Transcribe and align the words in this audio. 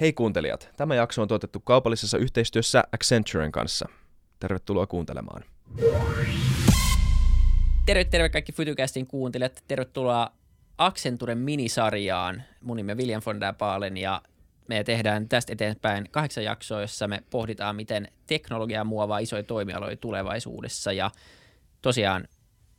Hei 0.00 0.12
kuuntelijat, 0.12 0.70
tämä 0.76 0.94
jakso 0.94 1.22
on 1.22 1.28
tuotettu 1.28 1.60
kaupallisessa 1.60 2.18
yhteistyössä 2.18 2.84
Accenturen 2.92 3.52
kanssa. 3.52 3.88
Tervetuloa 4.40 4.86
kuuntelemaan. 4.86 5.44
Terve, 7.86 8.04
terve 8.04 8.28
kaikki 8.28 8.52
Fytycastin 8.52 9.06
kuuntelijat. 9.06 9.64
Tervetuloa 9.68 10.32
Accenturen 10.78 11.38
minisarjaan. 11.38 12.42
Mun 12.60 12.76
nimi 12.76 12.92
on 12.92 12.98
William 12.98 13.22
von 13.26 13.40
der 13.40 13.54
Baalen 13.54 13.96
ja 13.96 14.22
me 14.68 14.84
tehdään 14.84 15.28
tästä 15.28 15.52
eteenpäin 15.52 16.08
kahdeksan 16.10 16.44
jaksoa, 16.44 16.80
jossa 16.80 17.08
me 17.08 17.22
pohditaan, 17.30 17.76
miten 17.76 18.08
teknologia 18.26 18.84
muovaa 18.84 19.18
isoja 19.18 19.42
toimialoja 19.42 19.96
tulevaisuudessa. 19.96 20.92
Ja 20.92 21.10
tosiaan 21.82 22.28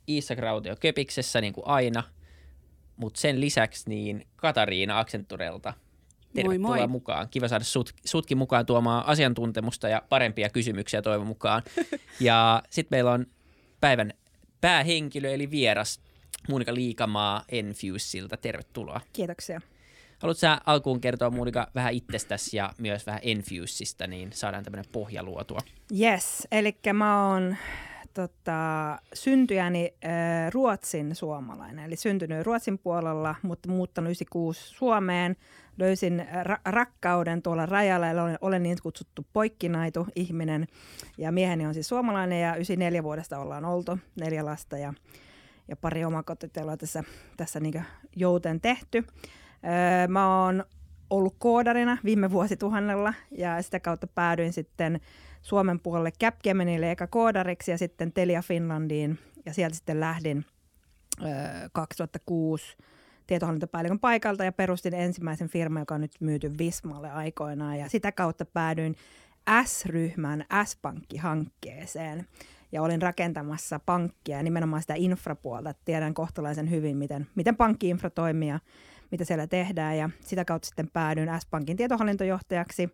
Iissa 0.08 0.36
Krautio 0.36 0.76
Köpiksessä 0.80 1.40
niin 1.40 1.52
kuin 1.52 1.66
aina, 1.66 2.02
mutta 2.96 3.20
sen 3.20 3.40
lisäksi 3.40 3.88
niin 3.88 4.26
Katariina 4.36 4.98
Accenturelta. 4.98 5.74
Tervetuloa 6.34 6.68
moi 6.68 6.78
moi. 6.78 6.88
mukaan. 6.88 7.28
Kiva 7.30 7.48
saada 7.48 7.64
sut, 7.64 7.92
sutkin 8.04 8.38
mukaan 8.38 8.66
tuomaan 8.66 9.06
asiantuntemusta 9.06 9.88
ja 9.88 10.02
parempia 10.08 10.48
kysymyksiä 10.48 11.02
toivon 11.02 11.26
mukaan. 11.26 11.62
ja 12.20 12.62
sitten 12.70 12.96
meillä 12.96 13.12
on 13.12 13.26
päivän 13.80 14.12
päähenkilö 14.60 15.30
eli 15.30 15.50
vieras 15.50 16.00
Monika 16.48 16.74
Liikamaa 16.74 17.44
Enfusilta. 17.48 18.36
Tervetuloa. 18.36 19.00
Kiitoksia. 19.12 19.60
Haluatko 20.18 20.38
sä 20.38 20.60
alkuun 20.66 21.00
kertoa 21.00 21.30
Monika 21.30 21.70
vähän 21.74 21.92
itsestäsi 21.92 22.56
ja 22.56 22.72
myös 22.78 23.06
vähän 23.06 23.20
Enfusista, 23.24 24.06
niin 24.06 24.32
saadaan 24.32 24.64
tämmöinen 24.64 24.92
pohja 24.92 25.22
luotua. 25.22 25.60
Yes, 26.00 26.48
eli 26.52 26.76
mä 26.92 27.28
oon 27.28 27.56
tota, 28.14 28.98
syntyjäni 29.14 29.94
äh, 30.04 30.10
Ruotsin 30.52 31.14
suomalainen, 31.14 31.84
eli 31.84 31.96
syntynyt 31.96 32.46
Ruotsin 32.46 32.78
puolella, 32.78 33.34
mutta 33.42 33.68
muuttanut 33.68 34.08
96 34.08 34.60
Suomeen. 34.60 35.36
Löysin 35.78 36.26
ra- 36.42 36.60
rakkauden 36.64 37.42
tuolla 37.42 37.66
rajalla, 37.66 38.10
eli 38.10 38.20
olen, 38.20 38.38
olen 38.40 38.62
niin 38.62 38.78
kutsuttu 38.82 39.26
poikkinaitu 39.32 40.06
ihminen. 40.16 40.66
Ja 41.18 41.32
mieheni 41.32 41.66
on 41.66 41.74
siis 41.74 41.88
suomalainen 41.88 42.40
ja 42.40 42.54
94 42.54 43.02
vuodesta 43.02 43.38
ollaan 43.38 43.64
oltu, 43.64 43.98
neljä 44.20 44.44
lasta 44.44 44.78
ja, 44.78 44.94
ja 45.68 45.76
pari 45.76 46.04
omakotitaloa 46.04 46.76
tässä, 46.76 47.04
tässä 47.36 47.60
niin 47.60 47.84
jouten 48.16 48.60
tehty. 48.60 49.04
Öö, 49.64 50.08
mä 50.08 50.44
oon 50.44 50.64
ollut 51.10 51.34
koodarina 51.38 51.98
viime 52.04 52.30
vuosituhannella 52.30 53.14
ja 53.30 53.62
sitä 53.62 53.80
kautta 53.80 54.06
päädyin 54.06 54.52
sitten 54.52 55.00
Suomen 55.42 55.80
puolelle 55.80 56.12
Capgeminille 56.20 56.90
eka 56.90 57.06
koodariksi 57.06 57.70
ja 57.70 57.78
sitten 57.78 58.12
Telia 58.12 58.42
Finlandiin 58.42 59.18
ja 59.46 59.54
sieltä 59.54 59.76
sitten 59.76 60.00
lähdin 60.00 60.44
ö, 61.22 61.24
2006 61.72 62.76
tietohallintopäällikön 63.26 63.98
paikalta 64.00 64.44
ja 64.44 64.52
perustin 64.52 64.94
ensimmäisen 64.94 65.48
firman, 65.48 65.82
joka 65.82 65.94
on 65.94 66.00
nyt 66.00 66.20
myyty 66.20 66.58
Vismalle 66.58 67.10
aikoinaan 67.10 67.78
ja 67.78 67.88
sitä 67.88 68.12
kautta 68.12 68.44
päädyin 68.44 68.96
S-ryhmän 69.64 70.44
S-pankki-hankkeeseen 70.64 72.26
ja 72.72 72.82
olin 72.82 73.02
rakentamassa 73.02 73.80
pankkia 73.86 74.36
ja 74.36 74.42
nimenomaan 74.42 74.82
sitä 74.82 74.94
infrapuolta. 74.96 75.74
Tiedän 75.84 76.14
kohtalaisen 76.14 76.70
hyvin, 76.70 76.96
miten, 76.96 77.26
miten 77.34 77.56
pankki-infra 77.56 78.10
toimii 78.10 78.48
ja 78.48 78.60
mitä 79.10 79.24
siellä 79.24 79.46
tehdään 79.46 79.98
ja 79.98 80.10
sitä 80.20 80.44
kautta 80.44 80.66
sitten 80.66 80.90
päädyin 80.92 81.28
S-Pankin 81.40 81.76
tietohallintojohtajaksi. 81.76 82.90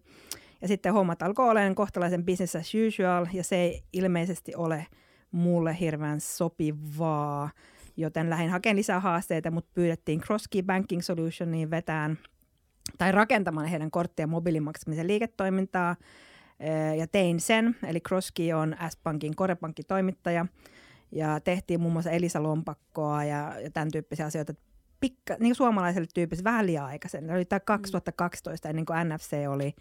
Ja 0.63 0.69
sitten 0.69 0.93
hommat 0.93 1.23
alkoi 1.23 1.51
olemaan 1.51 1.75
kohtalaisen 1.75 2.25
business 2.25 2.57
as 2.57 2.73
usual 2.89 3.27
ja 3.33 3.45
se 3.45 3.57
ei 3.57 3.83
ilmeisesti 3.93 4.55
ole 4.55 4.87
mulle 5.31 5.77
hirveän 5.81 6.21
sopivaa, 6.21 7.51
joten 7.97 8.31
lähdin 8.31 8.51
hakemaan 8.51 8.77
lisää 8.77 9.01
haasteita, 9.01 9.51
mutta 9.51 9.71
pyydettiin 9.75 10.21
Crosskey 10.21 10.63
Banking 10.63 11.03
Solutioniin 11.03 11.71
vetään 11.71 12.19
tai 12.99 13.13
rakentamaan 13.13 13.67
heidän 13.67 13.91
korttien 13.91 14.29
mobiilimaksamisen 14.29 15.07
liiketoimintaa 15.07 15.97
ja 16.99 17.07
tein 17.07 17.41
sen, 17.41 17.77
eli 17.87 18.01
Crosskey 18.01 18.53
on 18.53 18.77
S-Pankin 18.89 19.37
korepankkitoimittaja 19.37 20.47
ja 21.13 21.41
tehtiin 21.41 21.81
muun 21.81 21.93
muassa 21.93 22.11
Elisa-lompakkoa 22.11 23.25
ja, 23.25 23.61
ja 23.61 23.71
tämän 23.71 23.91
tyyppisiä 23.91 24.27
asioita. 24.27 24.55
Pikka, 25.01 25.37
niin 25.41 25.55
suomalaiselle 25.55 26.09
tyypille 26.15 26.45
vähän 26.45 26.67
liian 26.67 26.85
aikaisen. 26.85 27.31
Oli 27.31 27.45
tämä 27.45 27.61
2012 27.61 28.69
ennen 28.69 28.87
kuin 28.87 29.09
NFC 29.09 29.33
oli, 29.49 29.75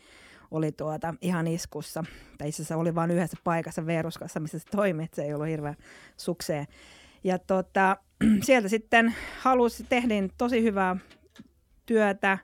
oli 0.51 0.71
tuota, 0.71 1.13
ihan 1.21 1.47
iskussa. 1.47 2.03
Tai 2.37 2.49
itse 2.49 2.61
asiassa 2.61 2.77
oli 2.77 2.95
vain 2.95 3.11
yhdessä 3.11 3.37
paikassa 3.43 3.85
Veruskassa, 3.85 4.39
missä 4.39 4.59
se 4.59 4.65
toimi, 4.71 5.03
että 5.03 5.15
se 5.15 5.23
ei 5.23 5.33
ollut 5.33 5.47
hirveän 5.47 5.75
sukseen. 6.17 6.65
Ja 7.23 7.39
tota, 7.39 7.97
sieltä 8.43 8.69
sitten 8.69 9.15
halusi, 9.39 9.83
tehdin 9.89 10.31
tosi 10.37 10.63
hyvää 10.63 10.95
työtä 11.85 12.37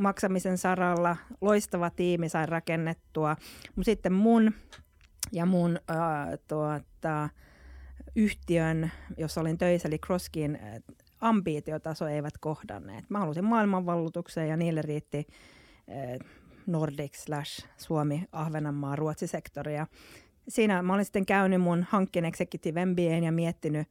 maksamisen 0.00 0.58
saralla. 0.58 1.16
Loistava 1.40 1.90
tiimi 1.90 2.28
sain 2.28 2.48
rakennettua. 2.48 3.36
Mutta 3.76 3.84
sitten 3.84 4.12
mun 4.12 4.52
ja 5.32 5.46
mun 5.46 5.78
äh, 5.90 5.96
tuota, 6.48 7.28
yhtiön, 8.16 8.90
jossa 9.16 9.40
olin 9.40 9.58
töissä, 9.58 9.88
eli 9.88 9.98
Crosskin 9.98 10.58
ambiitiotaso 11.20 12.06
eivät 12.06 12.38
kohdanneet. 12.38 13.10
Mä 13.10 13.18
halusin 13.18 13.44
maailmanvallutukseen 13.44 14.48
ja 14.48 14.56
niille 14.56 14.82
riitti 14.82 15.26
eh, 15.88 16.18
Nordic 16.66 17.14
slash 17.14 17.66
Suomi, 17.76 18.24
Ahvenanmaa, 18.32 18.96
Ruotsi-sektoria. 18.96 19.86
Siinä 20.48 20.82
mä 20.82 20.94
olin 20.94 21.04
sitten 21.04 21.26
käynyt 21.26 21.60
mun 21.60 21.86
hankkeen 21.88 22.24
executive 22.24 22.86
MBAn 22.86 23.24
ja 23.24 23.32
miettinyt 23.32 23.88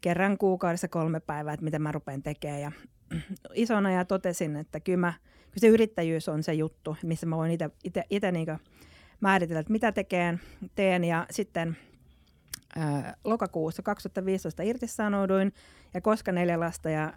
kerran 0.00 0.38
kuukaudessa 0.38 0.88
kolme 0.88 1.20
päivää, 1.20 1.54
että 1.54 1.64
mitä 1.64 1.78
mä 1.78 1.92
rupean 1.92 2.22
tekemään. 2.22 2.60
Ja 2.60 2.72
isona 3.54 3.90
ja 3.90 4.04
totesin, 4.04 4.56
että 4.56 4.80
kyllä, 4.80 4.98
mä, 4.98 5.12
kyllä 5.26 5.60
se 5.60 5.68
yrittäjyys 5.68 6.28
on 6.28 6.42
se 6.42 6.54
juttu, 6.54 6.96
missä 7.02 7.26
mä 7.26 7.36
voin 7.36 7.58
itse 8.10 8.32
niin 8.32 8.46
määritellä, 9.20 9.60
että 9.60 9.72
mitä 9.72 9.92
tekeen, 9.92 10.40
teen. 10.74 11.04
Ja 11.04 11.26
sitten– 11.30 11.76
lokakuussa 13.24 13.82
2015 13.82 14.62
irtisanouduin 14.62 15.52
ja 15.94 16.00
koska 16.00 16.32
neljä 16.32 16.60
lasta 16.60 16.90
ja 16.90 17.12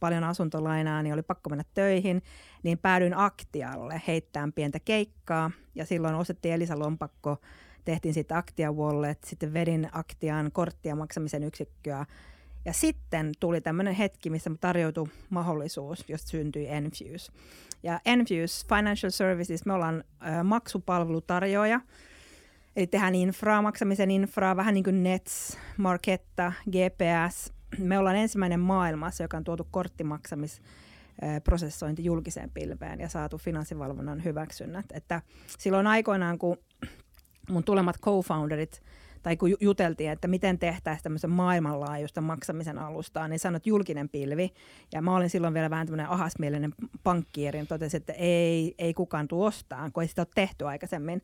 paljon 0.00 0.24
asuntolainaa, 0.24 1.02
niin 1.02 1.12
oli 1.12 1.22
pakko 1.22 1.50
mennä 1.50 1.64
töihin, 1.74 2.22
niin 2.62 2.78
päädyin 2.78 3.16
Aktialle 3.16 4.02
heittämään 4.06 4.52
pientä 4.52 4.80
keikkaa. 4.80 5.50
Ja 5.74 5.86
silloin 5.86 6.14
ostettiin 6.14 6.54
Elisa 6.54 6.78
Lompakko, 6.78 7.36
tehtiin 7.84 8.14
sitten 8.14 8.36
Aktia 8.36 8.72
Wallet, 8.72 9.24
sitten 9.24 9.52
vedin 9.52 9.88
Aktian 9.92 10.52
korttia 10.52 10.96
maksamisen 10.96 11.44
yksikköä. 11.44 12.06
Ja 12.64 12.72
sitten 12.72 13.32
tuli 13.40 13.60
tämmöinen 13.60 13.94
hetki, 13.94 14.30
missä 14.30 14.50
tarjoutui 14.60 15.08
mahdollisuus, 15.30 16.04
josta 16.08 16.28
syntyi 16.28 16.68
Enfuse. 16.68 17.32
Ja 17.82 18.00
Enfuse 18.04 18.66
Financial 18.68 19.10
Services, 19.10 19.66
me 19.66 19.72
ollaan 19.72 20.04
äh, 20.26 20.44
maksupalvelutarjoaja, 20.44 21.80
Eli 22.78 22.86
tehdään 22.86 23.14
infraa, 23.14 23.62
maksamisen 23.62 24.10
infraa, 24.10 24.56
vähän 24.56 24.74
niin 24.74 24.84
kuin 24.84 25.02
Nets, 25.02 25.58
Marketta, 25.76 26.52
GPS. 26.70 27.52
Me 27.78 27.98
ollaan 27.98 28.16
ensimmäinen 28.16 28.60
maailmassa, 28.60 29.24
joka 29.24 29.36
on 29.36 29.44
tuotu 29.44 29.68
korttimaksamis 29.70 30.62
prosessointi 31.44 32.04
julkiseen 32.04 32.50
pilveen 32.50 33.00
ja 33.00 33.08
saatu 33.08 33.38
finanssivalvonnan 33.38 34.24
hyväksynnät. 34.24 34.86
Että 34.92 35.22
silloin 35.58 35.86
aikoinaan, 35.86 36.38
kun 36.38 36.56
mun 37.50 37.64
tulemat 37.64 37.96
co-founderit 38.00 38.82
tai 39.22 39.36
kun 39.36 39.56
juteltiin, 39.60 40.10
että 40.10 40.28
miten 40.28 40.58
tehtäisiin 40.58 41.02
tämmöisen 41.02 41.30
maailmanlaajuista 41.30 42.20
maksamisen 42.20 42.78
alustaa, 42.78 43.28
niin 43.28 43.38
sanot 43.38 43.66
julkinen 43.66 44.08
pilvi. 44.08 44.50
Ja 44.92 45.02
mä 45.02 45.16
olin 45.16 45.30
silloin 45.30 45.54
vielä 45.54 45.70
vähän 45.70 45.86
tämmöinen 45.86 46.08
ahasmielinen 46.08 46.74
pankkiiri, 47.02 47.66
totesi, 47.66 47.96
että 47.96 48.12
ei, 48.12 48.74
ei 48.78 48.94
kukaan 48.94 49.28
tuo 49.28 49.46
ostaa, 49.46 49.90
kun 49.90 50.02
ei 50.02 50.08
sitä 50.08 50.22
ole 50.22 50.28
tehty 50.34 50.66
aikaisemmin 50.66 51.22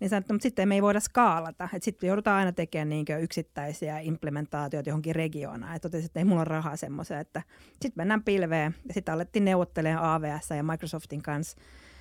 niin 0.00 0.10
sanottu, 0.10 0.32
mutta 0.32 0.42
sitten 0.42 0.68
me 0.68 0.74
ei 0.74 0.82
voida 0.82 1.00
skaalata. 1.00 1.68
Sitten 1.80 2.08
joudutaan 2.08 2.38
aina 2.38 2.52
tekemään 2.52 2.88
niin 2.88 3.06
yksittäisiä 3.20 3.98
implementaatioita 3.98 4.90
johonkin 4.90 5.14
regioonaan. 5.14 5.72
Ja 5.72 5.80
totesin, 5.80 6.06
että 6.06 6.20
ei 6.20 6.24
mulla 6.24 6.40
ole 6.40 6.48
rahaa 6.48 6.76
semmoiseen, 6.76 7.26
sitten 7.72 7.92
mennään 7.94 8.24
pilveen 8.24 8.74
ja 8.88 8.94
sitten 8.94 9.14
alettiin 9.14 9.44
neuvottelemaan 9.44 10.04
AVS 10.04 10.50
ja 10.50 10.62
Microsoftin 10.62 11.22
kanssa. 11.22 11.56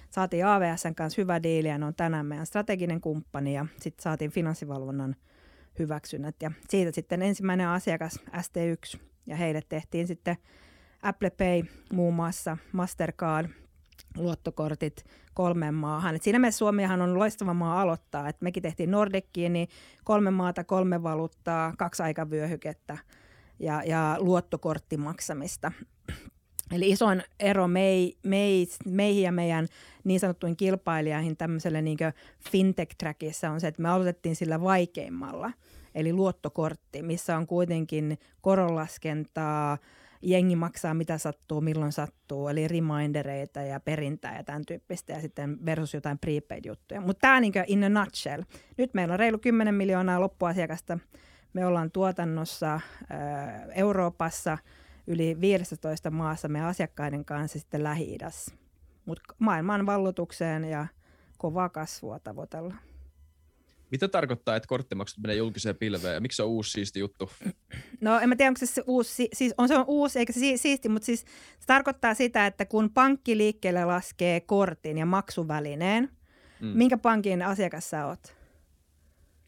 Saatiin 0.09 0.45
AVSn 0.45 0.95
kanssa 0.95 1.22
hyvä 1.22 1.44
diili 1.44 1.68
ja 1.68 1.77
ne 1.77 1.86
on 1.86 1.95
tänään 1.95 2.25
meidän 2.25 2.45
strateginen 2.45 3.01
kumppani 3.01 3.56
ja 3.56 3.65
sitten 3.81 4.03
saatiin 4.03 4.31
finanssivalvonnan 4.31 5.15
hyväksynnät. 5.80 6.36
Ja 6.42 6.51
siitä 6.69 6.92
sitten 6.95 7.21
ensimmäinen 7.21 7.68
asiakas 7.68 8.19
ST1 8.27 9.00
ja 9.25 9.36
heille 9.36 9.62
tehtiin 9.69 10.07
sitten 10.07 10.38
Apple 11.01 11.30
Pay 11.30 11.63
muun 11.94 12.13
muassa, 12.13 12.57
Mastercard– 12.71 13.50
luottokortit 14.18 15.03
kolmeen 15.33 15.74
maahan. 15.74 16.15
Et 16.15 16.24
siinä 16.24 16.39
mielessä 16.39 16.57
Suomihan 16.57 17.01
on 17.01 17.19
loistava 17.19 17.53
maa 17.53 17.81
aloittaa. 17.81 18.30
Et 18.30 18.42
mekin 18.42 18.63
tehtiin 18.63 18.92
Nordekkiin, 18.92 19.53
niin 19.53 19.68
kolme 20.03 20.31
maata, 20.31 20.63
kolme 20.63 21.03
valuuttaa, 21.03 21.74
kaksi 21.77 22.03
aikavyöhykettä 22.03 22.97
ja, 23.59 23.83
ja 23.86 24.15
luottokorttimaksamista. 24.19 25.71
Eli 26.71 26.89
isoin 26.89 27.24
ero 27.39 27.68
mei, 27.68 28.18
mei, 28.24 28.68
meihin 28.86 29.24
ja 29.24 29.31
meidän 29.31 29.68
niin 30.03 30.19
sanottuin 30.19 30.57
kilpailijoihin 30.57 31.38
tämmöiselle 31.38 31.81
niin 31.81 31.97
fintech-trackissa 32.51 33.50
on 33.50 33.62
se, 33.62 33.68
että 33.68 33.81
me 33.81 33.89
aloitettiin 33.89 34.36
sillä 34.36 34.62
vaikeimmalla, 34.62 35.51
eli 35.95 36.13
luottokortti, 36.13 37.01
missä 37.01 37.38
on 37.38 37.47
kuitenkin 37.47 38.19
koronlaskentaa, 38.42 39.77
jengi 40.25 40.56
maksaa 40.56 40.94
mitä 40.94 41.18
sattuu, 41.18 41.62
milloin 41.62 41.92
sattuu, 41.92 42.48
eli 42.48 42.68
remindereita 42.68 43.62
ja 43.62 43.80
perintää 43.80 44.38
ja 44.38 44.44
tämän 44.44 44.66
tyyppistä, 44.66 45.13
ja 45.13 45.22
sitten 45.22 45.66
versus 45.66 45.94
jotain 45.94 46.19
prepaid-juttuja. 46.19 47.01
Mutta 47.01 47.22
tämä 47.22 47.39
niin 47.39 47.54
in 47.68 47.83
a 47.83 47.89
nutshell. 47.89 48.44
Nyt 48.77 48.94
meillä 48.94 49.13
on 49.13 49.19
reilu 49.19 49.38
10 49.38 49.75
miljoonaa 49.75 50.22
loppuasiakasta. 50.22 51.00
Me 51.54 51.66
ollaan 51.66 51.92
tuotannossa 51.92 52.74
äh, 52.74 52.81
Euroopassa 53.75 54.57
yli 55.07 55.42
15 55.42 56.12
maassa 56.12 56.48
meidän 56.48 56.69
asiakkaiden 56.69 57.25
kanssa 57.25 57.60
sitten 57.60 57.83
Lähi-idässä. 57.83 58.56
Mutta 59.06 59.33
maailman 59.39 59.86
vallotukseen 59.86 60.63
ja 60.63 60.88
kovaa 61.38 61.69
kasvua 61.69 62.19
tavoitellaan. 62.19 62.80
Mitä 63.91 64.07
tarkoittaa, 64.07 64.55
että 64.55 64.67
korttimaksut 64.67 65.19
menee 65.19 65.35
julkiseen 65.35 65.75
pilveen 65.75 66.13
ja 66.13 66.21
miksi 66.21 66.35
se 66.35 66.43
on 66.43 66.49
uusi 66.49 66.71
siisti 66.71 66.99
juttu? 66.99 67.31
No 68.01 68.19
en 68.19 68.29
mä 68.29 68.35
tiedä, 68.35 68.49
onko 68.49 68.59
se, 68.59 68.65
se 68.65 68.83
uusi, 68.87 69.29
siis 69.33 69.53
on 69.57 69.67
se 69.67 69.77
on 69.77 69.85
uusi 69.87 70.19
eikä 70.19 70.33
se 70.33 70.39
siisti, 70.55 70.89
mutta 70.89 71.05
siis 71.05 71.19
se 71.59 71.65
tarkoittaa 71.67 72.13
sitä, 72.13 72.45
että 72.45 72.65
kun 72.65 72.89
pankki 72.89 73.37
liikkeelle 73.37 73.85
laskee 73.85 74.39
kortin 74.39 74.97
ja 74.97 75.05
maksuvälineen, 75.05 76.09
mm. 76.61 76.67
minkä 76.67 76.97
pankin 76.97 77.41
asiakas 77.41 77.89
sä 77.89 78.05
oot? 78.05 78.35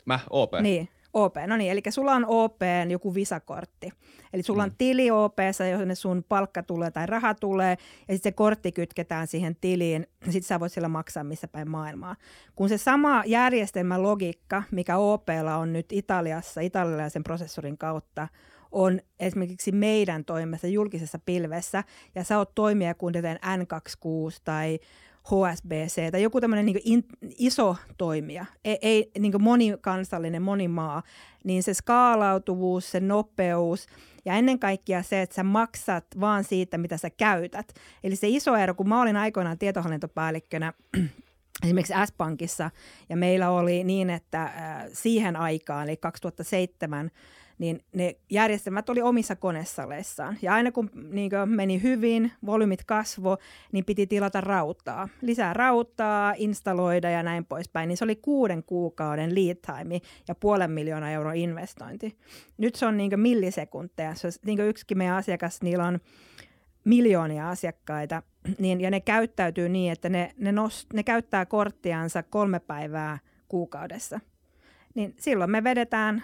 Mä, 0.06 0.20
OP. 0.30 0.52
Niin, 0.62 0.90
OP, 1.18 1.36
no 1.48 1.58
niin, 1.58 1.72
eli 1.72 1.82
sulla 1.90 2.12
on 2.12 2.26
OP 2.28 2.62
joku 2.90 3.16
visakortti. 3.16 3.90
Eli 4.34 4.44
sulla 4.44 4.64
on 4.64 4.70
mm. 4.70 4.76
tili 4.78 5.12
OP, 5.12 5.38
johon 5.72 5.96
sun 5.96 6.24
palkka 6.30 6.64
tulee 6.64 6.92
tai 6.92 7.06
raha 7.06 7.34
tulee, 7.34 7.78
ja 8.08 8.14
sitten 8.14 8.32
se 8.32 8.32
kortti 8.32 8.72
kytketään 8.72 9.28
siihen 9.28 9.56
tiliin, 9.62 10.08
ja 10.26 10.32
sitten 10.32 10.48
sä 10.48 10.60
voit 10.60 10.72
sillä 10.72 10.88
maksaa 10.88 11.24
missä 11.24 11.48
päin 11.48 11.70
maailmaa. 11.70 12.16
Kun 12.56 12.70
se 12.70 12.78
sama 12.78 13.24
järjestelmä 13.26 14.02
logiikka, 14.02 14.64
mikä 14.72 14.98
OPlla 14.98 15.56
on 15.56 15.74
nyt 15.74 15.86
Italiassa, 15.92 16.62
italialaisen 16.62 17.24
prosessorin 17.24 17.78
kautta, 17.78 18.28
on 18.72 19.00
esimerkiksi 19.20 19.72
meidän 19.72 20.26
toimessa 20.26 20.68
julkisessa 20.68 21.20
pilvessä, 21.26 21.84
ja 22.16 22.24
sä 22.24 22.38
oot 22.38 22.56
toimija 22.56 22.96
kuin 22.96 23.16
N26 23.16 24.42
tai 24.44 24.80
HSBC 25.28 26.12
tai 26.12 26.22
joku 26.22 26.42
tämmöinen 26.42 26.66
niin 26.66 27.06
iso 27.38 27.76
toimija, 27.98 28.46
ei, 28.66 28.78
ei 28.82 29.12
niin 29.20 29.42
monikansallinen, 29.42 30.42
monimaa, 30.42 31.04
niin 31.44 31.64
se 31.64 31.74
skaalautuvuus, 31.74 32.92
se 32.92 33.00
nopeus 33.00 33.88
ja 34.26 34.34
ennen 34.34 34.60
kaikkea 34.60 35.04
se, 35.04 35.22
että 35.22 35.36
sä 35.36 35.44
maksat 35.44 36.06
vaan 36.20 36.44
siitä, 36.44 36.78
mitä 36.78 36.98
sä 36.98 37.10
käytät. 37.10 37.74
Eli 38.04 38.16
se 38.16 38.28
iso 38.28 38.56
ero, 38.56 38.76
kun 38.76 38.90
mä 38.90 39.02
olin 39.02 39.18
aikoinaan 39.18 39.58
tietohallintopäällikkönä, 39.58 40.74
esimerkiksi 41.64 41.94
S-Pankissa, 42.06 42.72
ja 43.10 43.18
meillä 43.18 43.50
oli 43.50 43.84
niin, 43.84 44.10
että 44.10 44.44
äh, 44.44 44.54
siihen 44.94 45.36
aikaan, 45.36 45.88
eli 45.88 45.98
2007, 45.98 47.12
niin 47.58 47.84
ne 47.94 48.16
järjestelmät 48.30 48.90
oli 48.90 49.02
omissa 49.02 49.36
konesaleissaan. 49.36 50.38
Ja 50.42 50.54
aina 50.54 50.72
kun 50.72 50.90
niin 51.12 51.30
kuin 51.30 51.50
meni 51.50 51.82
hyvin, 51.84 52.32
volyymit 52.46 52.84
kasvo, 52.84 53.38
niin 53.72 53.86
piti 53.86 54.08
tilata 54.08 54.42
rautaa. 54.42 55.10
Lisää 55.22 55.54
rautaa, 55.54 56.34
installoida 56.38 57.10
ja 57.10 57.24
näin 57.24 57.46
poispäin. 57.46 57.88
Niin 57.88 57.98
se 57.98 58.04
oli 58.04 58.16
kuuden 58.16 58.64
kuukauden 58.64 59.36
lead 59.36 59.58
time 59.66 60.00
ja 60.28 60.36
puolen 60.36 60.72
miljoonaa 60.72 61.12
euron 61.12 61.36
investointi. 61.36 62.18
Nyt 62.58 62.76
se 62.76 62.86
on 62.86 62.98
niin 62.98 63.10
kuin 63.10 63.20
millisekunteja. 63.20 64.16
Se 64.16 64.28
on, 64.28 64.34
niin 64.46 64.58
kuin 64.58 64.70
yksikin 64.70 64.98
meidän 64.98 65.16
asiakas, 65.16 65.62
niillä 65.62 65.86
on 65.86 66.00
miljoonia 66.84 67.50
asiakkaita, 67.50 68.24
niin, 68.60 68.82
ja 68.82 68.92
ne 68.92 69.00
käyttäytyy 69.00 69.70
niin, 69.70 69.92
että 69.92 70.10
ne, 70.10 70.32
ne, 70.38 70.52
nost, 70.52 70.94
ne 70.94 71.04
käyttää 71.04 71.46
korttiansa 71.46 72.24
kolme 72.24 72.60
päivää 72.60 73.20
kuukaudessa. 73.48 74.20
Niin 74.96 75.16
silloin 75.20 75.52
me 75.52 75.64
vedetään 75.64 76.24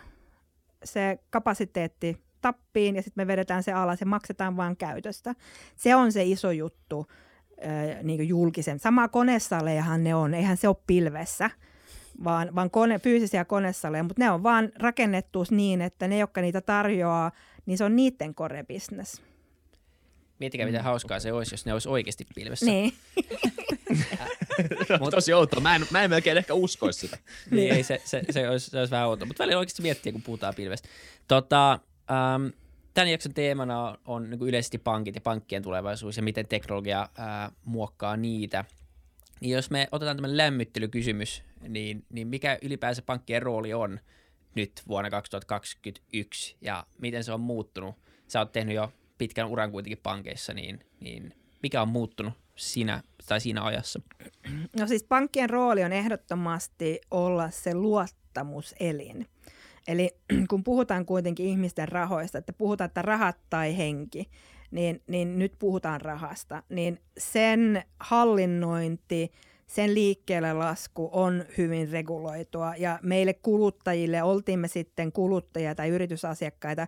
se 0.84 1.20
kapasiteetti 1.30 2.24
tappiin 2.42 2.96
ja 2.96 3.02
sitten 3.02 3.24
me 3.24 3.28
vedetään 3.28 3.64
se 3.64 3.72
alas 3.72 4.00
ja 4.00 4.06
maksetaan 4.06 4.58
vain 4.58 4.78
käytöstä. 4.78 5.34
Se 5.76 5.96
on 5.96 6.12
se 6.12 6.24
iso 6.24 6.52
juttu 6.52 7.08
niin 8.04 8.28
julkisen. 8.28 8.80
Samaa 8.80 9.08
konesalejahan 9.08 10.04
ne 10.04 10.16
on, 10.16 10.34
eihän 10.34 10.58
se 10.58 10.68
ole 10.68 10.76
pilvessä, 10.88 11.50
vaan, 12.24 12.56
vaan 12.56 12.72
kone, 12.72 13.00
fyysisiä 13.00 13.46
konesaleja, 13.46 14.04
mutta 14.04 14.24
ne 14.24 14.32
on 14.32 14.44
vaan 14.44 14.72
rakennettu 14.80 15.46
niin, 15.52 15.82
että 15.82 16.08
ne, 16.08 16.18
jotka 16.18 16.42
niitä 16.42 16.62
tarjoaa, 16.62 17.32
niin 17.66 17.78
se 17.78 17.84
on 17.84 17.96
niiden 17.96 18.36
core 18.36 18.64
business. 18.64 19.22
Miettikää, 20.44 20.66
miten 20.66 20.84
hauskaa 20.84 21.20
se 21.20 21.34
olisi, 21.34 21.54
jos 21.54 21.66
ne 21.66 21.74
olisi 21.74 21.90
oikeasti 21.90 22.26
pilvessä. 22.36 22.66
Niin. 22.66 22.94
Mut, 25.00 25.12
Tosi 25.12 25.34
outoa. 25.34 25.60
Mä 25.60 25.76
en, 25.76 25.88
mä 25.92 26.04
en 26.04 26.10
melkein 26.10 26.38
ehkä 26.38 26.54
uskoisi 26.54 27.00
sitä. 27.00 27.18
niin, 27.52 27.74
ei, 27.74 27.84
se, 27.84 28.02
se, 28.06 28.22
se, 28.30 28.50
olisi, 28.50 28.70
se 28.70 28.80
olisi 28.80 28.92
vähän 28.92 29.08
outoa. 29.08 29.26
Mutta 29.26 29.44
välillä 29.44 29.60
oikeasti 29.60 29.82
miettiä, 29.82 30.12
kun 30.12 30.22
puhutaan 30.22 30.56
pilvestä. 30.56 30.90
Tota, 31.28 31.72
ähm, 32.12 32.48
tämän 32.94 33.12
jakson 33.12 33.34
teemana 33.34 33.84
on, 33.84 33.98
on 34.06 34.30
niin 34.30 34.42
yleisesti 34.42 34.78
pankit 34.78 35.16
ja 35.16 35.22
pankkien 35.22 35.64
tulevaisuus 35.64 36.18
ja 36.18 36.24
miten 36.24 36.48
teknologia 36.48 37.02
äh, 37.02 37.52
muokkaa 37.66 38.18
niitä. 38.18 38.66
Niin 39.42 39.52
jos 39.52 39.70
me 39.70 39.88
otetaan 39.92 40.18
tämmöinen 40.18 40.38
lämmittelykysymys, 40.38 41.44
niin, 41.68 42.06
niin 42.10 42.28
mikä 42.28 42.58
ylipäänsä 42.62 43.02
pankkien 43.02 43.42
rooli 43.42 43.74
on 43.74 44.00
nyt 44.56 44.82
vuonna 44.88 45.10
2021 45.10 46.56
ja 46.62 46.86
miten 47.02 47.24
se 47.24 47.32
on 47.32 47.40
muuttunut? 47.40 47.96
Sä 48.28 48.40
oot 48.40 48.52
tehnyt 48.52 48.76
jo 48.76 48.92
pitkän 49.24 49.48
uran 49.48 49.72
kuitenkin 49.72 50.00
pankeissa, 50.04 50.54
niin, 50.54 50.80
niin 51.00 51.34
mikä 51.62 51.82
on 51.82 51.88
muuttunut 51.88 52.34
siinä, 52.56 53.04
tai 53.28 53.42
siinä 53.42 53.64
ajassa? 53.64 54.02
No 54.80 54.88
siis 54.88 55.04
pankkien 55.04 55.50
rooli 55.50 55.84
on 55.84 55.92
ehdottomasti 55.92 57.02
olla 57.12 57.50
se 57.50 57.76
luottamuselin. 57.76 59.28
Eli 59.88 60.10
kun 60.50 60.64
puhutaan 60.64 61.06
kuitenkin 61.06 61.46
ihmisten 61.46 61.88
rahoista, 61.88 62.38
että 62.38 62.54
puhutaan, 62.54 62.86
että 62.86 63.02
rahat 63.02 63.38
tai 63.50 63.78
henki, 63.78 64.30
niin, 64.72 65.02
niin 65.08 65.40
nyt 65.40 65.54
puhutaan 65.60 66.02
rahasta, 66.02 66.64
niin 66.70 67.00
sen 67.18 67.84
hallinnointi, 68.00 69.32
sen 69.68 69.94
liikkeelle 69.94 70.54
lasku 70.54 71.10
on 71.12 71.46
hyvin 71.58 71.90
reguloitua 71.90 72.76
ja 72.76 73.00
meille 73.04 73.34
kuluttajille, 73.34 74.24
oltiin 74.24 74.60
me 74.60 74.68
sitten 74.68 75.12
kuluttajia 75.12 75.76
tai 75.76 75.90
yritysasiakkaita, 75.90 76.88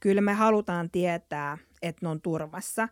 kyllä 0.00 0.20
me 0.20 0.32
halutaan 0.32 0.90
tietää, 0.90 1.58
että 1.82 2.06
ne 2.06 2.08
on 2.08 2.20
turvassa. 2.20 2.88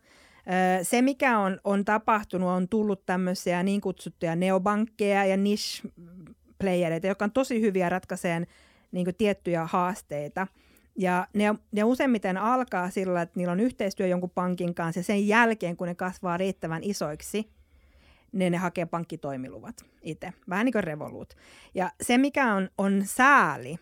Se, 0.83 1.03
mikä 1.03 1.39
on, 1.39 1.61
on 1.65 1.85
tapahtunut, 1.85 2.49
on 2.49 2.69
tullut 2.69 3.07
tämmöisiä 3.07 3.63
niin 3.63 3.81
kutsuttuja 3.81 4.37
neobankkeja 4.37 5.25
ja 5.25 5.37
niche-playereita, 5.37 7.07
jotka 7.07 7.25
on 7.25 7.33
tosi 7.33 7.61
hyviä 7.61 7.89
ratkaiseen 7.89 8.47
niin 8.93 9.15
tiettyjä 9.19 9.67
haasteita. 9.67 10.47
Ja 10.97 11.27
ne, 11.35 11.55
ne 11.73 11.85
useimmiten 11.85 12.37
alkaa 12.37 12.91
sillä, 12.91 13.23
että 13.23 13.39
niillä 13.39 13.53
on 13.53 13.61
yhteistyö 13.61 14.07
jonkun 14.07 14.31
pankin 14.31 14.75
kanssa 14.75 15.01
ja 15.01 15.05
sen 15.05 15.29
jälkeen, 15.29 15.77
kun 15.77 15.87
ne 15.87 15.95
kasvaa 15.95 16.37
riittävän 16.37 16.83
isoiksi, 16.85 17.51
ne, 18.33 18.51
ne 18.51 18.57
hakee 18.57 18.87
pankkitoimiluvat 18.87 19.85
itse. 20.03 20.33
Vähän 20.49 20.65
niin 20.65 20.73
kuin 20.73 20.85
Revolut. 20.85 21.35
Ja 21.75 21.91
se, 22.03 22.19
mikä 22.19 22.55
on, 22.55 22.69
on 22.79 23.03
sääli, 23.05 23.79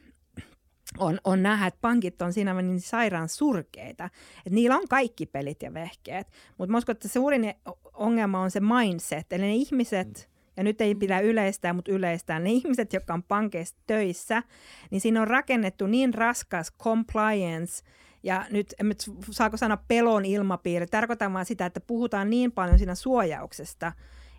on, 0.98 1.18
on 1.24 1.42
nähdä, 1.42 1.66
että 1.66 1.80
pankit 1.80 2.22
on 2.22 2.32
siinä 2.32 2.62
niin 2.62 2.80
sairaan 2.80 3.28
surkeita. 3.28 4.04
Että 4.38 4.50
niillä 4.50 4.76
on 4.76 4.88
kaikki 4.88 5.26
pelit 5.26 5.62
ja 5.62 5.74
vehkeet. 5.74 6.28
Mutta 6.58 6.72
mä 6.72 6.78
uskon, 6.78 6.92
että 6.92 7.08
suurin 7.08 7.54
ongelma 7.94 8.40
on 8.40 8.50
se 8.50 8.60
mindset. 8.60 9.32
Eli 9.32 9.42
ne 9.42 9.54
ihmiset, 9.54 10.30
ja 10.56 10.62
nyt 10.62 10.80
ei 10.80 10.94
pidä 10.94 11.20
yleistää, 11.20 11.72
mutta 11.72 11.92
yleistää, 11.92 12.40
ne 12.40 12.50
ihmiset, 12.50 12.92
jotka 12.92 13.14
on 13.14 13.22
pankeissa 13.22 13.76
töissä, 13.86 14.42
niin 14.90 15.00
siinä 15.00 15.20
on 15.20 15.28
rakennettu 15.28 15.86
niin 15.86 16.14
raskas 16.14 16.72
compliance, 16.82 17.82
ja 18.22 18.46
nyt, 18.50 18.74
nyt 18.82 19.04
saako 19.30 19.56
sanoa 19.56 19.84
pelon 19.88 20.24
ilmapiiri, 20.24 20.86
tarkoitan 20.86 21.32
vaan 21.32 21.44
sitä, 21.44 21.66
että 21.66 21.80
puhutaan 21.80 22.30
niin 22.30 22.52
paljon 22.52 22.78
siinä 22.78 22.94
suojauksesta, 22.94 23.92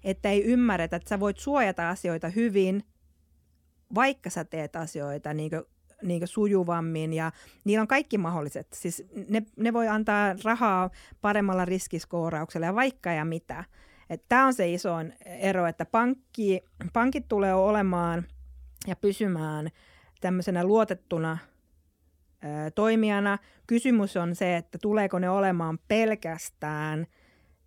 että 0.04 0.30
ei 0.30 0.44
ymmärretä, 0.44 0.96
että 0.96 1.10
sä 1.10 1.20
voit 1.20 1.38
suojata 1.38 1.90
asioita 1.90 2.30
hyvin, 2.30 2.84
vaikka 3.96 4.30
sä 4.30 4.46
teet 4.46 4.76
asioita 4.76 5.34
niin 5.34 5.52
niin 6.04 6.28
sujuvammin 6.28 7.14
ja 7.14 7.32
niillä 7.64 7.82
on 7.82 7.88
kaikki 7.88 8.18
mahdolliset. 8.18 8.68
Siis 8.74 9.04
ne, 9.30 9.44
ne 9.56 9.74
voi 9.74 9.88
antaa 9.88 10.36
rahaa 10.44 10.90
paremmalla 11.22 11.66
riskiskoorauksella 11.66 12.66
ja 12.66 12.76
vaikka 12.76 13.12
ja 13.12 13.26
mitä. 13.26 13.64
Tämä 14.30 14.46
on 14.46 14.54
se 14.54 14.74
iso 14.74 14.96
ero, 15.26 15.68
että 15.68 15.86
pankki, 15.86 16.64
pankit 16.94 17.28
tulee 17.28 17.54
olemaan 17.54 18.26
ja 18.88 18.96
pysymään 18.96 19.70
tämmöisenä 20.22 20.64
luotettuna 20.64 21.38
ää, 22.42 22.72
toimijana. 22.72 23.38
Kysymys 23.68 24.18
on 24.18 24.36
se, 24.36 24.58
että 24.58 24.78
tuleeko 24.82 25.20
ne 25.20 25.30
olemaan 25.30 25.80
pelkästään 25.88 27.08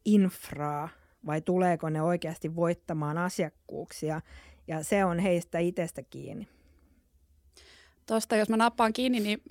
infraa 0.04 0.88
vai 1.26 1.40
tuleeko 1.40 1.90
ne 1.90 2.02
oikeasti 2.02 2.56
voittamaan 2.56 3.18
asiakkuuksia. 3.18 4.20
Ja 4.68 4.84
se 4.84 5.04
on 5.04 5.18
heistä 5.18 5.58
itsestä 5.58 6.02
kiinni 6.02 6.48
tuosta, 8.10 8.36
jos 8.36 8.48
mä 8.48 8.56
nappaan 8.56 8.92
kiinni, 8.92 9.20
niin 9.20 9.42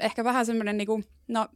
ehkä 0.00 0.24
vähän 0.24 0.46
semmoinen 0.46 0.76
niin 0.76 0.86
kuin, 0.86 1.04
no, 1.28 1.48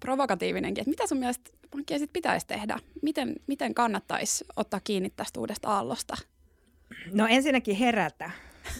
provokatiivinenkin, 0.00 0.82
että 0.82 0.90
mitä 0.90 1.06
sun 1.06 1.18
mielestä 1.18 1.50
pankkia 1.70 1.98
sitten 1.98 2.12
pitäisi 2.12 2.46
tehdä? 2.46 2.78
Miten, 3.02 3.36
miten 3.46 3.74
kannattaisi 3.74 4.44
ottaa 4.56 4.80
kiinni 4.84 5.10
tästä 5.10 5.40
uudesta 5.40 5.68
aallosta? 5.68 6.16
No 7.12 7.26
ensinnäkin 7.26 7.76
herätä. 7.76 8.30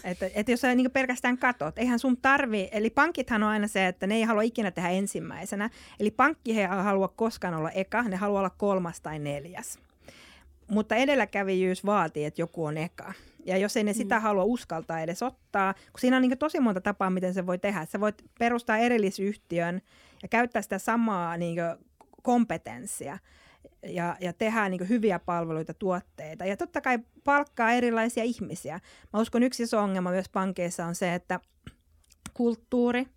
Että, 0.03 0.29
että 0.35 0.51
jos 0.51 0.61
sä 0.61 0.75
niin 0.75 0.91
pelkästään 0.91 1.37
katot, 1.37 1.77
eihän 1.77 1.99
sun 1.99 2.17
tarvi, 2.17 2.69
eli 2.71 2.89
pankithan 2.89 3.43
on 3.43 3.49
aina 3.49 3.67
se, 3.67 3.87
että 3.87 4.07
ne 4.07 4.15
ei 4.15 4.23
halua 4.23 4.41
ikinä 4.41 4.71
tehdä 4.71 4.89
ensimmäisenä. 4.89 5.69
Eli 5.99 6.11
pankki 6.11 6.59
ei 6.59 6.67
halua 6.67 7.07
koskaan 7.07 7.53
olla 7.53 7.71
eka, 7.71 8.03
ne 8.03 8.15
haluaa 8.15 8.39
olla 8.39 8.49
kolmas 8.49 9.01
tai 9.01 9.19
neljäs. 9.19 9.79
Mutta 10.67 10.95
edelläkävijyys 10.95 11.85
vaatii, 11.85 12.25
että 12.25 12.41
joku 12.41 12.65
on 12.65 12.77
eka. 12.77 13.13
Ja 13.45 13.57
jos 13.57 13.77
ei 13.77 13.83
ne 13.83 13.93
sitä 13.93 14.15
mm. 14.15 14.21
halua 14.21 14.43
uskaltaa 14.43 14.99
edes 14.99 15.23
ottaa, 15.23 15.73
kun 15.73 15.99
siinä 15.99 16.17
on 16.17 16.21
niin 16.21 16.37
tosi 16.37 16.59
monta 16.59 16.81
tapaa, 16.81 17.09
miten 17.09 17.33
se 17.33 17.45
voi 17.45 17.57
tehdä. 17.57 17.85
Sä 17.85 17.99
voit 17.99 18.23
perustaa 18.39 18.77
erillisyhtiön 18.77 19.81
ja 20.21 20.27
käyttää 20.27 20.61
sitä 20.61 20.79
samaa 20.79 21.37
niin 21.37 21.57
kompetenssia 22.23 23.17
ja, 23.83 24.17
ja 24.19 24.33
tehdään 24.33 24.71
niin 24.71 24.89
hyviä 24.89 25.19
palveluita, 25.19 25.73
tuotteita. 25.73 26.45
Ja 26.45 26.57
totta 26.57 26.81
kai 26.81 26.99
palkkaa 27.23 27.71
erilaisia 27.71 28.23
ihmisiä. 28.23 28.79
Mä 29.13 29.19
uskon 29.19 29.43
yksi 29.43 29.63
iso 29.63 29.79
ongelma 29.79 30.11
myös 30.11 30.29
pankeissa 30.29 30.85
on 30.85 30.95
se, 30.95 31.13
että 31.13 31.39
kulttuuri, 32.33 33.07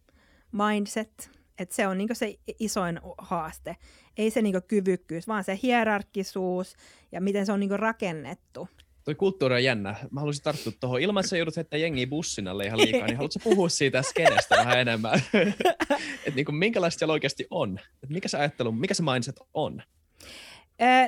mindset, 0.53 1.31
että 1.59 1.75
se 1.75 1.87
on 1.87 1.99
niin 1.99 2.09
se 2.13 2.35
isoin 2.59 3.01
haaste. 3.19 3.77
Ei 4.17 4.31
se 4.31 4.43
niin 4.43 4.63
kyvykkyys, 4.69 5.29
vaan 5.29 5.45
se 5.45 5.59
hierarkkisuus 5.63 6.77
ja 7.13 7.21
miten 7.21 7.47
se 7.47 7.53
on 7.53 7.61
niin 7.61 7.79
rakennettu. 7.79 8.69
Toi 9.05 9.15
kulttuuri 9.15 9.55
on 9.55 9.65
jännä. 9.65 9.95
Mä 10.11 10.21
haluaisin 10.21 10.43
tarttua 10.43 10.73
tuohon. 10.81 11.01
Ilman, 11.01 11.21
että 11.21 11.31
sä 11.31 11.37
joudut 11.37 11.57
heittämään 11.57 11.83
jengiä 11.83 12.07
bussin 12.07 12.49
alle 12.49 12.65
ihan 12.65 12.79
liikaa, 12.79 13.07
niin 13.07 13.17
haluatko 13.17 13.39
puhua 13.45 13.69
siitä 13.69 14.03
skenestä 14.03 14.57
vähän 14.57 14.81
enemmän? 14.81 15.23
että 16.27 16.37
niin 16.37 16.45
kuin, 16.45 16.57
minkälaista 16.57 16.99
siellä 16.99 17.13
oikeasti 17.13 17.47
on? 17.51 17.81
Et 18.03 18.11
mikä 18.11 18.29
se 18.29 18.39
ajattelu, 18.39 18.73
mikä 18.73 18.95
se 18.95 19.03
mindset 19.03 19.37
on? 19.55 19.83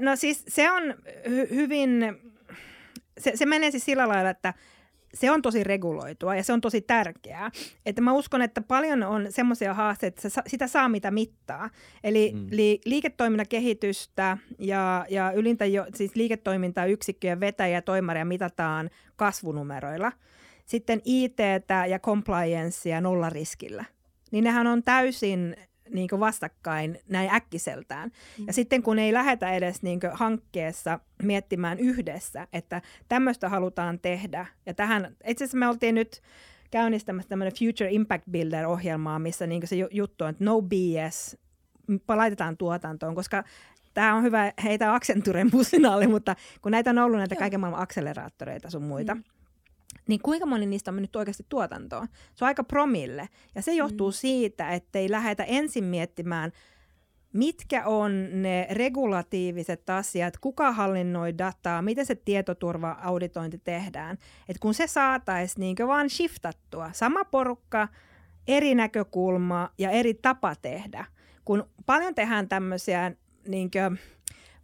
No 0.01 0.17
siis 0.17 0.45
se 0.49 0.71
on 0.71 0.83
hy- 1.27 1.55
hyvin, 1.55 1.91
se, 3.19 3.33
se 3.35 3.47
menee 3.47 3.71
siis 3.71 3.85
sillä 3.85 4.09
lailla, 4.09 4.31
että 4.31 4.55
se 5.15 5.31
on 5.31 5.43
tosi 5.43 5.65
reguloitua 5.65 6.37
ja 6.37 6.43
se 6.43 6.53
on 6.53 6.61
tosi 6.61 6.81
tärkeää. 6.81 7.51
Että 7.87 8.03
mä 8.03 8.13
uskon, 8.13 8.43
että 8.43 8.61
paljon 8.61 9.03
on 9.03 9.27
semmoisia 9.31 9.75
haasteita, 9.75 10.29
että 10.29 10.43
sitä 10.47 10.67
saa 10.67 10.89
mitä 10.89 11.11
mittaa. 11.11 11.71
Eli 12.05 12.33
mm. 12.35 12.47
li, 12.51 12.81
liiketoiminnan 12.85 13.49
kehitystä 13.49 14.39
ja, 14.59 15.07
ja 15.09 15.33
ylintä 15.33 15.67
jo, 15.67 15.87
siis 15.95 16.17
liiketoimintaa 16.17 16.87
yksikköjen 16.87 17.41
vetäjä 17.41 17.75
ja 17.75 17.83
toimaria 17.83 18.25
mitataan 18.25 18.91
kasvunumeroilla. 19.17 20.13
Sitten 20.67 21.01
IT 21.05 21.39
ja 21.89 21.99
compliancea 21.99 23.01
nollariskillä. 23.01 23.85
Niin 24.31 24.45
nehän 24.45 24.67
on 24.67 24.83
täysin 24.83 25.57
niin 25.93 26.09
vastakkain 26.21 26.99
näin 27.09 27.31
äkkiseltään. 27.35 28.11
Mm. 28.39 28.47
Ja 28.47 28.53
sitten 28.53 28.83
kun 28.83 28.99
ei 28.99 29.13
lähetä 29.13 29.53
edes 29.53 29.83
niin 29.83 30.01
hankkeessa 30.13 31.01
miettimään 31.23 31.79
yhdessä, 31.79 32.49
että 32.53 32.83
tämmöistä 33.09 33.49
halutaan 33.49 33.99
tehdä. 33.99 34.47
Ja 34.67 34.75
tähän, 34.75 35.17
itse 35.27 35.45
asiassa 35.45 35.59
me 35.59 35.69
oltiin 35.69 35.95
nyt 35.95 36.23
käynnistämässä 36.71 37.29
tämmöinen 37.29 37.59
Future 37.59 37.91
Impact 37.91 38.25
Builder-ohjelmaa, 38.31 39.19
missä 39.19 39.47
niin 39.47 39.67
se 39.67 39.77
juttu 39.91 40.25
on, 40.25 40.31
että 40.31 40.45
no 40.45 40.63
BS, 40.63 41.37
laitetaan 42.09 42.57
tuotantoon, 42.57 43.15
koska 43.15 43.45
tämä 43.95 44.15
on 44.15 44.23
hyvä 44.23 44.53
heitä 44.65 44.95
Accenturen 44.95 45.51
bussin 45.51 45.87
alle, 45.87 46.07
mutta 46.17 46.37
kun 46.63 46.73
näitä 46.73 46.91
on 46.91 46.99
ollut 46.99 47.19
näitä 47.19 47.37
kaiken 47.37 47.61
maailman 47.61 47.83
akseleraattoreita 47.83 48.71
sun 48.71 48.83
muita, 48.83 49.15
mm 49.15 49.23
niin 50.09 50.21
kuinka 50.23 50.47
moni 50.47 50.67
niistä 50.67 50.91
on 50.91 50.95
mennyt 50.95 51.17
oikeasti 51.17 51.47
tuotantoon? 51.49 52.09
Se 52.35 52.45
on 52.45 52.47
aika 52.47 52.65
promille. 52.65 53.29
Ja 53.55 53.63
se 53.63 53.73
johtuu 53.73 54.09
mm. 54.09 54.13
siitä, 54.13 54.71
että 54.71 54.99
ei 54.99 55.11
lähdetä 55.11 55.45
ensin 55.45 55.85
miettimään, 55.85 56.53
mitkä 57.33 57.87
on 57.87 58.43
ne 58.43 58.67
regulatiiviset 58.71 59.91
asiat, 59.91 60.39
kuka 60.39 60.73
hallinnoi 60.73 61.39
dataa, 61.39 61.83
miten 61.83 62.07
se 62.07 62.15
tietoturva-auditointi 62.15 63.61
tehdään. 63.65 64.19
Et 64.49 64.59
kun 64.59 64.75
se 64.75 64.87
saataisiin 64.87 65.61
niin 65.61 65.89
vaan 65.89 66.11
shiftattua, 66.11 66.91
sama 66.93 67.25
porukka, 67.25 67.89
eri 68.49 68.75
näkökulma 68.75 69.71
ja 69.79 69.91
eri 69.91 70.15
tapa 70.15 70.55
tehdä. 70.55 71.05
Kun 71.45 71.69
paljon 71.87 72.15
tehdään 72.15 72.49
tämmöisiä 72.49 73.13
niin 73.49 73.71
kuin, 73.71 73.99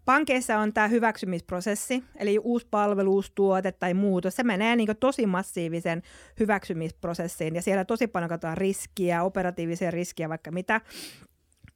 Pankeissa 0.05 0.59
on 0.59 0.73
tämä 0.73 0.89
hyväksymisprosessi, 0.89 2.05
eli 2.17 2.39
uusi 2.39 2.67
palvelu, 2.71 3.15
uusi 3.15 3.33
tuote 3.35 3.73
tai 3.73 3.95
muutos. 3.95 4.37
Se 4.37 4.43
menee 4.43 4.77
niin 4.77 4.89
tosi 5.01 5.27
massiivisen 5.27 6.03
hyväksymisprosessiin 6.41 7.55
ja 7.55 7.63
siellä 7.63 7.85
tosi 7.85 8.07
paljon 8.07 8.29
katsotaan 8.29 8.57
riskiä, 8.57 9.23
operatiivisia 9.23 9.91
riskiä, 9.91 10.29
vaikka 10.29 10.51
mitä. 10.51 10.81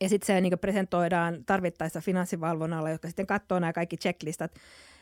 Ja 0.00 0.08
sitten 0.08 0.26
se 0.26 0.40
niin 0.40 0.58
presentoidaan 0.58 1.44
tarvittaessa 1.47 2.00
finanssivalvonnalla, 2.00 2.90
joka 2.90 3.08
sitten 3.08 3.26
katsoo 3.26 3.58
nämä 3.58 3.73
kaikki 3.73 3.97
checklistat. 3.97 4.54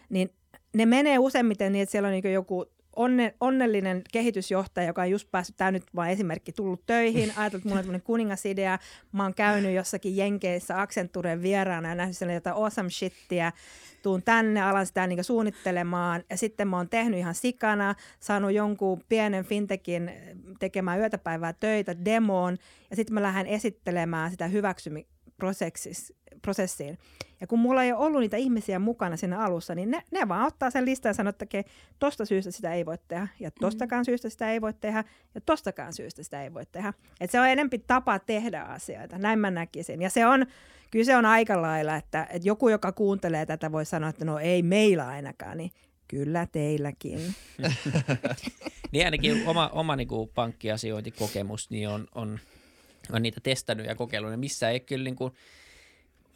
Niin 0.08 0.30
ne 0.74 0.86
menee 0.86 1.18
useimmiten 1.18 1.72
niin, 1.72 1.82
että 1.82 1.90
siellä 1.90 2.08
on 2.08 2.12
niin 2.12 2.32
joku 2.32 2.66
onne, 2.96 3.34
onnellinen 3.40 4.02
kehitysjohtaja, 4.12 4.86
joka 4.86 5.02
on 5.02 5.10
just 5.10 5.30
päässyt, 5.30 5.56
tämä 5.56 5.70
nyt 5.70 5.84
vain 5.96 6.12
esimerkki, 6.12 6.52
tullut 6.52 6.86
töihin, 6.86 7.32
ajatellut, 7.36 7.66
että 7.66 7.84
mulla 7.84 7.94
on 7.94 8.02
kuningasidea, 8.12 8.78
mä 9.12 9.22
oon 9.22 9.34
käynyt 9.34 9.74
jossakin 9.74 10.16
Jenkeissä 10.16 10.80
Accenturen 10.80 11.42
vieraana 11.42 11.88
ja 11.88 11.94
nähnyt 11.94 12.16
siellä 12.16 12.34
jotain 12.34 12.56
awesome 12.56 12.90
shittiä, 12.90 13.52
tuun 14.02 14.22
tänne, 14.22 14.62
alan 14.62 14.86
sitä 14.86 15.06
niin 15.06 15.24
suunnittelemaan. 15.24 16.24
Ja 16.30 16.36
sitten 16.36 16.68
mä 16.68 16.76
oon 16.76 16.88
tehnyt 16.88 17.18
ihan 17.18 17.34
sikana, 17.34 17.94
saanut 18.20 18.52
jonkun 18.52 19.02
pienen 19.08 19.44
fintekin 19.44 20.12
tekemään 20.58 20.98
yötäpäivää 20.98 21.52
töitä 21.52 22.04
demoon. 22.04 22.56
Ja 22.90 22.96
sitten 22.96 23.14
mä 23.14 23.22
lähden 23.22 23.46
esittelemään 23.46 24.30
sitä 24.30 24.46
hyväksymisprosessissa 24.46 25.15
prosessiin. 26.42 26.98
Ja 27.40 27.46
kun 27.46 27.58
mulla 27.58 27.82
ei 27.82 27.92
ole 27.92 28.06
ollut 28.06 28.20
niitä 28.20 28.36
ihmisiä 28.36 28.78
mukana 28.78 29.16
siinä 29.16 29.40
alussa, 29.44 29.74
niin 29.74 29.90
ne, 29.90 30.02
ne 30.10 30.28
vaan 30.28 30.46
ottaa 30.46 30.70
sen 30.70 30.84
listan 30.84 31.10
ja 31.10 31.14
sanoo, 31.14 31.28
että 31.28 31.44
okay, 31.44 31.62
tosta 31.98 32.24
syystä 32.24 32.50
sitä 32.50 32.74
ei 32.74 32.86
voi 32.86 32.98
tehdä, 33.08 33.28
ja 33.40 33.48
mm. 33.48 33.54
tostakaan 33.60 34.00
mm. 34.00 34.04
syystä 34.04 34.28
sitä 34.28 34.52
ei 34.52 34.60
voi 34.60 34.74
tehdä, 34.74 35.04
ja 35.34 35.40
tostakaan 35.40 35.92
syystä 35.92 36.22
sitä 36.22 36.42
ei 36.42 36.54
voi 36.54 36.66
tehdä. 36.72 36.92
Et 37.20 37.30
se 37.30 37.40
on 37.40 37.48
enempi 37.48 37.78
tapa 37.78 38.18
tehdä 38.18 38.62
asioita, 38.62 39.18
näin 39.18 39.38
mä 39.38 39.50
näkisin. 39.50 40.02
Ja 40.02 40.10
se 40.10 40.26
on, 40.26 40.46
kyllä 40.90 41.04
se 41.04 41.16
on 41.16 41.26
aika 41.26 41.62
lailla, 41.62 41.96
että, 41.96 42.26
että 42.30 42.48
joku, 42.48 42.68
joka 42.68 42.92
kuuntelee 42.92 43.46
tätä, 43.46 43.72
voi 43.72 43.84
sanoa, 43.84 44.10
että 44.10 44.24
no 44.24 44.38
ei 44.38 44.62
meillä 44.62 45.08
ainakaan, 45.08 45.58
niin 45.58 45.70
Kyllä 46.08 46.46
teilläkin. 46.52 47.34
niin 48.92 49.04
ainakin 49.04 49.46
oma, 49.46 49.68
oma 49.68 49.96
niin 49.96 50.08
kuin 50.08 50.30
pankkiasiointikokemus 50.34 51.70
niin 51.70 51.88
on, 51.88 52.08
on, 52.14 52.38
on 53.12 53.22
niitä 53.22 53.40
testannut 53.42 53.86
ja 53.86 53.94
kokeillut. 53.94 54.30
Ja 54.30 54.38
missä 54.38 54.70
ei 54.70 54.80
kyllä 54.80 55.04
niin 55.04 55.16
kuin, 55.16 55.32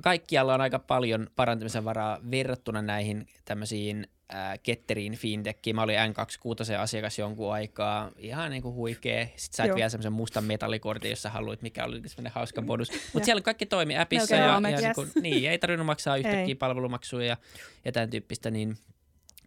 kaikkialla 0.03 0.55
on 0.55 0.61
aika 0.61 0.79
paljon 0.79 1.27
parantamisen 1.37 1.85
varaa 1.85 2.19
verrattuna 2.31 2.83
näihin 2.83 3.27
tämmöisiin 3.45 4.07
äh, 4.35 4.59
ketteriin 4.63 5.17
fintechiin. 5.17 5.77
Mä 5.77 5.83
olin 5.83 5.97
N26 5.97 6.79
asiakas 6.79 7.19
jonkun 7.19 7.53
aikaa, 7.53 8.11
ihan 8.19 8.51
niin 8.51 8.63
kuin 8.63 8.75
huikea. 8.75 9.27
Sitten 9.37 9.57
sait 9.57 9.69
Joo. 9.69 9.77
vielä 9.77 9.89
semmoisen 9.89 10.13
mustan 10.13 10.45
metallikortin, 10.45 11.11
jossa 11.11 11.31
haluit, 11.31 11.63
mikä 11.63 11.85
oli 11.85 12.09
semmoinen 12.09 12.33
hauska 12.33 12.63
bonus. 12.63 12.91
Mutta 13.13 13.25
siellä 13.25 13.43
kaikki 13.43 13.67
toimi 13.67 13.99
appissa 13.99 14.37
ja, 14.37 14.61
ja 14.63 14.69
yes. 14.69 14.81
niin, 14.81 14.95
kuin, 14.95 15.11
niin, 15.23 15.51
ei 15.51 15.59
tarvinnut 15.59 15.87
maksaa 15.87 16.17
yhtäkkiä 16.21 16.57
palvelumaksuja 16.57 17.27
ja, 17.27 17.37
ja 17.85 17.93
tämän 17.93 18.11
tyyppistä, 18.11 18.51
niin 18.51 18.77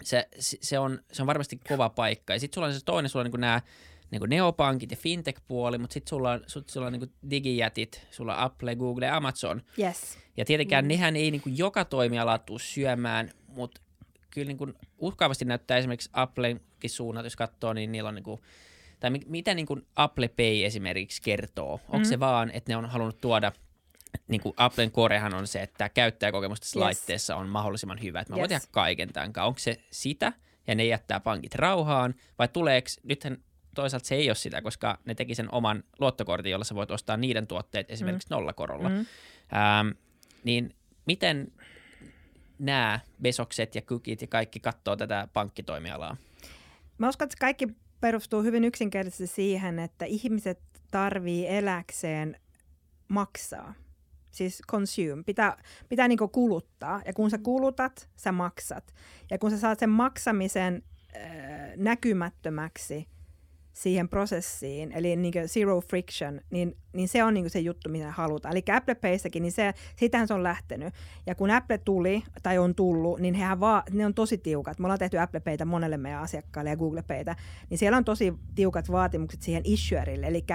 se, 0.03 0.27
se, 0.39 0.79
on, 0.79 0.99
se 1.11 1.21
on 1.23 1.27
varmasti 1.27 1.59
kova 1.67 1.89
paikka. 1.89 2.33
Ja 2.33 2.39
sitten 2.39 2.55
sulla 2.55 2.67
on 2.67 2.73
se 2.73 2.79
toinen, 2.85 3.09
sulla 3.09 3.25
on 3.25 3.31
niin 3.31 3.41
nämä 3.41 3.61
niin 4.11 4.19
kuin 4.19 4.29
neopankit 4.29 4.91
ja 4.91 4.97
fintech-puoli, 4.97 5.77
mutta 5.77 5.93
sitten 5.93 6.09
sulla 6.09 6.31
on, 6.31 6.41
sulla 6.47 6.87
on 6.87 6.93
niin 6.93 7.13
digijätit, 7.29 8.07
sulla 8.11 8.35
on 8.35 8.39
Apple, 8.39 8.75
Google 8.75 9.05
ja 9.05 9.17
Amazon. 9.17 9.61
Yes. 9.79 10.17
Ja 10.37 10.45
tietenkään 10.45 10.85
mm. 10.85 10.89
nehän 10.89 11.15
ei 11.15 11.31
niin 11.31 11.41
kuin 11.41 11.57
joka 11.57 11.85
toimiala 11.85 12.37
tule 12.37 12.59
syömään, 12.59 13.31
mutta 13.47 13.81
kyllä 14.29 14.47
niin 14.47 14.57
kuin 14.57 14.73
uhkaavasti 14.97 15.45
näyttää 15.45 15.77
esimerkiksi 15.77 16.09
Applenkin 16.13 16.89
suunnat, 16.89 17.23
jos 17.23 17.35
katsoo, 17.35 17.73
niin 17.73 17.91
niillä 17.91 18.09
on 18.09 18.15
niin 18.15 18.23
kuin, 18.23 18.41
tai 18.99 19.09
mitä 19.09 19.53
niin 19.53 19.65
kuin 19.65 19.87
Apple 19.95 20.27
Pay 20.27 20.63
esimerkiksi 20.63 21.21
kertoo? 21.21 21.71
Onko 21.73 21.97
mm. 21.97 22.05
se 22.05 22.19
vaan, 22.19 22.51
että 22.51 22.71
ne 22.71 22.77
on 22.77 22.85
halunnut 22.85 23.21
tuoda 23.21 23.51
niin 24.27 24.41
kuin 24.41 24.53
Applen 24.57 24.91
korehan 24.91 25.33
on 25.33 25.47
se, 25.47 25.61
että 25.61 25.89
käyttäjäkokemus 25.89 26.59
tässä 26.59 26.79
yes. 26.79 26.83
laitteessa 26.83 27.35
on 27.35 27.49
mahdollisimman 27.49 28.01
hyvä, 28.01 28.19
että 28.19 28.33
mä 28.33 28.37
yes. 28.37 28.41
voin 28.41 28.49
tehdä 28.49 28.65
kaiken 28.71 29.13
tämän 29.13 29.33
kanssa. 29.33 29.47
Onko 29.47 29.59
se 29.59 29.83
sitä, 29.91 30.33
ja 30.67 30.75
ne 30.75 30.85
jättää 30.85 31.19
pankit 31.19 31.55
rauhaan, 31.55 32.15
vai 32.39 32.47
tuleeko, 32.47 32.87
nythän 33.03 33.37
toisaalta 33.75 34.07
se 34.07 34.15
ei 34.15 34.29
ole 34.29 34.35
sitä, 34.35 34.61
koska 34.61 34.99
ne 35.05 35.15
teki 35.15 35.35
sen 35.35 35.53
oman 35.53 35.83
luottokortin, 35.99 36.51
jolla 36.51 36.65
sä 36.65 36.75
voit 36.75 36.91
ostaa 36.91 37.17
niiden 37.17 37.47
tuotteet 37.47 37.91
esimerkiksi 37.91 38.29
mm. 38.29 38.35
nollakorolla. 38.35 38.89
Mm. 38.89 38.95
Ähm, 38.95 39.87
niin 40.43 40.75
miten 41.05 41.51
nämä 42.59 42.99
Besokset 43.21 43.75
ja 43.75 43.81
Cookit 43.81 44.21
ja 44.21 44.27
kaikki 44.27 44.59
katsoo 44.59 44.95
tätä 44.95 45.27
pankkitoimialaa? 45.33 46.17
Mä 46.97 47.09
uskon, 47.09 47.25
että 47.25 47.37
kaikki 47.39 47.67
perustuu 48.01 48.43
hyvin 48.43 48.63
yksinkertaisesti 48.63 49.35
siihen, 49.35 49.79
että 49.79 50.05
ihmiset 50.05 50.59
tarvii 50.91 51.47
eläkseen 51.47 52.37
maksaa. 53.07 53.73
Siis 54.31 54.61
consume. 54.71 55.23
Pitää, 55.25 55.63
pitää 55.89 56.07
niinku 56.07 56.27
kuluttaa. 56.27 57.01
Ja 57.05 57.13
kun 57.13 57.29
sä 57.29 57.37
kulutat, 57.37 58.09
sä 58.15 58.31
maksat. 58.31 58.93
Ja 59.31 59.37
kun 59.37 59.51
sä 59.51 59.57
saat 59.57 59.79
sen 59.79 59.89
maksamisen 59.89 60.83
äh, 61.15 61.21
näkymättömäksi, 61.75 63.07
siihen 63.73 64.09
prosessiin, 64.09 64.91
eli 64.91 65.15
niin 65.15 65.33
zero 65.45 65.81
friction, 65.81 66.41
niin, 66.49 66.77
niin 66.93 67.07
se 67.07 67.23
on 67.23 67.33
niin 67.33 67.49
se 67.49 67.59
juttu, 67.59 67.89
mitä 67.89 68.11
halutaan. 68.11 68.51
Eli 68.51 68.63
Apple 68.71 68.95
Payssäkin, 68.95 69.43
niin 69.43 69.51
se, 69.51 69.73
sitähän 69.95 70.27
se 70.27 70.33
on 70.33 70.43
lähtenyt. 70.43 70.93
Ja 71.25 71.35
kun 71.35 71.51
Apple 71.51 71.77
tuli, 71.77 72.23
tai 72.43 72.57
on 72.57 72.75
tullut, 72.75 73.19
niin 73.19 73.33
hehän 73.33 73.59
vaan, 73.59 73.83
ne 73.91 74.05
on 74.05 74.13
tosi 74.13 74.37
tiukat. 74.37 74.79
Me 74.79 74.85
ollaan 74.85 74.99
tehty 74.99 75.19
Apple 75.19 75.39
Paytä 75.39 75.65
monelle 75.65 75.97
meidän 75.97 76.21
asiakkaille 76.21 76.69
ja 76.69 76.77
Google 76.77 77.03
Paytä, 77.07 77.35
niin 77.69 77.77
siellä 77.77 77.97
on 77.97 78.05
tosi 78.05 78.33
tiukat 78.55 78.91
vaatimukset 78.91 79.41
siihen 79.41 79.61
issuerille. 79.65 80.27
Eli 80.27 80.45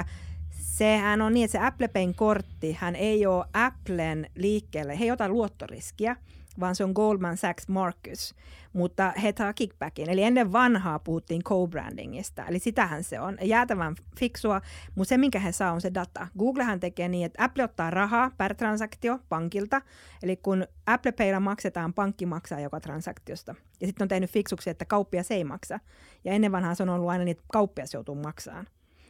sehän 0.50 1.22
on 1.22 1.34
niin, 1.34 1.44
että 1.44 1.58
se 1.58 1.66
Apple 1.66 1.88
Payn 1.88 2.14
kortti, 2.14 2.76
hän 2.80 2.96
ei 2.96 3.26
ole 3.26 3.44
Applen 3.52 4.30
liikkeelle, 4.34 4.98
he 4.98 5.04
ei 5.04 5.10
ota 5.10 5.28
luottoriskiä, 5.28 6.16
vaan 6.60 6.74
se 6.74 6.84
on 6.84 6.92
Goldman 6.92 7.36
Sachs 7.36 7.68
Marcus, 7.68 8.34
mutta 8.72 9.12
he 9.22 9.34
saa 9.38 9.52
kickbackin. 9.52 10.10
Eli 10.10 10.22
ennen 10.22 10.52
vanhaa 10.52 10.98
puhuttiin 10.98 11.42
co-brandingista, 11.44 12.46
eli 12.48 12.58
sitähän 12.58 13.04
se 13.04 13.20
on. 13.20 13.38
Jäätävän 13.42 13.94
fiksua, 14.18 14.60
mutta 14.94 15.08
se 15.08 15.16
minkä 15.16 15.38
he 15.38 15.52
saa 15.52 15.72
on 15.72 15.80
se 15.80 15.94
data. 15.94 16.26
Googlehan 16.38 16.80
tekee 16.80 17.08
niin, 17.08 17.26
että 17.26 17.44
Apple 17.44 17.64
ottaa 17.64 17.90
rahaa 17.90 18.30
per 18.36 18.54
transaktio 18.54 19.18
pankilta, 19.28 19.82
eli 20.22 20.36
kun 20.36 20.66
Apple 20.86 21.12
Paylla 21.12 21.40
maksetaan, 21.40 21.94
pankki 21.94 22.26
maksaa 22.26 22.60
joka 22.60 22.80
transaktiosta. 22.80 23.54
Ja 23.80 23.86
sitten 23.86 24.04
on 24.04 24.08
tehnyt 24.08 24.30
fiksuksi, 24.30 24.70
että 24.70 24.86
se 25.22 25.34
ei 25.34 25.44
maksa. 25.44 25.80
Ja 26.24 26.32
ennen 26.32 26.52
vanhaa 26.52 26.74
se 26.74 26.82
on 26.82 26.88
ollut 26.88 27.08
aina 27.08 27.24
niin, 27.24 27.32
että 27.32 27.44
kauppias 27.52 27.94
joutuu 27.94 28.14
maksamaan. 28.14 28.66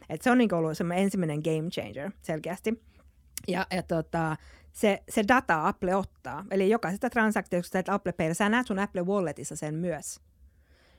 Et 0.09 0.21
se 0.21 0.31
on 0.31 0.37
niin 0.37 0.53
ollut 0.53 0.71
ensimmäinen 0.95 1.41
game 1.43 1.69
changer 1.69 2.11
selkeästi. 2.21 2.83
Ja, 3.47 3.67
ja 3.71 3.83
tota, 3.83 4.35
se, 4.79 5.03
se 5.09 5.23
data 5.27 5.67
Apple 5.67 5.95
ottaa. 5.95 6.45
Eli 6.51 6.69
jokaisesta 6.69 7.09
transaktiosta, 7.09 7.79
että 7.79 7.93
Apple 7.93 8.13
Pay, 8.13 8.33
sä 8.33 8.49
näet 8.49 8.67
sun 8.67 8.79
Apple 8.79 9.01
Walletissa 9.01 9.55
sen 9.55 9.75
myös. 9.75 10.19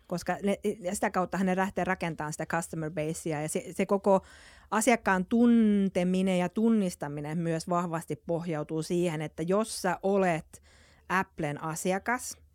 Koska 0.06 0.36
ne, 0.42 0.58
sitä 0.92 1.10
kautta 1.10 1.38
ne 1.38 1.56
lähtee 1.56 1.84
rakentamaan 1.84 2.32
sitä 2.32 2.46
customer 2.46 2.90
basea 2.90 3.42
ja 3.42 3.48
se, 3.48 3.64
se 3.72 3.86
koko 3.86 4.24
asiakkaan 4.70 5.26
tunteminen 5.26 6.38
ja 6.38 6.48
tunnistaminen 6.48 7.38
myös 7.38 7.68
vahvasti 7.68 8.16
pohjautuu 8.26 8.82
siihen, 8.82 9.22
että 9.22 9.42
jos 9.42 9.82
sä 9.82 9.98
olet 10.02 10.62
Applen 11.08 11.62
asiakas– 11.62 12.36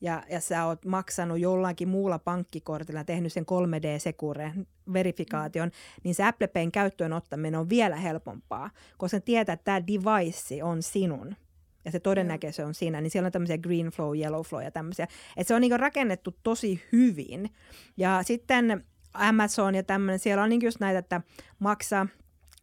ja, 0.00 0.22
ja 0.30 0.40
sä 0.40 0.64
oot 0.64 0.84
maksanut 0.84 1.38
jollakin 1.38 1.88
muulla 1.88 2.18
pankkikortilla, 2.18 3.04
tehnyt 3.04 3.32
sen 3.32 3.44
3D-sekure 3.44 4.52
verifikaation, 4.92 5.68
mm. 5.68 6.00
niin 6.04 6.14
se 6.14 6.24
Apple 6.24 6.46
Payn 6.46 6.72
käyttöön 6.72 7.12
ottaminen 7.12 7.60
on 7.60 7.68
vielä 7.68 7.96
helpompaa, 7.96 8.70
koska 8.98 9.20
tietää, 9.20 9.52
että 9.52 9.64
tämä 9.64 9.86
device 9.86 10.64
on 10.64 10.82
sinun 10.82 11.36
ja 11.84 11.90
se 11.90 12.00
todennäköisesti 12.00 12.62
on 12.62 12.74
siinä, 12.74 13.00
niin 13.00 13.10
siellä 13.10 13.26
on 13.26 13.32
tämmöisiä 13.32 13.58
green 13.58 13.86
flow, 13.86 14.18
yellow 14.18 14.42
flow 14.42 14.62
ja 14.62 14.70
tämmöisiä. 14.70 15.06
Et 15.36 15.46
se 15.46 15.54
on 15.54 15.60
niin 15.60 15.80
rakennettu 15.80 16.36
tosi 16.42 16.82
hyvin. 16.92 17.50
Ja 17.96 18.22
sitten 18.22 18.84
Amazon 19.14 19.74
ja 19.74 19.82
tämmöinen, 19.82 20.18
siellä 20.18 20.42
on 20.42 20.48
niin 20.48 20.62
just 20.62 20.80
näitä, 20.80 20.98
että 20.98 21.20
maksa, 21.58 22.06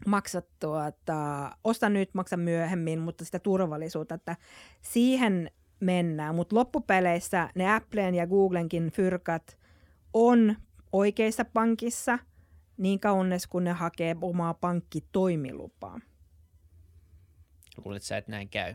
maksa 0.07 0.41
tuota, 0.59 1.51
osta 1.63 1.89
nyt, 1.89 2.13
maksa 2.13 2.37
myöhemmin, 2.37 2.99
mutta 2.99 3.25
sitä 3.25 3.39
turvallisuutta, 3.39 4.15
että 4.15 4.35
siihen 4.81 5.51
mennään. 5.79 6.35
Mutta 6.35 6.55
loppupeleissä 6.55 7.49
ne 7.55 7.75
Applen 7.75 8.15
ja 8.15 8.27
Googlenkin 8.27 8.91
fyrkat 8.91 9.57
on 10.13 10.55
oikeissa 10.91 11.45
pankissa 11.45 12.19
niin 12.77 12.99
kauannes 12.99 13.47
kun 13.47 13.63
ne 13.63 13.71
hakee 13.71 14.15
omaa 14.21 14.53
pankkitoimilupaa. 14.53 15.99
Luulet 17.85 18.03
sä, 18.03 18.17
että 18.17 18.31
näin 18.31 18.49
käy? 18.49 18.73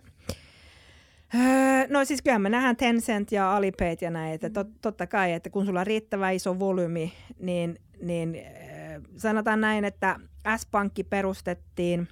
Öö, 1.34 1.86
no 1.88 2.04
siis 2.04 2.22
kyllä 2.22 2.38
me 2.38 2.48
nähdään 2.48 2.76
Tencent 2.76 3.32
ja 3.32 3.56
Alipay 3.56 3.96
ja 4.00 4.10
näitä. 4.10 4.50
Tot, 4.50 4.68
totta 4.80 5.06
kai, 5.06 5.32
että 5.32 5.50
kun 5.50 5.66
sulla 5.66 5.80
on 5.80 5.86
riittävä 5.86 6.30
iso 6.30 6.58
volyymi, 6.58 7.12
niin, 7.38 7.78
niin 8.02 8.36
äh, 8.36 9.02
sanotaan 9.16 9.60
näin, 9.60 9.84
että 9.84 10.16
S-pankki 10.56 11.04
perustettiin 11.04 12.08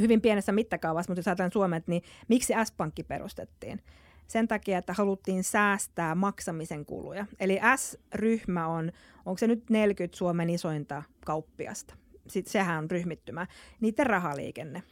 hyvin 0.00 0.20
pienessä 0.20 0.52
mittakaavassa, 0.52 1.10
mutta 1.10 1.18
jos 1.18 1.28
ajatellaan 1.28 1.52
Suomet, 1.52 1.88
niin 1.88 2.02
miksi 2.28 2.54
S-pankki 2.64 3.02
perustettiin? 3.02 3.82
Sen 4.28 4.48
takia, 4.48 4.78
että 4.78 4.92
haluttiin 4.92 5.44
säästää 5.44 6.14
maksamisen 6.14 6.86
kuluja. 6.86 7.26
Eli 7.40 7.60
S-ryhmä 7.76 8.66
on, 8.66 8.92
onko 9.26 9.38
se 9.38 9.46
nyt 9.46 9.70
40 9.70 10.16
Suomen 10.16 10.50
isointa 10.50 11.02
kauppiasta? 11.24 11.94
Sitten 12.28 12.52
sehän 12.52 12.78
on 12.78 12.90
ryhmittymä. 12.90 13.46
Niiden 13.80 14.06
rahaliikenne. 14.06 14.82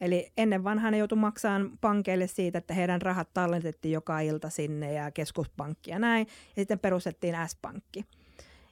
Eli 0.00 0.32
ennen 0.36 0.64
vanhaa 0.64 0.90
ne 0.90 0.98
joutui 0.98 1.18
maksamaan 1.18 1.78
pankeille 1.80 2.26
siitä, 2.26 2.58
että 2.58 2.74
heidän 2.74 3.02
rahat 3.02 3.28
tallentettiin 3.34 3.92
joka 3.92 4.20
ilta 4.20 4.50
sinne 4.50 4.92
ja 4.92 5.10
keskuspankki 5.10 5.90
ja 5.90 5.98
näin. 5.98 6.26
Ja 6.56 6.60
sitten 6.60 6.78
perustettiin 6.78 7.34
S-pankki. 7.46 8.04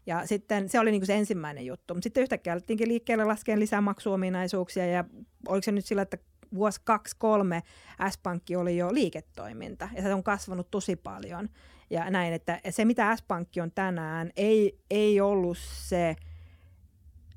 Ja 0.07 0.27
sitten 0.27 0.69
se 0.69 0.81
oli 0.81 0.91
niin 0.91 1.01
kuin 1.01 1.07
se 1.07 1.15
ensimmäinen 1.15 1.67
juttu. 1.67 1.97
Sitten 2.01 2.23
yhtäkkiä 2.23 2.53
alettiinkin 2.53 2.89
liikkeelle 2.89 3.25
laskea 3.25 3.59
lisää 3.59 3.81
maksuominaisuuksia 3.81 4.87
ja 4.87 5.05
oliko 5.49 5.63
se 5.63 5.73
nyt 5.73 5.85
sillä, 5.85 6.03
että 6.03 6.19
vuosi 6.55 6.81
kaksi, 6.85 7.17
kolme 7.19 7.63
S-pankki 8.11 8.57
oli 8.57 8.77
jo 8.77 8.95
liiketoiminta 8.95 9.89
ja 9.97 10.03
se 10.03 10.15
on 10.15 10.23
kasvanut 10.23 10.71
tosi 10.71 10.97
paljon. 10.97 11.49
Ja 11.91 12.11
näin, 12.11 12.33
että 12.33 12.61
se 12.71 12.85
mitä 12.85 13.17
S-pankki 13.17 13.61
on 13.61 13.73
tänään 13.73 14.31
ei, 14.37 14.79
ei 14.91 15.21
ollut 15.21 15.59
se 15.59 16.17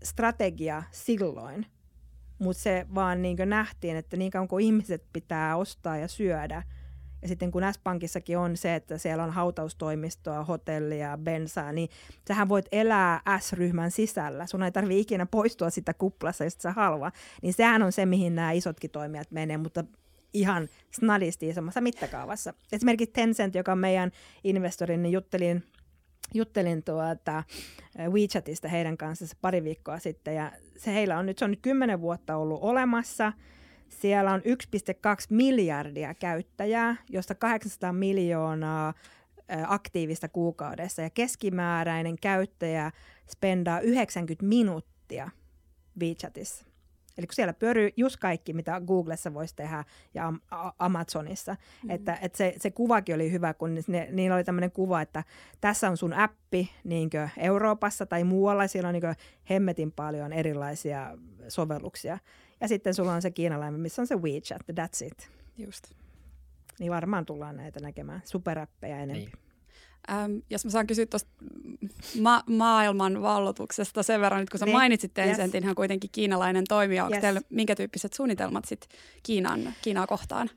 strategia 0.04 0.84
silloin, 0.92 1.66
mutta 2.40 2.64
se 2.64 2.86
vaan 2.96 3.22
niin 3.22 3.38
nähtiin, 3.46 3.98
että 3.98 4.18
niin 4.18 4.32
kauan 4.32 4.48
kuin 4.48 4.66
ihmiset 4.66 5.06
pitää 5.14 5.56
ostaa 5.56 5.98
ja 5.98 6.08
syödä– 6.08 6.64
ja 7.26 7.30
sitten 7.30 7.52
kun 7.52 7.62
S-Pankissakin 7.72 8.38
on 8.38 8.58
se, 8.58 8.76
että 8.76 8.98
siellä 8.98 9.24
on 9.24 9.32
hautaustoimistoa, 9.32 10.44
hotellia, 10.44 11.18
bensaa, 11.18 11.72
niin 11.72 11.90
sähän 12.28 12.50
voit 12.50 12.66
elää 12.72 13.22
S-ryhmän 13.40 13.92
sisällä. 13.92 14.46
Sun 14.46 14.64
ei 14.64 14.72
tarvitse 14.72 15.00
ikinä 15.00 15.26
poistua 15.26 15.70
sitä 15.70 15.94
kuplassa, 15.94 16.44
jos 16.44 16.54
sä 16.54 16.72
halua. 16.72 17.12
Niin 17.42 17.54
sehän 17.54 17.84
on 17.84 17.92
se, 17.92 18.06
mihin 18.06 18.36
nämä 18.36 18.52
isotkin 18.52 18.90
toimijat 18.90 19.32
menee, 19.32 19.58
mutta 19.58 19.84
ihan 20.34 20.70
snadisti 20.92 21.50
isommassa 21.50 21.82
mittakaavassa. 21.82 22.54
Esimerkiksi 22.72 23.14
Tencent, 23.14 23.56
joka 23.56 23.72
on 23.72 23.78
meidän 23.78 24.12
investori, 24.44 24.98
niin 24.98 25.14
juttelin 25.14 25.64
juttelin 26.34 26.84
tuota 26.84 27.44
WeChatista 28.10 28.68
heidän 28.68 28.98
kanssa 28.98 29.26
pari 29.42 29.64
viikkoa 29.64 30.00
sitten 30.00 30.36
ja 30.36 30.52
se 30.78 30.94
heillä 30.94 31.18
on 31.18 31.26
nyt, 31.26 31.38
se 31.38 31.46
on 31.46 31.52
nyt 31.52 31.62
kymmenen 31.62 32.02
vuotta 32.02 32.36
ollut 32.36 32.60
olemassa– 32.62 33.34
siellä 33.90 34.32
on 34.32 34.42
1,2 34.42 34.46
miljardia 35.30 36.14
käyttäjää, 36.14 36.96
josta 37.10 37.36
800 37.36 37.94
miljoonaa 37.94 38.94
aktiivista 39.68 40.30
kuukaudessa 40.30 41.02
ja 41.02 41.10
keskimääräinen 41.10 42.16
käyttäjä 42.22 42.92
spendaa 43.32 43.80
90 43.80 44.46
minuuttia 44.46 45.30
WeChatissa. 46.00 46.66
Eli 47.18 47.28
kun 47.28 47.36
siellä 47.36 47.54
pyörii 47.54 47.94
just 47.98 48.18
kaikki, 48.18 48.54
mitä 48.54 48.82
Googlessa 48.88 49.34
voisi 49.34 49.56
tehdä 49.56 49.84
ja 50.14 50.34
Amazonissa. 50.80 51.54
Mm-hmm. 51.54 51.90
Että, 51.90 52.18
että 52.22 52.38
se, 52.38 52.54
se 52.58 52.72
kuvakin 52.72 53.16
oli 53.16 53.32
hyvä, 53.32 53.54
kun 53.54 53.78
ne, 53.88 54.08
niillä 54.12 54.36
oli 54.36 54.44
tämmöinen 54.44 54.72
kuva, 54.72 55.02
että 55.02 55.24
tässä 55.62 55.90
on 55.90 55.98
sun 55.98 56.14
appi 56.14 56.70
niin 56.84 57.10
Euroopassa 57.38 58.06
tai 58.06 58.24
muualla. 58.24 58.68
Siellä 58.68 58.88
on 58.88 58.94
niin 58.94 59.16
hemmetin 59.50 59.92
paljon 59.92 60.34
erilaisia 60.34 61.18
sovelluksia. 61.48 62.18
Ja 62.62 62.68
sitten 62.68 62.94
sulla 62.94 63.14
on 63.14 63.22
se 63.22 63.32
kiinalainen, 63.32 63.80
missä 63.80 64.02
on 64.02 64.08
se 64.08 64.16
WeChat, 64.16 64.62
that's 64.72 65.06
it. 65.06 65.30
Just. 65.58 65.92
Niin 66.80 66.92
varmaan 66.92 67.26
tullaan 67.26 67.58
näitä 67.58 67.80
näkemään, 67.80 68.22
superäppejä 68.26 69.00
enemmän. 69.00 69.18
Niin. 69.18 69.45
Ähm, 70.10 70.32
jos 70.50 70.66
mä 70.66 70.72
saan 70.72 70.88
kysyä 70.88 71.06
tuosta 71.06 71.30
ma- 72.22 72.44
maailman 72.50 73.22
vallotuksesta 73.22 74.04
sen 74.04 74.22
verran, 74.22 74.40
nyt 74.40 74.50
kun 74.50 74.60
sä 74.60 74.66
niin. 74.66 74.76
mainitsit 74.76 75.14
Tencentin, 75.14 75.64
yes. 75.64 75.66
hän 75.66 75.76
kuitenkin 75.76 76.10
kiinalainen 76.14 76.64
toimija. 76.70 77.04
Onko 77.04 77.16
yes. 77.16 77.22
teillä 77.22 77.42
minkä 77.50 77.76
tyyppiset 77.76 78.14
suunnitelmat 78.14 78.66
sit 78.66 78.88
Kiinan, 79.24 79.74
Kiinaa 79.82 80.08
kohtaan? 80.08 80.50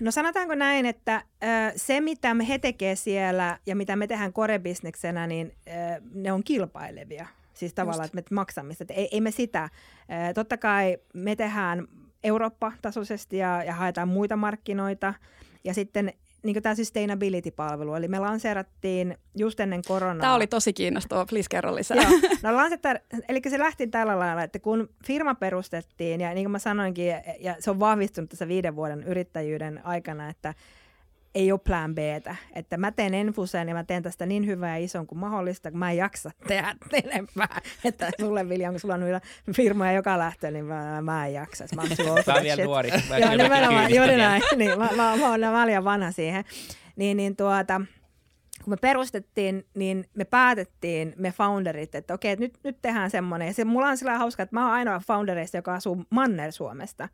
No 0.00 0.10
sanotaanko 0.10 0.54
näin, 0.54 0.86
että 0.86 1.14
äh, 1.14 1.72
se 1.76 2.00
mitä 2.00 2.34
me 2.34 2.48
he 2.48 2.58
tekee 2.58 2.96
siellä 2.96 3.58
ja 3.66 3.76
mitä 3.76 3.96
me 3.96 4.06
tehdään 4.06 4.32
korebisneksenä, 4.32 5.26
niin 5.26 5.52
äh, 5.68 5.74
ne 6.14 6.32
on 6.32 6.44
kilpailevia. 6.44 7.26
Siis 7.54 7.74
tavallaan, 7.74 8.04
Just. 8.04 8.14
että 8.14 8.34
me 8.34 8.34
maksamista. 8.34 8.84
Että 8.84 8.94
ei, 8.94 9.08
ei 9.12 9.20
me 9.20 9.30
sitä. 9.30 9.68
Totta 10.34 10.56
kai 10.56 10.98
me 11.14 11.36
tehdään 11.36 11.88
Eurooppa-tasoisesti 12.24 13.36
ja, 13.36 13.64
ja 13.64 13.74
haetaan 13.74 14.08
muita 14.08 14.36
markkinoita. 14.36 15.14
Ja 15.64 15.74
sitten 15.74 16.12
niin 16.42 16.62
tämä 16.62 16.74
sustainability-palvelu, 16.74 17.94
eli 17.94 18.08
me 18.08 18.18
lanseerattiin 18.18 19.18
just 19.38 19.60
ennen 19.60 19.82
koronaa. 19.88 20.20
Tämä 20.20 20.34
oli 20.34 20.46
tosi 20.46 20.72
kiinnostava, 20.72 21.26
please 21.26 21.46
kerro 21.50 21.74
lisää. 21.74 21.96
Joo, 21.96 22.10
no 22.42 22.56
lansettar, 22.56 22.98
eli 23.28 23.40
se 23.50 23.58
lähti 23.58 23.86
tällä 23.86 24.18
lailla, 24.18 24.42
että 24.42 24.58
kun 24.58 24.88
firma 25.06 25.34
perustettiin, 25.34 26.20
ja 26.20 26.34
niin 26.34 26.44
kuin 26.44 26.52
mä 26.52 26.58
sanoinkin, 26.58 27.14
ja 27.40 27.56
se 27.58 27.70
on 27.70 27.80
vahvistunut 27.80 28.30
tässä 28.30 28.48
viiden 28.48 28.76
vuoden 28.76 29.02
yrittäjyyden 29.02 29.86
aikana, 29.86 30.28
että 30.28 30.54
ei 31.34 31.52
ole 31.52 31.60
plan 31.64 31.94
b 31.94 31.98
Että 32.54 32.76
mä 32.76 32.92
teen 32.92 33.14
Enfusen 33.14 33.68
ja 33.68 33.74
mä 33.74 33.84
teen 33.84 34.02
tästä 34.02 34.26
niin 34.26 34.46
hyvää 34.46 34.78
ja 34.78 34.84
ison 34.84 35.06
kuin 35.06 35.18
mahdollista, 35.18 35.70
kun 35.70 35.78
mä 35.78 35.90
en 35.90 35.96
jaksa 35.96 36.30
tehdä 36.48 36.74
enempää. 37.04 37.60
Että 37.84 38.10
sulle 38.20 38.48
Vilja, 38.48 38.70
kun 38.70 38.80
sulla 38.80 38.94
on 38.94 39.02
firmoja 39.54 39.92
joka 39.92 40.18
lähtö, 40.18 40.50
niin 40.50 40.64
mä, 40.64 41.02
mä 41.02 41.26
en 41.26 41.32
jaksa. 41.32 41.64
Mä 41.76 41.82
oon 41.82 42.42
vielä 42.42 42.64
nuori. 42.64 42.90
Joo, 43.20 43.30
nimenomaan, 43.30 43.94
juuri 43.94 44.16
näin. 44.16 44.42
Niin, 44.56 44.78
mä, 44.78 44.88
mä, 44.96 44.96
mä, 44.96 45.16
mä, 45.16 45.38
mä, 45.38 45.50
mä 45.52 45.66
liian 45.66 45.84
vanha 45.84 46.12
siihen. 46.12 46.44
Niin, 46.96 47.16
niin 47.16 47.36
tuota, 47.36 47.80
kun 48.64 48.72
me 48.72 48.76
perustettiin, 48.76 49.66
niin 49.74 50.04
me 50.14 50.24
päätettiin, 50.24 51.14
me 51.16 51.32
founderit, 51.32 51.94
että 51.94 52.14
okei, 52.14 52.32
että 52.32 52.44
nyt, 52.44 52.58
nyt 52.64 52.78
tehdään 52.82 53.10
semmoinen. 53.10 53.48
Ja 53.48 53.54
se, 53.54 53.64
mulla 53.64 53.88
on 53.88 53.96
sillä 53.96 54.18
hauska, 54.18 54.42
että 54.42 54.56
mä 54.56 54.64
oon 54.64 54.72
ainoa 54.72 55.00
foundereista, 55.06 55.56
joka 55.56 55.74
asuu 55.74 56.04
Manner-Suomesta. 56.10 57.08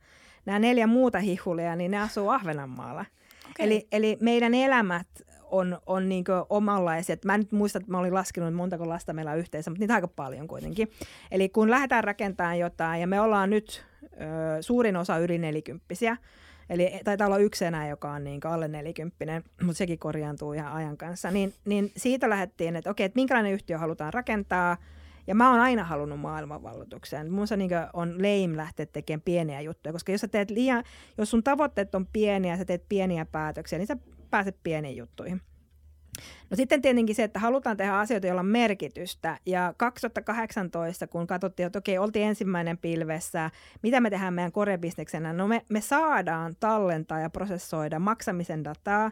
Nämä 0.46 0.58
neljä 0.58 0.86
muuta 0.86 1.18
hihulia, 1.18 1.76
niin 1.76 1.90
ne 1.90 2.02
asuu 2.02 2.28
Ahvenanmaalla. 2.28 3.04
Okay. 3.50 3.66
Eli, 3.66 3.88
eli 3.92 4.16
meidän 4.20 4.54
elämät 4.54 5.06
on, 5.50 5.78
on 5.86 6.08
niin 6.08 6.24
omanlaisia. 6.50 7.16
Mä 7.24 7.34
en 7.34 7.40
nyt 7.40 7.52
muista, 7.52 7.78
että 7.78 7.90
mä 7.90 7.98
olin 7.98 8.14
laskenut, 8.14 8.54
montako 8.54 8.88
lasta 8.88 9.12
meillä 9.12 9.30
on 9.30 9.38
yhteensä, 9.38 9.70
mutta 9.70 9.80
niitä 9.80 9.94
aika 9.94 10.08
paljon 10.08 10.48
kuitenkin. 10.48 10.90
Eli 11.30 11.48
kun 11.48 11.70
lähdetään 11.70 12.04
rakentamaan 12.04 12.58
jotain, 12.58 13.00
ja 13.00 13.06
me 13.06 13.20
ollaan 13.20 13.50
nyt 13.50 13.84
ö, 14.04 14.62
suurin 14.62 14.96
osa 14.96 15.18
yli 15.18 15.38
nelikymppisiä, 15.38 16.16
Eli 16.70 17.00
taitaa 17.04 17.26
olla 17.26 17.38
yksi 17.38 17.64
enää, 17.64 17.88
joka 17.88 18.12
on 18.12 18.24
niin 18.24 18.40
alle 18.44 18.68
nelikymppinen, 18.68 19.44
mutta 19.62 19.78
sekin 19.78 19.98
korjaantuu 19.98 20.52
ihan 20.52 20.72
ajan 20.72 20.96
kanssa. 20.96 21.30
Niin, 21.30 21.54
niin 21.64 21.92
siitä 21.96 22.30
lähdettiin, 22.30 22.76
että 22.76 22.90
okei, 22.90 23.04
että 23.04 23.16
minkälainen 23.16 23.52
yhtiö 23.52 23.78
halutaan 23.78 24.14
rakentaa. 24.14 24.76
Ja 25.28 25.34
mä 25.34 25.50
oon 25.50 25.60
aina 25.60 25.84
halunnut 25.84 26.20
maailmanvalloitukseen. 26.20 27.32
Mun 27.32 27.46
niin 27.56 27.70
on 27.92 28.14
lame 28.18 28.56
lähteä 28.56 28.86
tekemään 28.86 29.22
pieniä 29.24 29.60
juttuja, 29.60 29.92
koska 29.92 30.12
jos 30.12 30.20
sä 30.20 30.28
teet 30.28 30.50
liian, 30.50 30.84
jos 31.18 31.30
sun 31.30 31.44
tavoitteet 31.44 31.94
on 31.94 32.06
pieniä 32.06 32.52
ja 32.52 32.56
sä 32.56 32.64
teet 32.64 32.84
pieniä 32.88 33.24
päätöksiä, 33.24 33.78
niin 33.78 33.86
sä 33.86 33.96
pääset 34.30 34.56
pieniin 34.62 34.96
juttuihin. 34.96 35.40
No 36.50 36.56
sitten 36.56 36.82
tietenkin 36.82 37.16
se, 37.16 37.24
että 37.24 37.38
halutaan 37.38 37.76
tehdä 37.76 37.98
asioita, 37.98 38.26
joilla 38.26 38.40
on 38.40 38.46
merkitystä. 38.46 39.38
Ja 39.46 39.74
2018, 39.76 41.06
kun 41.06 41.26
katsottiin, 41.26 41.66
että 41.66 41.78
okei, 41.78 41.98
oltiin 41.98 42.26
ensimmäinen 42.26 42.78
pilvessä, 42.78 43.50
mitä 43.82 44.00
me 44.00 44.10
tehdään 44.10 44.34
meidän 44.34 44.52
korebisneksenä? 44.52 45.32
No 45.32 45.48
me, 45.48 45.64
me 45.68 45.80
saadaan 45.80 46.56
tallentaa 46.60 47.20
ja 47.20 47.30
prosessoida 47.30 47.98
maksamisen 47.98 48.64
dataa, 48.64 49.10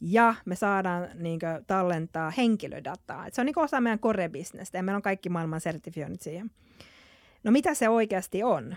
ja 0.00 0.34
me 0.44 0.56
saadaan 0.56 1.08
niin 1.14 1.40
kuin, 1.40 1.64
tallentaa 1.66 2.30
henkilödataa. 2.30 3.26
Et 3.26 3.34
se 3.34 3.40
on 3.40 3.46
niin 3.46 3.58
osa 3.58 3.80
meidän 3.80 3.98
core-bisnestä 3.98 4.78
ja 4.78 4.82
meillä 4.82 4.96
on 4.96 5.02
kaikki 5.02 5.28
maailman 5.28 5.60
sertifioinnit 5.60 6.22
siihen. 6.22 6.50
No 7.44 7.50
mitä 7.50 7.74
se 7.74 7.88
oikeasti 7.88 8.42
on? 8.42 8.76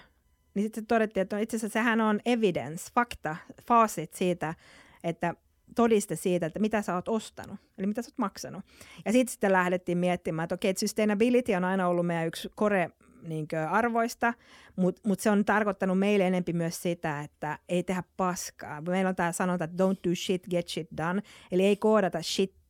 Niin 0.54 0.64
sitten 0.64 0.86
todettiin, 0.86 1.22
että 1.22 1.40
itse 1.40 1.58
asiassa 1.58 1.74
sehän 1.74 2.02
on 2.02 2.20
evidence, 2.26 2.92
fakta, 2.96 3.36
faasit 3.68 4.14
siitä, 4.14 4.56
että 5.04 5.36
todiste 5.76 6.16
siitä, 6.16 6.46
että 6.46 6.60
mitä 6.60 6.82
sä 6.82 6.96
oot 6.96 7.08
ostanut, 7.08 7.60
eli 7.78 7.88
mitä 7.88 8.02
sä 8.02 8.08
oot 8.08 8.18
maksanut. 8.18 8.66
Ja 9.06 9.12
sitten 9.12 9.32
sitten 9.32 9.52
lähdettiin 9.52 9.98
miettimään, 9.98 10.44
että 10.44 10.56
okei, 10.56 10.72
okay, 10.72 10.80
sustainability 10.80 11.54
on 11.54 11.64
aina 11.64 11.88
ollut 11.88 12.06
meidän 12.06 12.28
yksi 12.28 12.50
core 12.58 12.92
niin 13.28 13.48
arvoista, 13.70 14.34
mutta 14.76 15.02
mut 15.08 15.20
se 15.20 15.30
on 15.30 15.46
tarkoittanut 15.46 16.00
meille 16.00 16.28
enempi 16.28 16.54
myös 16.54 16.82
sitä, 16.82 17.22
että 17.22 17.60
ei 17.70 17.84
tehdä 17.84 18.04
paskaa. 18.18 18.82
Meillä 18.82 19.10
on 19.10 19.16
tämä 19.16 19.32
sanonta, 19.32 19.66
että 19.66 19.84
don't 19.84 20.10
do 20.10 20.16
shit, 20.16 20.48
get 20.50 20.68
shit 20.68 20.88
done, 20.98 21.22
eli 21.52 21.66
ei 21.66 21.76
koodata 21.76 22.22
shit 22.22 22.62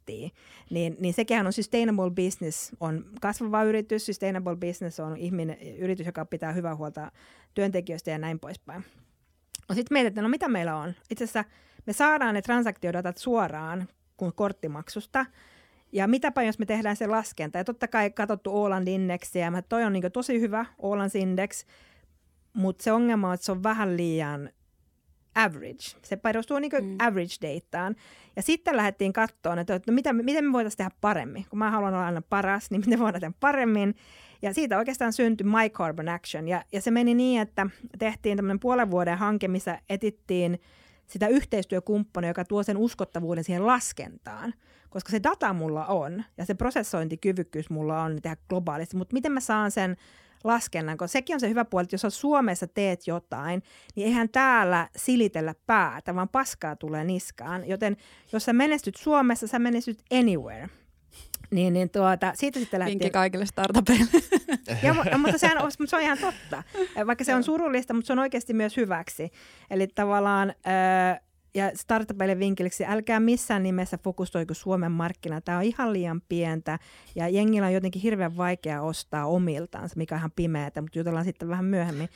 niin, 0.70 0.98
niin 1.00 1.14
sekin 1.14 1.48
on 1.48 1.54
sustainable 1.54 2.12
business, 2.12 2.72
on 2.80 3.06
kasvava 3.22 3.64
yritys, 3.64 4.06
sustainable 4.06 4.56
business 4.56 5.00
on 5.00 5.18
ihminen, 5.18 5.58
yritys, 5.78 6.06
joka 6.06 6.26
pitää 6.26 6.52
hyvää 6.52 6.76
huolta 6.76 7.12
työntekijöistä 7.54 8.12
ja 8.12 8.18
näin 8.18 8.40
poispäin. 8.40 8.86
No 9.70 9.76
sitten 9.76 9.96
mietitään, 9.96 10.24
no 10.24 10.30
mitä 10.30 10.48
meillä 10.48 10.76
on? 10.76 10.94
Itse 11.10 11.24
asiassa 11.24 11.44
me 11.86 11.94
saadaan 11.94 12.34
ne 12.34 12.42
transaktiodatat 12.42 13.18
suoraan 13.18 13.88
kuin 14.18 14.34
korttimaksusta, 14.36 15.26
ja 15.92 16.08
mitäpä 16.08 16.44
jos 16.44 16.60
me 16.60 16.66
tehdään 16.66 16.96
se 16.96 17.08
laskenta. 17.08 17.58
Ja 17.58 17.64
totta 17.64 17.88
kai 17.88 18.10
katsottu 18.10 18.52
Åland 18.52 18.88
Indexiä, 18.88 19.52
mä 19.52 19.62
toi 19.62 19.84
on 19.84 19.94
niin 19.94 20.12
tosi 20.14 20.42
hyvä 20.42 20.66
Ålands 20.82 21.16
Index, 21.16 21.66
mutta 22.54 22.84
se 22.84 22.92
ongelma 22.92 23.28
on, 23.28 23.34
että 23.34 23.46
se 23.46 23.52
on 23.52 23.64
vähän 23.64 23.98
liian 23.98 24.50
average. 25.36 25.98
Se 26.02 26.16
perustuu 26.16 26.60
niin 26.60 26.72
mm. 26.82 26.96
average 27.00 27.36
dataan. 27.42 27.96
Ja 28.36 28.42
sitten 28.42 28.78
lähdettiin 28.78 29.14
katsoa, 29.14 29.60
että 29.60 29.80
no 29.88 29.94
mitä, 29.94 30.14
miten 30.14 30.46
me 30.46 30.54
voitaisiin 30.54 30.78
tehdä 30.78 30.92
paremmin. 31.02 31.46
Kun 31.50 31.60
mä 31.60 31.72
haluan 31.72 31.94
olla 31.94 32.06
aina 32.06 32.22
paras, 32.22 32.72
niin 32.72 32.82
miten 32.86 33.00
voidaan 33.00 33.22
tehdä 33.22 33.34
paremmin. 33.40 33.96
Ja 34.42 34.54
siitä 34.54 34.78
oikeastaan 34.78 35.14
syntyi 35.14 35.48
My 35.48 35.70
Carbon 35.70 36.10
Action. 36.10 36.48
Ja, 36.48 36.64
ja 36.72 36.82
se 36.82 36.92
meni 36.92 37.14
niin, 37.14 37.42
että 37.42 37.68
tehtiin 38.00 38.38
tämmöinen 38.38 38.60
puolen 38.60 38.92
vuoden 38.92 39.18
hanke, 39.18 39.48
missä 39.48 39.80
etittiin– 39.90 40.60
sitä 41.12 41.28
yhteistyökumppania, 41.28 42.30
joka 42.30 42.46
tuo 42.46 42.64
sen 42.64 42.78
uskottavuuden 42.78 43.44
siihen 43.44 43.68
laskentaan. 43.68 44.54
Koska 44.92 45.12
se 45.12 45.24
data 45.24 45.54
mulla 45.54 45.86
on 45.86 46.24
ja 46.38 46.46
se 46.46 46.54
prosessointikyvykkyys 46.54 47.70
mulla 47.70 48.02
on 48.02 48.22
tehdä 48.22 48.38
globaalisti, 48.50 48.98
mutta 48.98 49.14
miten 49.14 49.32
mä 49.32 49.40
saan 49.40 49.72
sen 49.72 49.98
laskennan, 50.44 50.98
koska 50.98 51.12
sekin 51.12 51.34
on 51.34 51.40
se 51.40 51.50
hyvä 51.50 51.66
puoli, 51.66 51.84
että 51.84 51.98
jos 52.04 52.20
Suomessa 52.20 52.68
teet 52.68 53.08
jotain, 53.08 53.64
niin 53.96 54.08
eihän 54.08 54.30
täällä 54.30 54.90
silitellä 54.96 55.56
päätä, 55.66 56.16
vaan 56.16 56.30
paskaa 56.30 56.76
tulee 56.76 57.04
niskaan. 57.04 57.68
Joten 57.68 57.98
jos 58.32 58.46
sä 58.46 58.54
menestyt 58.54 58.96
Suomessa, 58.96 59.48
sä 59.48 59.60
menestyt 59.60 60.04
anywhere. 60.14 60.70
Niin, 61.52 61.74
niin 61.74 61.90
tuota, 61.90 62.32
siitä 62.36 62.60
sitten 62.60 62.80
lähti... 62.80 62.92
Vinkki 62.92 63.10
kaikille 63.10 63.46
startupeille. 63.46 64.12
ja, 64.84 65.18
mutta 65.18 65.38
se 65.38 65.50
on, 65.60 65.72
se 65.88 65.96
on 65.96 66.02
ihan 66.02 66.18
totta. 66.18 66.64
Vaikka 67.08 67.24
se 67.24 67.36
on 67.36 67.44
surullista, 67.44 67.94
mutta 67.94 68.08
se 68.08 68.14
on 68.14 68.20
oikeasti 68.20 68.54
myös 68.54 68.78
hyväksi. 68.78 69.32
Eli 69.70 69.88
tavallaan... 69.88 70.50
Öö, 70.50 71.31
ja 71.54 71.72
startupeille 71.76 72.40
vinkkeliksi, 72.40 72.86
älkää 72.86 73.20
missään 73.20 73.64
nimessä 73.64 73.98
fokusoiku 74.04 74.54
Suomen 74.54 74.92
markkina. 74.92 75.42
Tämä 75.42 75.58
on 75.58 75.64
ihan 75.64 75.94
liian 75.94 76.22
pientä 76.30 76.80
ja 77.16 77.30
jengillä 77.30 77.68
on 77.68 77.74
jotenkin 77.74 78.02
hirveän 78.02 78.38
vaikea 78.38 78.82
ostaa 78.82 79.26
omiltaansa, 79.26 79.96
mikä 79.98 80.16
on 80.16 80.20
ihan 80.20 80.32
pimeätä, 80.36 80.82
mutta 80.82 81.00
jutellaan 81.00 81.26
sitten 81.26 81.50
vähän 81.50 81.66
myöhemmin. 81.66 82.10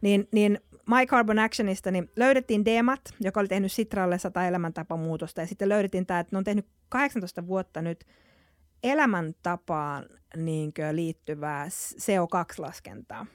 Niin, 0.00 0.28
niin 0.32 0.60
My 0.86 1.06
Carbon 1.06 1.38
Actionista 1.38 1.90
niin 1.90 2.10
löydettiin 2.16 2.64
Demat, 2.64 3.00
joka 3.20 3.40
oli 3.40 3.48
tehnyt 3.48 3.72
Sitralle 3.72 4.18
sata 4.18 4.46
elämäntapamuutosta 4.46 5.40
ja 5.40 5.46
sitten 5.46 5.68
löydettiin 5.68 6.06
tämä, 6.06 6.20
että 6.20 6.34
ne 6.34 6.38
on 6.38 6.44
tehnyt 6.44 6.66
18 6.88 7.46
vuotta 7.46 7.82
nyt 7.82 8.04
elämäntapaan 8.82 10.04
niin 10.36 10.72
liittyvää 10.92 11.68
CO2-laskentaa. 11.68 13.26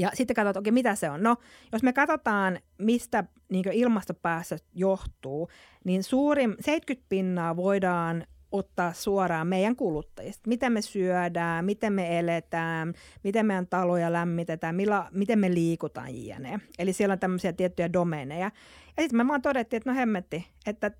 Ja 0.00 0.10
sitten 0.14 0.34
katsotaan, 0.34 0.60
okei, 0.60 0.72
mitä 0.72 0.94
se 0.94 1.10
on. 1.10 1.22
No, 1.22 1.36
jos 1.72 1.82
me 1.82 1.92
katsotaan, 1.92 2.58
mistä 2.78 3.24
niin 3.48 3.72
ilmastopäästöt 3.72 4.64
johtuu, 4.74 5.48
niin 5.84 6.02
suurin 6.02 6.56
70 6.60 7.08
pinnaa 7.08 7.56
voidaan 7.56 8.26
ottaa 8.52 8.92
suoraan 8.92 9.46
meidän 9.46 9.76
kuluttajista. 9.76 10.48
Miten 10.48 10.72
me 10.72 10.82
syödään, 10.82 11.64
miten 11.64 11.92
me 11.92 12.18
eletään, 12.18 12.94
miten 13.24 13.46
meidän 13.46 13.66
taloja 13.66 14.12
lämmitetään, 14.12 14.74
millä, 14.74 15.06
miten 15.10 15.38
me 15.38 15.54
liikutaan 15.54 16.24
jne. 16.24 16.60
Eli 16.78 16.92
siellä 16.92 17.12
on 17.12 17.18
tämmöisiä 17.18 17.52
tiettyjä 17.52 17.92
domeeneja. 17.92 18.50
Ja 18.96 19.02
sitten 19.02 19.16
me 19.16 19.28
vaan 19.28 19.42
todettiin, 19.42 19.78
että 19.78 19.90
no 19.90 19.96
hemmetti, 19.96 20.46
että 20.66 20.90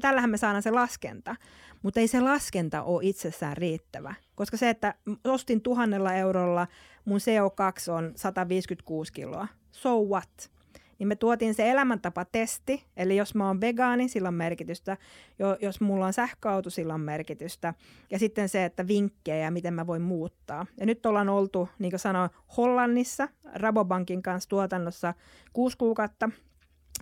tällähän 0.00 0.30
me 0.30 0.36
saadaan 0.36 0.62
se 0.62 0.70
laskenta. 0.70 1.36
Mutta 1.82 2.00
ei 2.00 2.08
se 2.08 2.20
laskenta 2.20 2.82
ole 2.82 3.04
itsessään 3.04 3.56
riittävä. 3.56 4.14
Koska 4.34 4.56
se, 4.56 4.70
että 4.70 4.94
ostin 5.24 5.60
tuhannella 5.60 6.14
eurolla, 6.14 6.66
mun 7.04 7.18
CO2 7.18 7.92
on 7.92 8.12
156 8.16 9.12
kiloa. 9.12 9.48
So 9.72 10.04
what? 10.04 10.50
Niin 10.98 11.08
me 11.08 11.16
tuotiin 11.16 11.54
se 11.54 11.70
elämäntapatesti, 11.70 12.84
eli 12.96 13.16
jos 13.16 13.34
mä 13.34 13.46
oon 13.46 13.60
vegaani, 13.60 14.08
sillä 14.08 14.28
on 14.28 14.34
merkitystä. 14.34 14.96
Jo, 15.38 15.56
jos 15.60 15.80
mulla 15.80 16.06
on 16.06 16.12
sähköauto, 16.12 16.70
sillä 16.70 16.94
on 16.94 17.00
merkitystä. 17.00 17.74
Ja 18.10 18.18
sitten 18.18 18.48
se, 18.48 18.64
että 18.64 18.86
vinkkejä, 18.86 19.50
miten 19.50 19.74
mä 19.74 19.86
voin 19.86 20.02
muuttaa. 20.02 20.66
Ja 20.80 20.86
nyt 20.86 21.06
ollaan 21.06 21.28
oltu, 21.28 21.68
niin 21.78 21.92
kuin 21.92 22.00
sanoin, 22.00 22.30
Hollannissa, 22.56 23.28
Rabobankin 23.54 24.22
kanssa 24.22 24.48
tuotannossa 24.48 25.14
kuusi 25.52 25.76
kuukautta. 25.76 26.30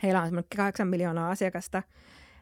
Heillä 0.03 0.21
on 0.21 0.27
semmoinen 0.27 0.49
8 0.57 0.89
miljoonaa 0.89 1.31
asiakasta– 1.31 1.83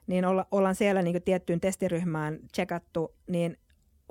niin 0.06 0.24
olla, 0.24 0.46
ollaan 0.50 0.74
siellä 0.74 1.02
niin 1.02 1.22
tiettyyn 1.22 1.60
testiryhmään 1.60 2.38
checkattu, 2.54 3.14
niin 3.26 3.56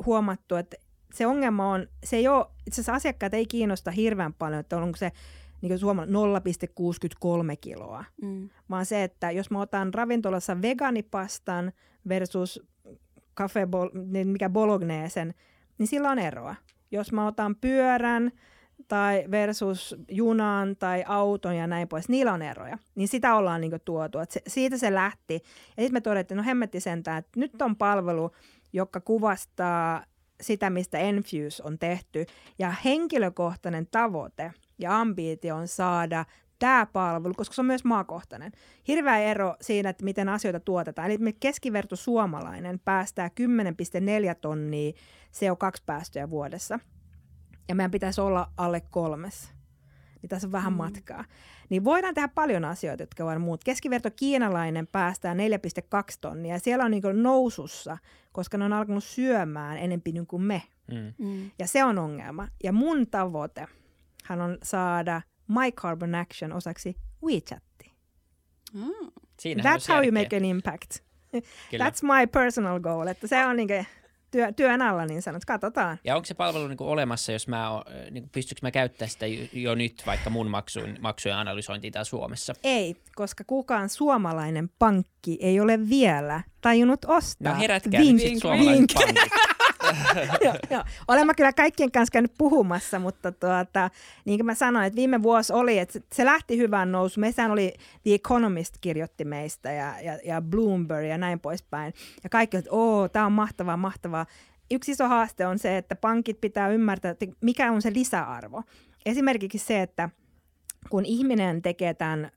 huomattu, 0.06 0.56
että 0.56 0.78
se 1.14 1.28
ongelma 1.28 1.72
on, 1.72 1.88
se 2.04 2.18
ei 2.18 2.28
ole, 2.28 2.46
itse 2.68 2.82
asiassa 2.82 2.94
asiakkaat 2.94 3.34
ei 3.34 3.46
kiinnosta 3.46 3.92
hirveän 3.92 4.34
paljon, 4.34 4.60
että 4.60 4.78
onko 4.78 4.98
se 4.98 5.12
niin 5.62 5.80
Suomella 5.80 6.40
0,63 6.40 7.58
kiloa, 7.62 8.06
mm. 8.22 8.50
vaan 8.70 8.86
se, 8.86 9.04
että 9.04 9.32
jos 9.32 9.52
mä 9.52 9.62
otan 9.62 9.94
ravintolassa 9.94 10.62
veganipastan 10.62 11.72
versus 12.10 12.68
cafe, 13.38 13.68
niin 14.06 14.28
mikä 14.28 14.50
bologneesen, 14.50 15.34
niin 15.78 15.88
sillä 15.88 16.10
on 16.10 16.20
eroa. 16.20 16.56
Jos 16.92 17.12
mä 17.12 17.28
otan 17.28 17.56
pyörän 17.56 18.32
tai 18.88 19.26
versus 19.32 19.96
junan 20.10 20.76
tai 20.76 21.04
auton 21.08 21.56
ja 21.56 21.68
näin 21.68 21.88
pois, 21.88 22.10
niillä 22.10 22.34
on 22.34 22.42
eroja. 22.42 22.78
Niin 22.96 23.08
sitä 23.08 23.36
ollaan 23.36 23.62
niin 23.62 23.72
tuotu. 23.86 24.20
Et 24.20 24.32
se, 24.32 24.42
siitä 24.48 24.78
se 24.78 24.94
lähti. 24.94 25.34
Ja 25.78 25.84
sitten 25.84 25.94
me 25.94 26.02
todettiin, 26.02 26.38
no 26.38 26.44
hemmetti 26.44 26.80
sentään, 26.80 27.18
että 27.18 27.40
nyt 27.40 27.62
on 27.62 27.76
palvelu, 27.76 28.32
joka 28.74 29.00
kuvastaa 29.00 30.06
sitä, 30.42 30.70
mistä 30.70 30.98
Enfuse 30.98 31.64
on 31.64 31.80
tehty. 31.80 32.26
Ja 32.60 32.74
henkilökohtainen 32.86 33.88
tavoite 33.92 34.54
ja 34.80 35.00
ambiitio 35.00 35.56
on 35.56 35.68
saada 35.68 36.26
tämä 36.60 36.86
palvelu, 36.94 37.34
koska 37.38 37.56
se 37.56 37.62
on 37.62 37.66
myös 37.66 37.84
maakohtainen. 37.84 38.52
Hirveä 38.88 39.20
ero 39.20 39.56
siinä, 39.62 39.90
että 39.90 40.04
miten 40.04 40.30
asioita 40.30 40.60
tuotetaan. 40.60 41.12
Eli 41.12 41.34
keskiverto 41.40 41.96
suomalainen 41.96 42.80
päästää 42.80 43.28
10,4 43.28 44.36
tonnia 44.42 44.92
CO2-päästöjä 45.34 46.30
vuodessa– 46.30 46.80
ja 47.68 47.76
meidän 47.76 47.92
pitäisi 47.92 48.22
olla 48.22 48.52
alle 48.58 48.82
kolmessa. 48.82 49.52
niin 50.22 50.30
tässä 50.30 50.48
on 50.48 50.52
vähän 50.52 50.74
mm. 50.74 50.78
matkaa. 50.78 51.26
Niin 51.70 51.84
voidaan 51.84 52.14
tehdä 52.14 52.28
paljon 52.28 52.66
asioita, 52.66 53.04
jotka 53.04 53.26
voidaan 53.26 53.42
muut. 53.42 53.64
Keskiverto 53.64 54.12
kiinalainen 54.16 54.88
päästää 54.88 55.34
4,2 55.34 55.40
tonnia 56.22 56.56
ja 56.56 56.60
siellä 56.60 56.86
on 56.86 56.92
niin 56.92 57.04
nousussa, 57.14 57.98
koska 58.32 58.58
ne 58.58 58.66
on 58.66 58.74
alkanut 58.74 59.04
syömään 59.04 59.78
enempi 59.78 60.12
niin 60.12 60.28
kuin 60.28 60.42
me. 60.42 60.62
Mm. 60.92 61.28
Mm. 61.28 61.52
Ja 61.60 61.68
se 61.68 61.84
on 61.84 62.00
ongelma. 62.00 62.48
Ja 62.64 62.74
mun 62.74 63.08
tavoite 63.08 63.68
hän 64.24 64.42
on 64.42 64.58
saada 64.64 65.22
My 65.48 65.72
Carbon 65.72 66.16
Action 66.16 66.54
osaksi 66.54 66.98
WeChatti. 67.24 67.92
Mm. 68.74 69.12
That's 69.62 69.88
how 69.94 70.04
you 70.04 70.12
make 70.12 70.38
an 70.38 70.46
impact. 70.46 71.00
That's 71.78 72.02
my 72.02 72.28
personal 72.28 72.80
goal. 72.80 73.08
Että 73.08 73.28
se 73.28 73.46
on 73.46 73.56
niin 73.56 73.86
työ, 74.32 74.52
työn 74.52 74.82
alla 74.82 75.06
niin 75.06 75.22
sanot, 75.22 75.46
katsotaan. 75.46 75.98
Ja 76.04 76.16
onko 76.16 76.26
se 76.26 76.34
palvelu 76.34 76.68
niin 76.68 76.78
kuin 76.78 76.90
olemassa, 76.90 77.32
jos 77.32 77.48
mä, 77.48 77.70
niin 78.12 78.24
kuin, 78.24 78.30
pystyykö 78.32 78.60
mä 78.62 78.72
käyttämään 78.72 79.10
sitä 79.10 79.26
jo 79.54 79.76
nyt 79.76 80.04
vaikka 80.06 80.30
mun 80.30 80.48
maksujen, 80.48 80.98
maksujen 81.02 81.38
analysointiin 81.38 81.94
täällä 81.94 82.06
Suomessa? 82.06 82.54
Ei, 82.64 82.96
koska 83.16 83.44
kukaan 83.48 83.90
suomalainen 83.90 84.70
pankki 84.80 85.38
ei 85.42 85.60
ole 85.60 85.90
vielä 85.90 86.42
tajunnut 86.62 87.06
ostaa. 87.06 87.54
No 87.54 87.60
herätkää 87.60 88.02
vink, 88.02 88.24
nyt 88.24 88.42
suomalaiset 88.42 88.86
pankit. 88.94 89.18
joo, 90.46 90.54
joo. 90.70 90.84
Olen 91.08 91.28
mä 91.28 91.34
kyllä 91.34 91.54
kaikkien 91.54 91.92
kanssa 91.92 92.12
käynyt 92.12 92.34
puhumassa, 92.38 93.00
mutta 93.00 93.32
tuota, 93.32 93.90
niin 94.26 94.40
kuin 94.40 94.46
mä 94.46 94.56
sanoin, 94.56 94.86
että 94.86 94.96
viime 94.96 95.24
vuosi 95.24 95.54
oli, 95.54 95.80
että 95.80 96.00
se 96.14 96.26
lähti 96.26 96.58
hyvään 96.58 96.92
nousu. 96.92 97.20
Meissähän 97.20 97.52
oli 97.52 97.74
The 98.04 98.14
Economist 98.14 98.76
kirjoitti 98.82 99.26
meistä 99.26 99.72
ja, 99.72 100.02
ja, 100.02 100.20
ja 100.26 100.42
Bloomberg 100.42 101.08
ja 101.08 101.18
näin 101.18 101.40
poispäin. 101.40 101.94
Ja 102.24 102.30
kaikki, 102.30 102.58
että 102.58 102.72
oo, 102.72 103.10
tämä 103.10 103.26
on 103.26 103.32
mahtavaa, 103.32 103.78
mahtavaa. 103.78 104.26
Yksi 104.72 104.92
iso 104.92 105.08
haaste 105.08 105.48
on 105.48 105.60
se, 105.60 105.78
että 105.78 105.96
pankit 105.96 106.42
pitää 106.42 106.70
ymmärtää, 106.70 107.12
että 107.12 107.26
mikä 107.42 107.72
on 107.72 107.82
se 107.82 107.94
lisäarvo. 107.94 108.64
Esimerkiksi 109.06 109.58
se, 109.58 109.82
että 109.82 110.10
kun 110.90 111.06
ihminen 111.06 111.62
tekee 111.62 111.94
tämän 111.94 112.32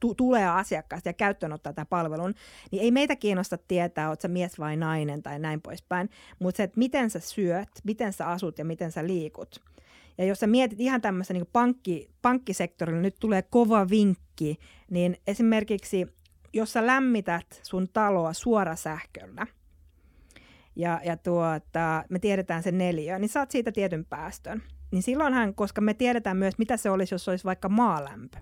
tu- 0.00 0.14
tulee 0.14 0.48
asiakkaasta 0.48 1.08
ja 1.08 1.12
käyttöön 1.12 1.52
ottaa 1.52 1.72
tämän 1.72 1.86
palvelun, 1.86 2.34
niin 2.70 2.82
ei 2.82 2.90
meitä 2.90 3.16
kiinnosta 3.16 3.58
tietää, 3.58 4.08
oletko 4.08 4.28
mies 4.28 4.58
vai 4.58 4.76
nainen 4.76 5.22
tai 5.22 5.38
näin 5.38 5.60
poispäin, 5.60 6.10
mutta 6.38 6.56
se, 6.56 6.62
että 6.62 6.78
miten 6.78 7.10
sä 7.10 7.20
syöt, 7.20 7.68
miten 7.84 8.12
sä 8.12 8.26
asut 8.26 8.58
ja 8.58 8.64
miten 8.64 8.92
sä 8.92 9.06
liikut. 9.06 9.60
Ja 10.18 10.24
jos 10.24 10.40
sä 10.40 10.46
mietit 10.46 10.80
ihan 10.80 11.00
tämmöisen 11.00 11.34
niin 11.34 11.48
pankki, 11.52 12.10
pankkisektorilla, 12.22 13.00
nyt 13.00 13.16
tulee 13.20 13.42
kova 13.42 13.88
vinkki, 13.90 14.58
niin 14.90 15.16
esimerkiksi 15.26 16.06
jos 16.52 16.72
sä 16.72 16.86
lämmität 16.86 17.60
sun 17.62 17.88
taloa 17.92 18.32
suorasähköllä, 18.32 19.46
ja, 20.76 21.00
ja 21.04 21.16
tuota, 21.16 22.04
me 22.08 22.18
tiedetään 22.18 22.62
se 22.62 22.72
neljä, 22.72 23.18
niin 23.18 23.28
saat 23.28 23.50
siitä 23.50 23.72
tietyn 23.72 24.04
päästön. 24.04 24.62
Niin 24.90 25.02
silloinhan, 25.02 25.54
koska 25.54 25.80
me 25.80 25.94
tiedetään 25.94 26.36
myös, 26.36 26.58
mitä 26.58 26.76
se 26.76 26.90
olisi, 26.90 27.14
jos 27.14 27.28
olisi 27.28 27.44
vaikka 27.44 27.68
maalämpö, 27.68 28.38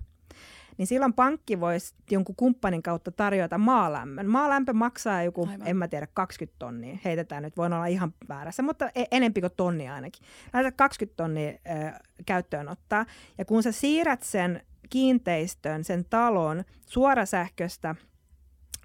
niin 0.79 0.87
silloin 0.87 1.13
pankki 1.13 1.59
voisi 1.59 1.95
jonkun 2.11 2.35
kumppanin 2.35 2.83
kautta 2.83 3.11
tarjota 3.11 3.57
maalämmön. 3.57 4.29
Maalämpö 4.29 4.73
maksaa 4.73 5.23
joku, 5.23 5.47
Aivan. 5.51 5.67
en 5.67 5.77
mä 5.77 5.87
tiedä, 5.87 6.07
20 6.13 6.59
tonnia. 6.59 6.97
Heitetään 7.05 7.43
nyt, 7.43 7.57
voin 7.57 7.73
olla 7.73 7.85
ihan 7.85 8.13
väärässä, 8.29 8.63
mutta 8.63 8.89
e- 8.95 9.05
enempi 9.11 9.41
kuin 9.41 9.53
tonni 9.57 9.89
ainakin. 9.89 10.23
Laitat 10.53 10.75
20 10.75 11.17
tonnia 11.17 11.49
äh, 11.49 11.99
käyttöön 12.25 12.69
ottaa. 12.69 13.05
Ja 13.37 13.45
kun 13.45 13.63
sä 13.63 13.71
siirrät 13.71 14.23
sen 14.23 14.61
kiinteistön, 14.89 15.83
sen 15.83 16.05
talon 16.09 16.63
suorasähköstä 16.85 17.95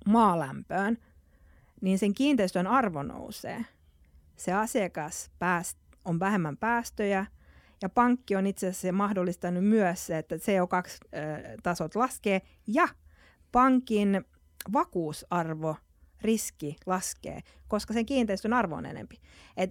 maalämpöön, 0.06 0.98
niin 1.80 1.98
sen 1.98 2.14
kiinteistön 2.14 2.66
arvo 2.66 3.02
nousee. 3.02 3.64
Se 4.36 4.52
asiakas 4.52 5.30
pääst, 5.38 5.78
on 6.04 6.20
vähemmän 6.20 6.56
päästöjä– 6.56 7.26
ja 7.84 7.88
pankki 7.88 8.36
on 8.36 8.46
itse 8.46 8.66
asiassa 8.66 8.92
mahdollistanut 8.92 9.64
myös 9.64 10.06
se, 10.06 10.18
että 10.18 10.36
CO2-tasot 10.36 11.94
laskee 11.94 12.42
ja 12.66 12.88
pankin 13.52 14.24
vakuusarvo 14.72 15.76
riski 16.22 16.76
laskee, 16.86 17.40
koska 17.68 17.94
sen 17.94 18.06
kiinteistön 18.06 18.52
arvo 18.52 18.74
on 18.74 18.86
enempi. 18.86 19.16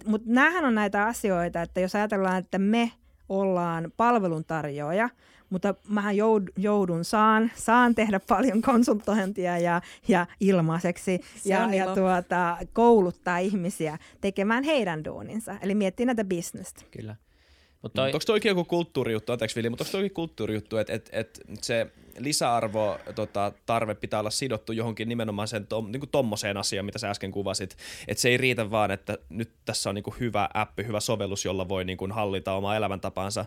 Mutta 0.06 0.28
näähän 0.30 0.64
on 0.64 0.74
näitä 0.74 1.06
asioita, 1.06 1.62
että 1.62 1.80
jos 1.80 1.94
ajatellaan, 1.94 2.38
että 2.38 2.58
me 2.58 2.92
ollaan 3.28 3.92
palveluntarjoaja, 3.96 5.08
mutta 5.50 5.74
mähän 5.88 6.16
joudun, 6.56 7.04
saan, 7.04 7.50
saan 7.54 7.94
tehdä 7.94 8.20
paljon 8.28 8.62
konsultointia 8.62 9.58
ja, 9.58 9.80
ja 10.08 10.26
ilmaiseksi 10.40 11.20
ja, 11.44 11.74
ja 11.74 11.94
tuota, 11.94 12.56
kouluttaa 12.72 13.38
ihmisiä 13.38 13.98
tekemään 14.20 14.64
heidän 14.64 15.04
duuninsa, 15.04 15.56
eli 15.62 15.74
miettiä 15.74 16.06
näitä 16.06 16.24
bisnestä. 16.24 16.84
Kyllä. 16.90 17.16
Mutta 17.84 18.02
toi... 18.02 18.08
Onko 18.08 18.24
toikin 18.26 18.48
joku 18.48 18.64
kulttuurijuttu, 18.64 19.32
anteeksi 19.32 19.56
Vili, 19.56 19.70
mutta 19.70 19.84
onko 19.84 19.92
toikin 19.92 20.14
kulttuurijuttu, 20.14 20.76
että 20.76 20.92
et, 20.92 21.10
et 21.12 21.40
se 21.62 21.86
lisäarvo 22.18 22.98
tota, 23.14 23.52
tarve 23.66 23.94
pitää 23.94 24.20
olla 24.20 24.30
sidottu 24.30 24.72
johonkin 24.72 25.08
nimenomaan 25.08 25.48
sen 25.48 25.66
tom, 25.66 25.92
niin 25.92 26.08
tommoseen 26.10 26.56
asiaan, 26.56 26.86
mitä 26.86 26.98
sä 26.98 27.10
äsken 27.10 27.30
kuvasit. 27.30 27.76
Että 28.08 28.22
se 28.22 28.28
ei 28.28 28.36
riitä 28.36 28.70
vaan, 28.70 28.90
että 28.90 29.18
nyt 29.28 29.50
tässä 29.64 29.88
on 29.88 29.94
niin 29.94 30.02
kuin 30.02 30.14
hyvä 30.20 30.48
appi, 30.54 30.86
hyvä 30.86 31.00
sovellus, 31.00 31.44
jolla 31.44 31.68
voi 31.68 31.84
niin 31.84 31.98
kuin 31.98 32.12
hallita 32.12 32.52
omaa 32.52 32.76
elämäntapaansa 32.76 33.44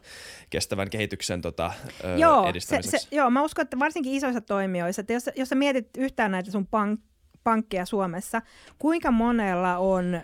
kestävän 0.49 0.89
kehityksen 0.89 1.41
tota, 1.41 1.71
joo, 2.17 2.49
edistämiseksi. 2.49 2.97
Se, 2.97 3.09
se, 3.09 3.15
joo, 3.15 3.29
mä 3.29 3.43
uskon, 3.43 3.63
että 3.63 3.79
varsinkin 3.79 4.13
isoissa 4.13 4.41
toimijoissa, 4.41 4.99
että 4.99 5.13
jos, 5.13 5.29
jos 5.35 5.49
sä 5.49 5.55
mietit 5.55 5.89
yhtään 5.97 6.31
näitä 6.31 6.51
sun 6.51 6.67
pank, 6.67 7.01
pankkeja 7.43 7.85
Suomessa, 7.85 8.41
kuinka 8.79 9.11
monella 9.11 9.77
on 9.77 10.15
ö, 10.15 10.21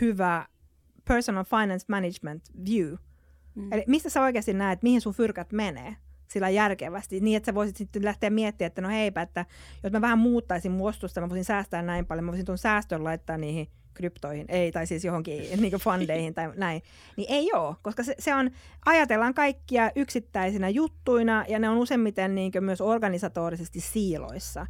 hyvä 0.00 0.46
personal 1.08 1.44
finance 1.44 1.86
management 1.88 2.42
view. 2.64 2.94
Mm. 3.54 3.72
Eli 3.72 3.84
mistä 3.86 4.10
sä 4.10 4.22
oikeasti 4.22 4.52
näet, 4.52 4.82
mihin 4.82 5.00
sun 5.00 5.14
fyrkät 5.14 5.52
menee 5.52 5.96
sillä 6.28 6.50
järkevästi, 6.50 7.20
niin 7.20 7.36
että 7.36 7.46
sä 7.46 7.54
voisit 7.54 7.76
sitten 7.76 8.04
lähteä 8.04 8.30
miettimään, 8.30 8.66
että 8.66 8.82
no 8.82 8.88
heipä, 8.88 9.22
että 9.22 9.46
jos 9.82 9.92
mä 9.92 10.00
vähän 10.00 10.18
muuttaisin 10.18 10.72
muostusta, 10.72 11.20
mä 11.20 11.28
voisin 11.28 11.44
säästää 11.44 11.82
näin 11.82 12.06
paljon, 12.06 12.24
mä 12.24 12.30
voisin 12.30 12.46
tuon 12.46 12.58
säästön 12.58 13.04
laittaa 13.04 13.36
niihin 13.36 13.68
kryptoihin, 13.94 14.46
ei, 14.48 14.72
tai 14.72 14.86
siis 14.86 15.04
johonkin 15.04 15.42
niin 15.60 15.72
fundeihin 15.72 16.34
tai 16.34 16.52
näin, 16.56 16.82
niin 17.16 17.26
ei 17.30 17.52
ole, 17.52 17.76
koska 17.82 18.02
se, 18.02 18.14
se 18.18 18.34
on, 18.34 18.50
ajatellaan 18.86 19.34
kaikkia 19.34 19.90
yksittäisinä 19.96 20.68
juttuina, 20.68 21.44
ja 21.48 21.58
ne 21.58 21.68
on 21.68 21.78
useimmiten 21.78 22.34
niin 22.34 22.52
myös 22.60 22.80
organisatorisesti 22.80 23.80
siiloissa. 23.80 24.66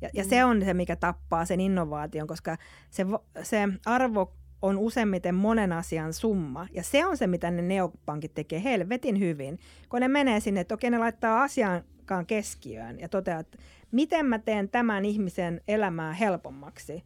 Ja, 0.00 0.10
ja 0.12 0.24
mm. 0.24 0.28
se 0.28 0.44
on 0.44 0.62
se, 0.64 0.74
mikä 0.74 0.96
tappaa 0.96 1.44
sen 1.44 1.60
innovaation, 1.60 2.26
koska 2.26 2.56
se, 2.90 3.06
se 3.42 3.68
arvo 3.86 4.34
on 4.64 4.78
useimmiten 4.78 5.34
monen 5.34 5.72
asian 5.72 6.12
summa. 6.12 6.66
Ja 6.72 6.82
se 6.82 7.06
on 7.06 7.16
se, 7.16 7.26
mitä 7.26 7.50
ne 7.50 7.62
neopankit 7.62 8.34
tekee 8.34 8.64
helvetin 8.64 9.18
hyvin, 9.20 9.58
kun 9.88 10.00
ne 10.00 10.08
menee 10.08 10.40
sinne, 10.40 10.60
että 10.60 10.74
okei, 10.74 10.90
ne 10.90 10.98
laittaa 10.98 11.42
asiankaan 11.42 12.26
keskiöön 12.26 13.00
ja 13.00 13.08
toteaa, 13.08 13.40
että 13.40 13.58
miten 13.92 14.26
mä 14.26 14.38
teen 14.38 14.68
tämän 14.68 15.04
ihmisen 15.04 15.60
elämää 15.68 16.12
helpommaksi. 16.12 17.04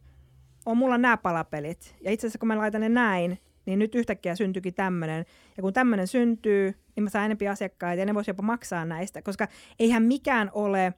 On 0.65 0.77
mulla 0.77 0.97
nämä 0.97 1.17
palapelit. 1.17 1.95
Ja 2.01 2.11
itse 2.11 2.27
asiassa 2.27 2.39
kun 2.39 2.47
mä 2.47 2.57
laitan 2.57 2.81
ne 2.81 2.89
näin, 2.89 3.39
niin 3.65 3.79
nyt 3.79 3.95
yhtäkkiä 3.95 4.35
syntyykin 4.35 4.73
tämmöinen. 4.73 5.25
Ja 5.57 5.63
kun 5.63 5.73
tämmöinen 5.73 6.07
syntyy, 6.07 6.73
niin 6.95 7.03
mä 7.03 7.09
saan 7.09 7.25
enempi 7.25 7.47
asiakkaita 7.47 7.99
ja 7.99 8.05
ne 8.05 8.13
voisi 8.13 8.29
jopa 8.29 8.43
maksaa 8.43 8.85
näistä, 8.85 9.21
koska 9.21 9.47
eihän 9.79 10.03
mikään 10.03 10.51
ole 10.53 10.93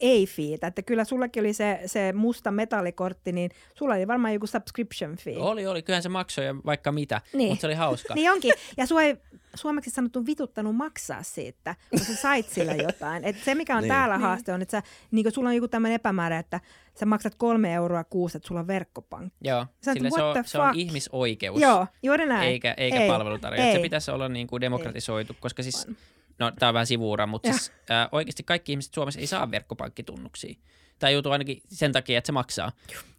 ei 0.00 0.26
fiitä. 0.26 0.66
Että 0.66 0.82
kyllä 0.82 1.04
sullekin 1.04 1.40
oli 1.40 1.52
se, 1.52 1.80
se 1.86 2.12
musta 2.12 2.50
metallikortti, 2.50 3.32
niin 3.32 3.50
sulla 3.74 3.94
oli 3.94 4.06
varmaan 4.06 4.34
joku 4.34 4.46
subscription 4.46 5.16
fee. 5.16 5.38
Oli, 5.38 5.66
oli. 5.66 5.82
Kyllähän 5.82 6.02
se 6.02 6.08
maksoi 6.08 6.46
ja 6.46 6.54
vaikka 6.66 6.92
mitä, 6.92 7.20
niin. 7.32 7.48
mutta 7.48 7.60
se 7.60 7.66
oli 7.66 7.74
hauska. 7.74 8.14
niin 8.14 8.30
onkin. 8.30 8.52
Ja 8.76 8.86
sua 8.86 9.02
ei 9.02 9.16
suomeksi 9.54 9.90
sanottu 9.90 10.26
vituttanut 10.26 10.76
maksaa 10.76 11.22
siitä, 11.22 11.74
kun 11.90 11.98
sä 11.98 12.16
sait 12.16 12.48
sillä 12.48 12.74
jotain. 12.74 13.24
Et 13.24 13.36
se, 13.44 13.54
mikä 13.54 13.76
on 13.76 13.82
niin. 13.82 13.88
täällä 13.88 14.16
niin. 14.16 14.22
haaste, 14.22 14.52
on, 14.52 14.62
että 14.62 14.80
sä, 14.80 14.82
niin 15.10 15.32
sulla 15.32 15.48
on 15.48 15.54
joku 15.54 15.68
tämmöinen 15.68 15.94
epämäärä, 15.94 16.38
että 16.38 16.60
sä 16.94 17.06
maksat 17.06 17.34
kolme 17.34 17.74
euroa 17.74 18.04
kuussa, 18.04 18.36
että 18.36 18.48
sulla 18.48 18.60
on 18.60 18.66
verkkopankki. 18.66 19.36
Joo, 19.48 19.66
sä 19.84 19.92
sillä 19.92 20.10
se, 20.10 20.22
on, 20.22 20.36
se 20.44 20.58
on 20.58 20.74
ihmisoikeus. 20.74 21.60
Joo, 21.60 21.86
juuri 22.02 22.26
näin. 22.26 22.48
Eikä, 22.48 22.74
eikä 22.76 23.00
ei, 23.00 23.08
palvelutarjoaja. 23.08 23.72
Se 23.72 23.78
pitäisi 23.78 24.10
olla 24.10 24.28
niin 24.28 24.46
kuin 24.46 24.60
demokratisoitu, 24.60 25.32
ei. 25.32 25.38
koska 25.40 25.62
siis... 25.62 25.86
On 25.88 25.96
no 26.38 26.52
tämä 26.58 26.68
on 26.68 26.74
vähän 26.74 26.86
sivuura, 26.86 27.26
mutta 27.26 27.52
siis, 27.52 27.72
ää, 27.90 28.08
oikeasti 28.12 28.42
kaikki 28.42 28.72
ihmiset 28.72 28.94
Suomessa 28.94 29.20
ei 29.20 29.26
saa 29.26 29.50
verkkopankkitunnuksia. 29.50 30.54
Tai 30.98 31.12
joutuu 31.12 31.32
ainakin 31.32 31.60
sen 31.68 31.92
takia, 31.92 32.18
että 32.18 32.26
se 32.26 32.32
maksaa. 32.32 32.72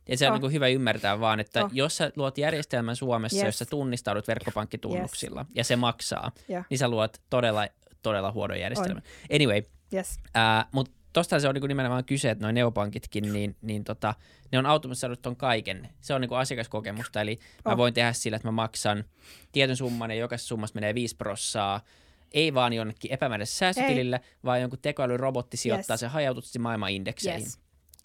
Ja 0.10 0.18
se 0.18 0.28
on 0.28 0.34
oh. 0.34 0.42
niin 0.42 0.52
hyvä 0.52 0.68
ymmärtää 0.68 1.20
vaan, 1.20 1.40
että 1.40 1.66
oh. 1.66 1.72
jos 1.74 1.98
sä 1.98 2.12
luot 2.16 2.38
järjestelmän 2.38 2.96
Suomessa, 2.96 3.38
yes. 3.38 3.46
jossa 3.46 3.66
tunnistaudut 3.66 4.28
verkkopankkitunnuksilla 4.28 5.40
yes. 5.40 5.52
ja 5.56 5.64
se 5.64 5.76
maksaa, 5.76 6.32
yeah. 6.50 6.66
niin 6.70 6.78
sä 6.78 6.88
luot 6.88 7.22
todella, 7.30 7.68
todella 8.02 8.32
huonon 8.32 8.60
järjestelmän. 8.60 9.04
On. 9.06 9.36
Anyway, 9.36 9.62
yes. 9.94 10.20
ää, 10.34 10.66
mutta 10.72 10.92
tosta 11.14 11.40
se 11.40 11.48
on 11.48 11.56
niin 11.56 11.68
nimenomaan 11.68 12.06
kyse, 12.06 12.30
että 12.30 12.46
noin 12.46 12.56
neopankitkin, 12.56 13.34
niin, 13.34 13.56
niin 13.62 13.84
tota, 13.84 14.16
ne 14.52 14.58
on 14.58 14.66
automatisoinut 14.66 15.22
ton 15.22 15.36
kaiken. 15.36 15.90
Se 16.02 16.14
on 16.14 16.22
niin 16.22 16.30
kuin 16.30 16.40
asiakaskokemusta, 16.40 17.22
eli 17.22 17.40
oh. 17.66 17.72
mä 17.72 17.78
voin 17.78 17.94
tehdä 17.94 18.14
sillä, 18.14 18.36
että 18.36 18.48
mä 18.48 18.52
maksan 18.52 19.04
tietyn 19.52 19.76
summan 19.76 20.12
ja 20.12 20.18
jokaisessa 20.18 20.48
summassa 20.48 20.76
menee 20.76 20.94
5 20.96 21.16
prossaa, 21.16 21.82
ei 22.34 22.54
vaan 22.54 22.74
jonnekin 22.74 23.12
epämääräiselle 23.14 23.58
säästötilille, 23.58 24.16
ei. 24.16 24.38
vaan 24.46 24.62
jonkun 24.62 24.80
tekoälyrobotti 24.82 25.58
sijoittaa 25.58 25.94
yes. 25.94 26.00
se 26.00 26.08
hajautusti 26.08 26.60
maailman 26.60 26.92
indekseihin. 26.92 27.42
Yes. 27.42 27.60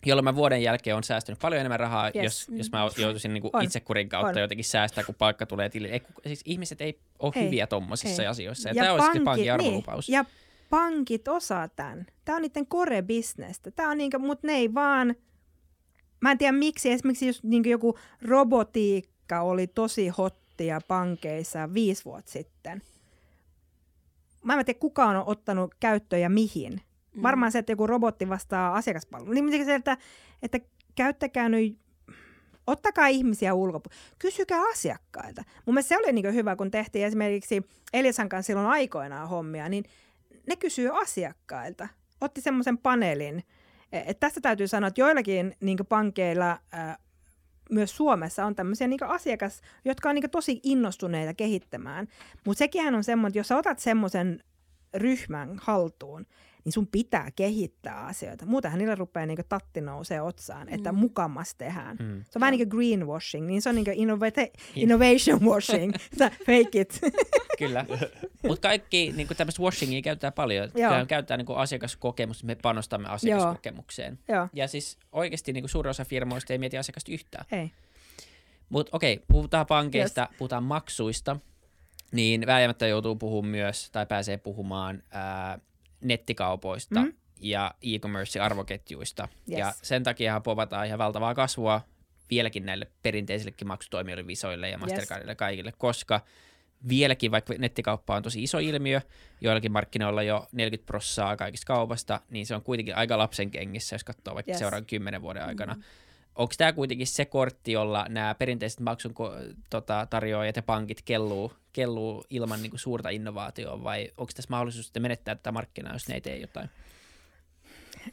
jolloin 0.07 0.25
mä 0.25 0.35
vuoden 0.35 0.63
jälkeen 0.63 0.97
on 0.97 1.05
säästänyt 1.05 1.39
paljon 1.39 1.61
enemmän 1.61 1.81
rahaa, 1.81 2.07
Yes. 2.15 2.25
jos, 2.25 2.49
jos 2.53 2.73
mä 2.73 2.89
joutuisin 2.97 3.35
niin 3.35 3.51
On. 3.53 3.63
itsekurin 3.63 4.09
kautta 4.09 4.39
On. 4.39 4.41
jotenkin 4.41 4.65
säästää, 4.65 5.05
kun 5.05 5.15
palkka 5.15 5.47
tulee 5.47 5.69
tilille. 5.69 5.95
Ei, 5.95 6.03
siis 6.27 6.41
ihmiset 6.45 6.81
ei 6.81 7.01
ole 7.19 7.33
Ei. 7.37 7.45
hyviä 7.45 7.67
tommosissa 7.67 8.23
Ei. 8.23 8.29
asioissa. 8.29 8.69
Ja, 8.69 8.75
tämä 8.75 8.93
on 8.93 9.03
sitten 9.03 9.25
pankin 9.25 9.53
arvolupaus. 9.53 10.09
Niin, 10.09 10.15
ja 10.15 10.25
pankit 10.71 11.29
osaa 11.29 11.69
tämän. 11.69 12.07
Tämä 12.25 12.37
on 12.37 12.43
niiden 12.43 12.67
core-bisnestä. 12.67 13.71
Tämä 13.77 13.91
on 13.91 13.99
niinku, 13.99 14.19
mutta 14.19 14.47
ne 14.47 14.53
ei 14.53 14.75
vaan... 14.75 15.15
Mä 16.21 16.31
en 16.31 16.39
tiedä 16.39 16.53
miksi, 16.53 16.91
esimerkiksi 16.93 17.27
jos 17.27 17.43
niinku 17.43 17.69
joku 17.69 17.99
robotiikka 18.23 19.41
oli 19.41 19.67
tosi 19.67 20.09
hottia 20.09 20.81
pankeissa 20.89 21.75
viisi 21.75 22.05
vuotta 22.05 22.33
sitten. 22.33 22.83
Mä 24.43 24.55
en 24.55 24.65
tiedä, 24.65 24.79
kuka 24.79 25.05
on 25.05 25.17
ottanut 25.27 25.75
käyttöön 25.81 26.23
ja 26.23 26.31
mihin. 26.31 26.81
Mm. 27.17 27.23
Varmaan 27.23 27.53
se, 27.53 27.59
että 27.59 27.73
joku 27.73 27.87
robotti 27.87 28.29
vastaa 28.29 28.75
asiakaspalveluun. 28.75 29.47
Niin 29.47 29.65
se, 29.65 29.75
että, 29.75 29.97
että 30.43 30.61
käyttäkää 30.95 31.49
nyt, 31.49 31.79
ottakaa 32.67 33.07
ihmisiä 33.07 33.55
ulkopuolella. 33.55 34.03
Kysykää 34.19 34.61
asiakkailta. 34.73 35.43
Mun 35.67 35.75
mielestä 35.75 35.89
se 35.89 35.99
oli 35.99 36.13
niin 36.13 36.35
hyvä, 36.35 36.57
kun 36.57 36.71
tehtiin 36.71 37.07
esimerkiksi 37.07 37.63
Elisan 37.93 38.29
kanssa 38.29 38.47
silloin 38.47 38.69
aikoinaan 38.69 39.29
hommia, 39.29 39.69
niin 39.69 39.85
ne 40.47 40.57
kysyy 40.57 41.01
asiakkailta. 41.03 41.89
Otti 42.21 42.41
semmoisen 42.41 42.79
paneelin. 42.79 43.43
Et 43.93 44.21
tästä 44.21 44.41
täytyy 44.41 44.69
sanoa, 44.69 44.89
että 44.89 45.01
joillakin 45.01 45.57
niin 45.61 45.79
pankeilla 45.89 46.59
ää, 46.73 46.99
myös 47.73 47.97
Suomessa 47.97 48.47
on 48.47 48.55
tämmöisiä 48.55 48.89
niin 48.89 49.05
asiakas, 49.05 49.61
jotka 49.85 50.09
on 50.09 50.15
niin 50.15 50.31
tosi 50.31 50.61
innostuneita 50.63 51.35
kehittämään. 51.35 52.09
Mutta 52.47 52.59
sekinhän 52.59 52.95
on 52.95 53.05
semmoinen, 53.05 53.31
että 53.31 53.39
jos 53.39 53.49
sä 53.49 53.57
otat 53.57 53.79
semmoisen 53.79 54.45
ryhmän 54.95 55.59
haltuun, 55.63 56.27
niin 56.65 56.73
sun 56.73 56.87
pitää 56.87 57.31
kehittää 57.37 58.07
asioita. 58.07 58.47
Muutenhan 58.47 58.79
niillä 58.79 58.95
rupeaa 58.95 59.27
niin 59.27 59.39
tatti 59.49 59.81
nousee 59.81 60.21
otsaan, 60.21 60.69
että 60.69 60.93
Mm. 60.93 60.99
mukamas 60.99 61.55
tehdään. 61.55 61.97
Mm. 62.01 62.25
Se 62.31 62.39
on 62.39 62.41
vähän 62.41 62.53
niin 62.53 62.69
kuin 62.69 62.79
greenwashing, 62.79 63.47
niin 63.47 63.63
se 63.63 63.69
on 63.69 63.75
niin 63.75 63.85
kuin 63.85 63.97
innovate- 63.97 64.53
innovation 64.75 65.41
washing. 65.41 65.93
Sä 66.19 66.31
fake 66.31 66.81
it. 66.81 67.01
Kyllä. 67.59 67.87
Mutta 68.43 68.69
kaikki 68.69 69.13
niin 69.17 69.29
tämmöistä 69.37 69.63
washingia 69.63 70.03
käytetään 70.03 70.33
paljon. 70.33 70.69
Joo. 70.75 71.07
Käytetään 71.09 71.39
niin 71.39 71.57
asiakaskokemusta, 71.57 72.47
me 72.47 72.55
panostamme 72.55 73.09
asiakaskokemukseen. 73.09 74.19
Joo, 74.29 74.49
Ja 74.53 74.69
siis 74.69 74.99
oikeasti 75.13 75.53
niin 75.53 75.69
suurin 75.69 75.91
osa 75.91 76.05
firmoista 76.05 76.53
ei 76.53 76.59
mieti 76.59 76.79
asiakasta 76.79 77.13
yhtään. 77.13 77.45
ei. 77.53 77.71
Mutta 78.69 78.97
okei, 78.97 79.21
puhutaan 79.29 79.67
pankeista, 79.67 80.21
yes. 80.31 80.39
puhutaan 80.39 80.63
maksuista, 80.65 81.37
niin 82.13 82.47
vääjäämättä 82.47 82.87
joutuu 82.87 83.17
puhumaan 83.17 83.51
myös, 83.51 83.91
tai 83.91 84.07
pääsee 84.07 84.37
puhumaan 84.37 85.03
ää, 85.11 85.59
nettikaupoista 86.03 87.01
Mm. 87.01 87.13
ja 87.41 87.75
e-commerce-arvoketjuista. 87.83 89.29
Yes. 89.51 89.59
Ja 89.59 89.73
sen 89.83 90.03
takia 90.03 90.41
povataan 90.41 90.87
ihan 90.87 90.99
valtavaa 90.99 91.35
kasvua 91.35 91.81
vieläkin 92.31 92.67
näille 92.67 92.87
perinteisillekin 93.03 93.69
maksutoimijoille, 93.69 94.27
Visoille 94.27 94.69
ja 94.71 94.79
Mastercardille 94.79 95.35
kaikille, 95.35 95.73
koska 95.79 96.21
vieläkin, 96.89 97.31
vaikka 97.31 97.55
nettikauppa 97.59 98.17
on 98.17 98.23
tosi 98.23 98.43
iso 98.43 98.59
ilmiö, 98.59 99.01
joillakin 99.41 99.73
markkinoilla 99.73 100.23
jo 100.23 100.47
40 100.53 100.87
prossaa 100.87 101.37
kaikista 101.37 101.67
kaupasta, 101.67 102.21
niin 102.31 102.47
se 102.47 102.55
on 102.55 102.63
kuitenkin 102.63 102.97
aika 102.97 103.19
lapsen 103.19 103.51
kengissä, 103.51 103.95
jos 103.95 104.05
katsoo 104.05 104.35
vaikka 104.35 104.51
Yes. 104.51 104.55
yes. 104.55 104.59
seuraavan 104.59 104.87
kymmenen 104.87 105.23
vuoden 105.23 105.45
aikana. 105.45 105.75
Mm. 105.75 105.83
Onko 106.35 106.55
tämä 106.59 106.73
kuitenkin 106.73 107.07
se 107.07 107.25
kortti, 107.25 107.73
jolla 107.73 108.07
nämä 108.09 108.35
perinteiset 108.35 108.81
maksun 108.81 109.15
tota, 109.71 110.07
tarjoajat 110.11 110.57
ja 110.57 110.63
pankit 110.63 111.03
kelluu, 111.03 111.53
kelluu 111.73 112.25
ilman 112.31 112.63
niinku 112.63 112.79
suurta 112.79 113.09
innovaatioa, 113.09 113.83
vai 113.83 114.11
onko 114.17 114.33
tässä 114.37 114.51
mahdollisuus 114.51 114.87
sitten 114.87 115.03
menettää 115.03 115.35
tätä 115.35 115.53
markkinaa, 115.53 115.93
jos 115.93 116.09
ne 116.09 116.15
ei 116.15 116.21
tee 116.21 116.37
jotain? 116.37 116.71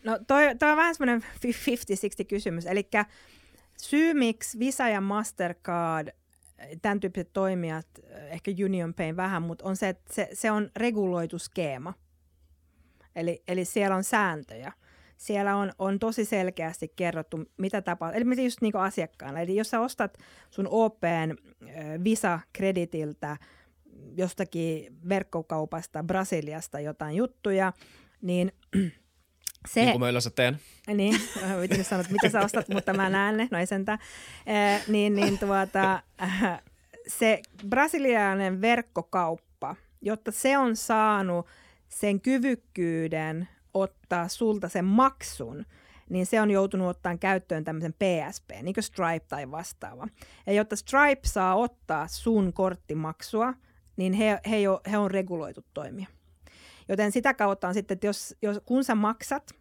No 0.04 0.20
toi, 0.28 0.56
toi 0.60 0.72
on 0.72 0.78
vähän 0.78 0.96
semmoinen 0.96 1.30
50-60 2.24 2.26
kysymys. 2.28 2.66
Eli 2.66 2.90
syy, 3.78 4.14
miksi 4.14 4.60
Visa 4.60 4.90
ja 4.90 5.02
Mastercard, 5.02 6.10
tämän 6.82 7.00
tyyppiset 7.00 7.34
toimijat, 7.34 7.88
ehkä 8.30 8.52
Union 8.66 8.94
Pay 8.94 9.16
vähän, 9.16 9.42
mutta 9.42 9.66
on 9.66 9.76
se, 9.76 9.90
että 9.90 10.14
se, 10.14 10.30
se 10.34 10.52
on 10.52 10.70
reguloitu 10.76 11.40
skeema. 11.40 11.94
Eli, 13.16 13.44
eli 13.48 13.66
siellä 13.66 13.96
on 13.96 14.04
sääntöjä. 14.04 14.74
Siellä 15.20 15.56
on, 15.56 15.72
on 15.80 16.00
tosi 16.00 16.26
selkeästi 16.26 16.94
kerrottu, 16.96 17.38
mitä 17.58 17.82
tapahtuu. 17.82 18.22
Eli 18.22 18.44
just 18.44 18.62
niin 18.62 18.76
asiakkaana. 18.76 19.40
Eli 19.40 19.56
jos 19.56 19.70
sä 19.70 19.80
ostat 19.80 20.18
sun 20.50 20.68
OPn 20.70 21.36
Visa-kreditiltä 22.04 23.38
jostakin 24.18 24.98
verkkokaupasta 25.10 26.04
Brasiliasta 26.04 26.80
jotain 26.80 27.16
juttuja, 27.16 27.74
niin 28.22 28.52
se... 29.74 29.82
Niin 29.82 29.92
kuin 29.92 30.00
mä 30.00 30.10
yleensä 30.10 30.30
teen. 30.30 30.60
Niin, 30.94 31.16
yritin 31.58 31.84
sanoa, 31.84 32.02
että 32.02 32.14
mitä 32.14 32.30
sä 32.30 32.42
ostat, 32.46 32.70
mutta 32.70 32.94
mä 32.94 33.10
näen 33.10 33.38
ne, 33.38 33.48
no 33.52 33.58
ei 33.58 33.66
sentään. 33.66 34.00
Eh, 34.46 34.88
niin, 34.88 35.16
niin 35.16 35.40
tuota, 35.40 36.04
äh, 36.22 36.62
se 37.08 37.42
brasilialainen 37.68 38.62
verkkokauppa, 38.62 39.76
jotta 40.02 40.32
se 40.32 40.58
on 40.58 40.76
saanut 40.76 41.48
sen 41.88 42.22
kyvykkyyden 42.22 43.48
ottaa 43.74 44.28
sulta 44.28 44.70
sen 44.70 44.86
maksun, 44.86 45.66
niin 46.10 46.26
se 46.26 46.42
on 46.42 46.52
joutunut 46.52 46.88
ottaa 46.88 47.18
käyttöön 47.18 47.64
tämmöisen 47.64 47.94
PSP, 47.94 48.50
niin 48.62 48.74
kuin 48.74 48.84
Stripe 48.84 49.26
tai 49.28 49.52
vastaava. 49.52 50.08
Ja 50.48 50.54
jotta 50.54 50.76
Stripe 50.76 51.22
saa 51.28 51.56
ottaa 51.56 52.08
sun 52.08 52.54
korttimaksua, 52.54 53.54
niin 53.98 54.14
he, 54.14 54.40
he, 54.50 54.60
jo, 54.60 54.82
he 54.92 54.98
on 54.98 55.12
reguloitu 55.12 55.66
toimia. 55.74 56.08
Joten 56.90 57.12
sitä 57.12 57.34
kautta 57.34 57.68
on 57.68 57.74
sitten, 57.74 57.96
että 57.96 58.08
jos, 58.08 58.36
jos, 58.42 58.62
kun 58.66 58.84
sä 58.84 58.96
maksat, 58.96 59.52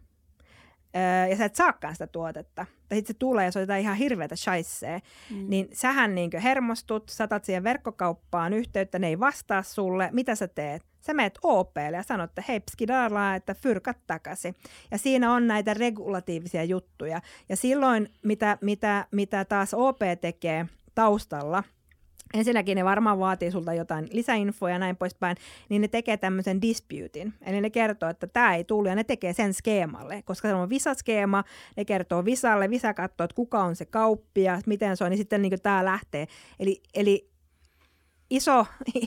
öö, 0.96 1.26
ja 1.26 1.36
sä 1.36 1.44
et 1.44 1.54
saakaan 1.54 1.94
sitä 1.94 2.06
tuotetta, 2.06 2.66
tai 2.88 2.98
sitten 2.98 3.14
se 3.14 3.18
tulee 3.18 3.44
ja 3.44 3.52
se 3.52 3.58
on 3.58 3.62
jotain 3.62 3.82
ihan 3.82 3.96
hirveätä 3.96 4.36
shaisee, 4.36 5.00
mm. 5.30 5.44
niin 5.48 5.68
sähän 5.72 6.14
niin 6.14 6.30
hermostut, 6.42 7.08
satat 7.08 7.44
siihen 7.44 7.64
verkkokauppaan 7.64 8.52
yhteyttä, 8.52 8.98
ne 8.98 9.06
ei 9.08 9.20
vastaa 9.20 9.62
sulle, 9.62 10.08
mitä 10.12 10.34
sä 10.34 10.48
teet? 10.48 10.87
Sä 11.00 11.14
meet 11.14 11.38
OPlle 11.42 11.96
ja 11.96 12.02
sanot, 12.02 12.30
että 12.30 12.44
hei 12.48 12.60
pskidala, 12.60 13.34
että 13.34 13.54
fyrkat 13.54 13.98
takaisin. 14.06 14.54
Ja 14.90 14.98
siinä 14.98 15.32
on 15.32 15.46
näitä 15.46 15.74
regulatiivisia 15.74 16.64
juttuja. 16.64 17.20
Ja 17.48 17.56
silloin, 17.56 18.08
mitä, 18.24 18.58
mitä, 18.60 19.06
mitä 19.10 19.44
taas 19.44 19.74
OP 19.74 19.98
tekee 20.20 20.66
taustalla, 20.94 21.62
Ensinnäkin 22.34 22.76
ne 22.76 22.84
varmaan 22.84 23.18
vaatii 23.18 23.50
sulta 23.50 23.74
jotain 23.74 24.08
lisäinfoja 24.12 24.74
ja 24.74 24.78
näin 24.78 24.96
poispäin, 24.96 25.36
niin 25.68 25.82
ne 25.82 25.88
tekee 25.88 26.16
tämmöisen 26.16 26.62
disputin. 26.62 27.34
Eli 27.42 27.60
ne 27.60 27.70
kertoo, 27.70 28.08
että 28.08 28.26
tämä 28.26 28.54
ei 28.54 28.64
tullut 28.64 28.88
ja 28.88 28.94
ne 28.94 29.04
tekee 29.04 29.32
sen 29.32 29.54
skeemalle, 29.54 30.22
koska 30.22 30.48
se 30.48 30.54
on 30.54 30.70
Visa-skeema, 30.70 31.44
ne 31.76 31.84
kertoo 31.84 32.24
Visalle, 32.24 32.70
Visa 32.70 32.94
katsoo, 32.94 33.24
että 33.24 33.34
kuka 33.34 33.62
on 33.62 33.76
se 33.76 33.84
kauppia, 33.84 34.60
miten 34.66 34.96
se 34.96 35.04
on, 35.04 35.10
niin 35.10 35.18
sitten 35.18 35.42
niin 35.42 35.62
tämä 35.62 35.84
lähtee. 35.84 36.26
Eli, 36.60 36.82
eli 36.94 37.30
iso 38.30 38.66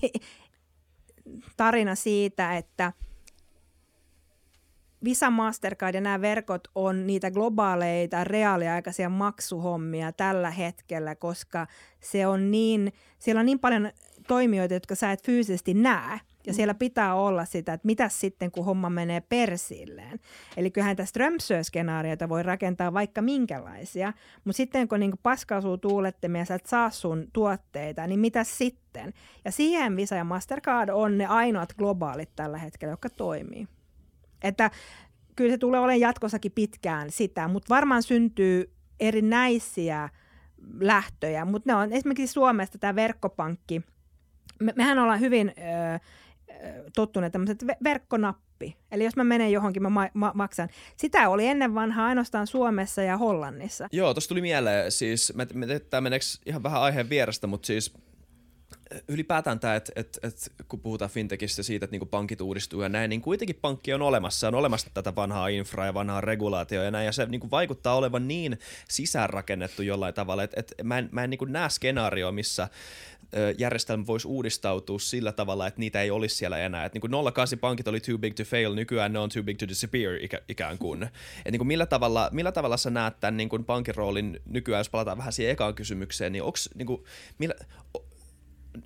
tarina 1.58 1.96
siitä, 1.96 2.58
että 2.58 2.94
Visa, 5.04 5.30
Mastercard 5.30 5.96
ja 5.96 6.02
nämä 6.02 6.22
verkot 6.22 6.68
on 6.76 7.08
niitä 7.08 7.32
globaaleita, 7.32 8.24
reaaliaikaisia 8.24 9.10
maksuhommia 9.10 10.12
tällä 10.12 10.52
hetkellä, 10.52 11.16
koska 11.16 11.68
se 12.00 12.28
on 12.28 12.52
niin, 12.52 12.94
siellä 13.20 13.40
on 13.40 13.46
niin 13.46 13.60
paljon 13.60 13.92
toimijoita, 14.28 14.74
jotka 14.74 14.96
sä 14.96 15.12
et 15.12 15.24
fyysisesti 15.24 15.74
näe. 15.74 16.20
Ja 16.48 16.54
siellä 16.54 16.74
pitää 16.74 17.16
olla 17.16 17.46
sitä, 17.46 17.74
että 17.74 17.86
mitä 17.86 18.10
sitten, 18.10 18.52
kun 18.52 18.66
homma 18.66 18.90
menee 18.90 19.22
persilleen. 19.22 20.20
Eli 20.58 20.72
kyllähän 20.72 20.96
tästä 20.96 21.10
Strömsö-skenaarioita 21.10 22.30
voi 22.30 22.44
rakentaa 22.44 22.94
vaikka 22.94 23.22
minkälaisia, 23.22 24.14
mutta 24.44 24.58
sitten 24.58 24.88
kun 24.88 25.00
niin 25.00 25.14
paska 25.24 25.62
tuulettimia, 25.82 26.46
sä 26.46 26.56
et 26.56 26.66
saa 26.66 26.90
sun 26.90 27.28
tuotteita, 27.34 28.08
niin 28.08 28.20
mitä 28.20 28.44
sitten? 28.44 29.14
Ja 29.46 29.52
siihen 29.52 29.96
Visa 29.96 30.16
ja 30.16 30.24
Mastercard 30.24 30.90
on 30.90 31.18
ne 31.18 31.26
ainoat 31.26 31.74
globaalit 31.78 32.30
tällä 32.36 32.58
hetkellä, 32.58 32.92
jotka 32.92 33.10
toimii. 33.10 33.68
Että 34.44 34.72
kyllä 35.36 35.52
se 35.52 35.58
tulee 35.58 35.80
olemaan 35.80 36.00
jatkossakin 36.00 36.52
pitkään 36.52 37.12
sitä, 37.12 37.48
mutta 37.48 37.76
varmaan 37.76 38.04
syntyy 38.04 38.74
erinäisiä 39.00 40.10
lähtöjä, 40.80 41.46
mutta 41.46 41.72
ne 41.72 41.76
on 41.76 41.94
esimerkiksi 41.94 42.34
Suomesta 42.34 42.78
tämä 42.78 42.96
verkkopankki. 42.96 43.82
Me, 44.60 44.74
mehän 44.76 45.00
ollaan 45.00 45.20
hyvin 45.20 45.50
ö, 45.50 46.00
tottuneet 46.96 47.34
tämmöiset 47.34 47.66
verkkonappi. 47.84 48.76
Eli 48.92 49.04
jos 49.04 49.16
mä 49.16 49.24
menen 49.24 49.52
johonkin, 49.52 49.82
mä 49.82 49.90
ma- 49.90 50.10
ma- 50.14 50.32
maksan. 50.36 50.70
Sitä 50.98 51.30
oli 51.30 51.48
ennen 51.48 51.76
vanhaa 51.76 52.08
ainoastaan 52.08 52.48
Suomessa 52.48 53.02
ja 53.02 53.18
Hollannissa. 53.18 53.88
Joo, 53.92 54.14
tuossa 54.14 54.30
tuli 54.30 54.42
mieleen, 54.42 54.92
siis, 54.92 55.34
mä, 55.36 55.46
mä, 55.54 55.66
tämä 55.90 56.02
meneekö 56.02 56.26
ihan 56.46 56.64
vähän 56.64 56.82
aiheen 56.82 57.10
vierestä, 57.10 57.48
mutta 57.48 57.68
siis 57.68 57.94
ylipäätään 59.08 59.60
tämä, 59.60 59.76
että 59.76 59.92
et, 59.96 60.20
et, 60.24 60.54
kun 60.68 60.80
puhutaan 60.80 61.12
fintechistä 61.12 61.64
siitä, 61.64 61.86
että 61.86 61.94
niinku 61.94 62.06
pankit 62.06 62.42
uudistuu 62.42 62.82
ja 62.82 62.90
näin, 62.90 63.10
niin 63.10 63.22
kuitenkin 63.22 63.56
pankki 63.62 63.94
on 63.94 64.02
olemassa. 64.02 64.48
On 64.48 64.56
olemassa 64.56 64.88
tätä 64.94 65.16
vanhaa 65.16 65.48
infraa 65.48 65.86
ja 65.86 65.94
vanhaa 65.94 66.22
regulaatioa 66.22 66.84
ja 66.84 66.92
näin, 66.92 67.06
ja 67.06 67.12
se 67.12 67.26
niinku 67.26 67.52
vaikuttaa 67.52 67.96
olevan 67.96 68.28
niin 68.28 68.60
sisäänrakennettu 68.90 69.82
jollain 69.82 70.14
tavalla, 70.14 70.44
että 70.44 70.60
et 70.60 70.74
mä 70.84 70.98
en, 70.98 71.10
mä 71.12 71.24
en 71.24 71.30
niinku 71.30 71.46
näe 71.46 71.70
skenaarioa, 71.70 72.32
missä 72.32 72.70
järjestelmä 73.58 74.08
voisi 74.08 74.28
uudistautua 74.28 75.00
sillä 75.00 75.32
tavalla, 75.32 75.68
että 75.68 75.80
niitä 75.80 76.02
ei 76.02 76.12
olisi 76.12 76.36
siellä 76.36 76.58
enää. 76.58 76.86
Että 76.86 77.00
niin 77.00 77.34
08 77.34 77.60
pankit 77.60 77.88
oli 77.88 78.00
too 78.00 78.18
big 78.18 78.36
to 78.36 78.44
fail, 78.44 78.76
nykyään 78.76 79.14
ne 79.14 79.20
on 79.20 79.30
too 79.30 79.44
big 79.44 79.58
to 79.58 79.68
disappear 79.68 80.16
ikä, 80.22 80.42
ikään 80.50 80.78
kuin. 80.78 81.04
Et 81.46 81.52
niin 81.52 81.60
kuin 81.60 81.68
millä, 81.68 81.86
tavalla, 81.86 82.30
millä 82.32 82.52
tavalla 82.52 82.78
sä 82.78 82.90
näet 82.90 83.20
tämän 83.20 83.38
niin 83.38 83.50
kuin 83.50 83.66
pankin 83.66 83.96
roolin 83.96 84.40
nykyään, 84.46 84.80
jos 84.80 84.90
palataan 84.90 85.18
vähän 85.18 85.34
siihen 85.34 85.52
ekaan 85.52 85.76
kysymykseen, 85.76 86.32
niin 86.32 86.44
onko 86.44 86.58
niin 86.76 86.88
kuin, 86.88 87.04
millä, 87.38 87.56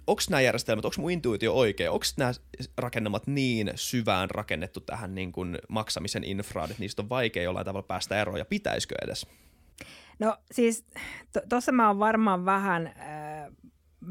onko 0.08 0.22
nämä 0.30 0.42
järjestelmät, 0.42 0.86
onko 0.86 0.96
mun 1.02 1.12
intuitio 1.12 1.54
oikein, 1.54 1.92
onko 1.92 2.06
nämä 2.18 2.32
rakennamat 2.78 3.28
niin 3.28 3.72
syvään 3.76 4.30
rakennettu 4.30 4.80
tähän 4.80 5.16
niin 5.16 5.32
kuin 5.32 5.58
maksamisen 5.70 6.24
infraan, 6.24 6.72
että 6.72 6.82
niistä 6.82 7.02
on 7.02 7.10
vaikea 7.10 7.44
jollain 7.44 7.66
tavalla 7.66 7.88
päästä 7.88 8.22
eroon, 8.22 8.40
ja 8.40 8.46
pitäisikö 8.46 8.96
edes? 9.04 9.28
No 10.20 10.38
siis 10.52 10.86
tuossa 11.50 11.72
to, 11.72 11.76
mä 11.76 11.88
oon 11.88 12.00
varmaan 12.00 12.46
vähän 12.46 12.88
äh, 12.88 13.52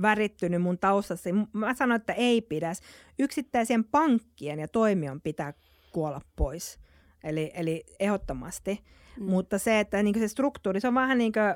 värittynyt 0.02 0.62
mun 0.62 0.78
taustassa. 0.78 1.30
Mä 1.52 1.74
sanoin, 1.74 2.00
että 2.00 2.12
ei 2.12 2.42
pidä. 2.42 2.72
Yksittäisen 3.18 3.84
pankkien 3.84 4.58
ja 4.58 4.68
toimion 4.68 5.20
pitää 5.20 5.52
kuolla 5.92 6.20
pois. 6.36 6.78
Eli, 7.24 7.50
eli 7.54 7.84
ehdottomasti. 8.00 8.84
Mm. 9.20 9.30
Mutta 9.30 9.58
se, 9.58 9.80
että 9.80 10.02
niin 10.02 10.18
se 10.18 10.28
struktuuri, 10.28 10.80
se 10.80 10.88
on 10.88 10.94
vähän 10.94 11.18
niin 11.18 11.32
kuin, 11.32 11.54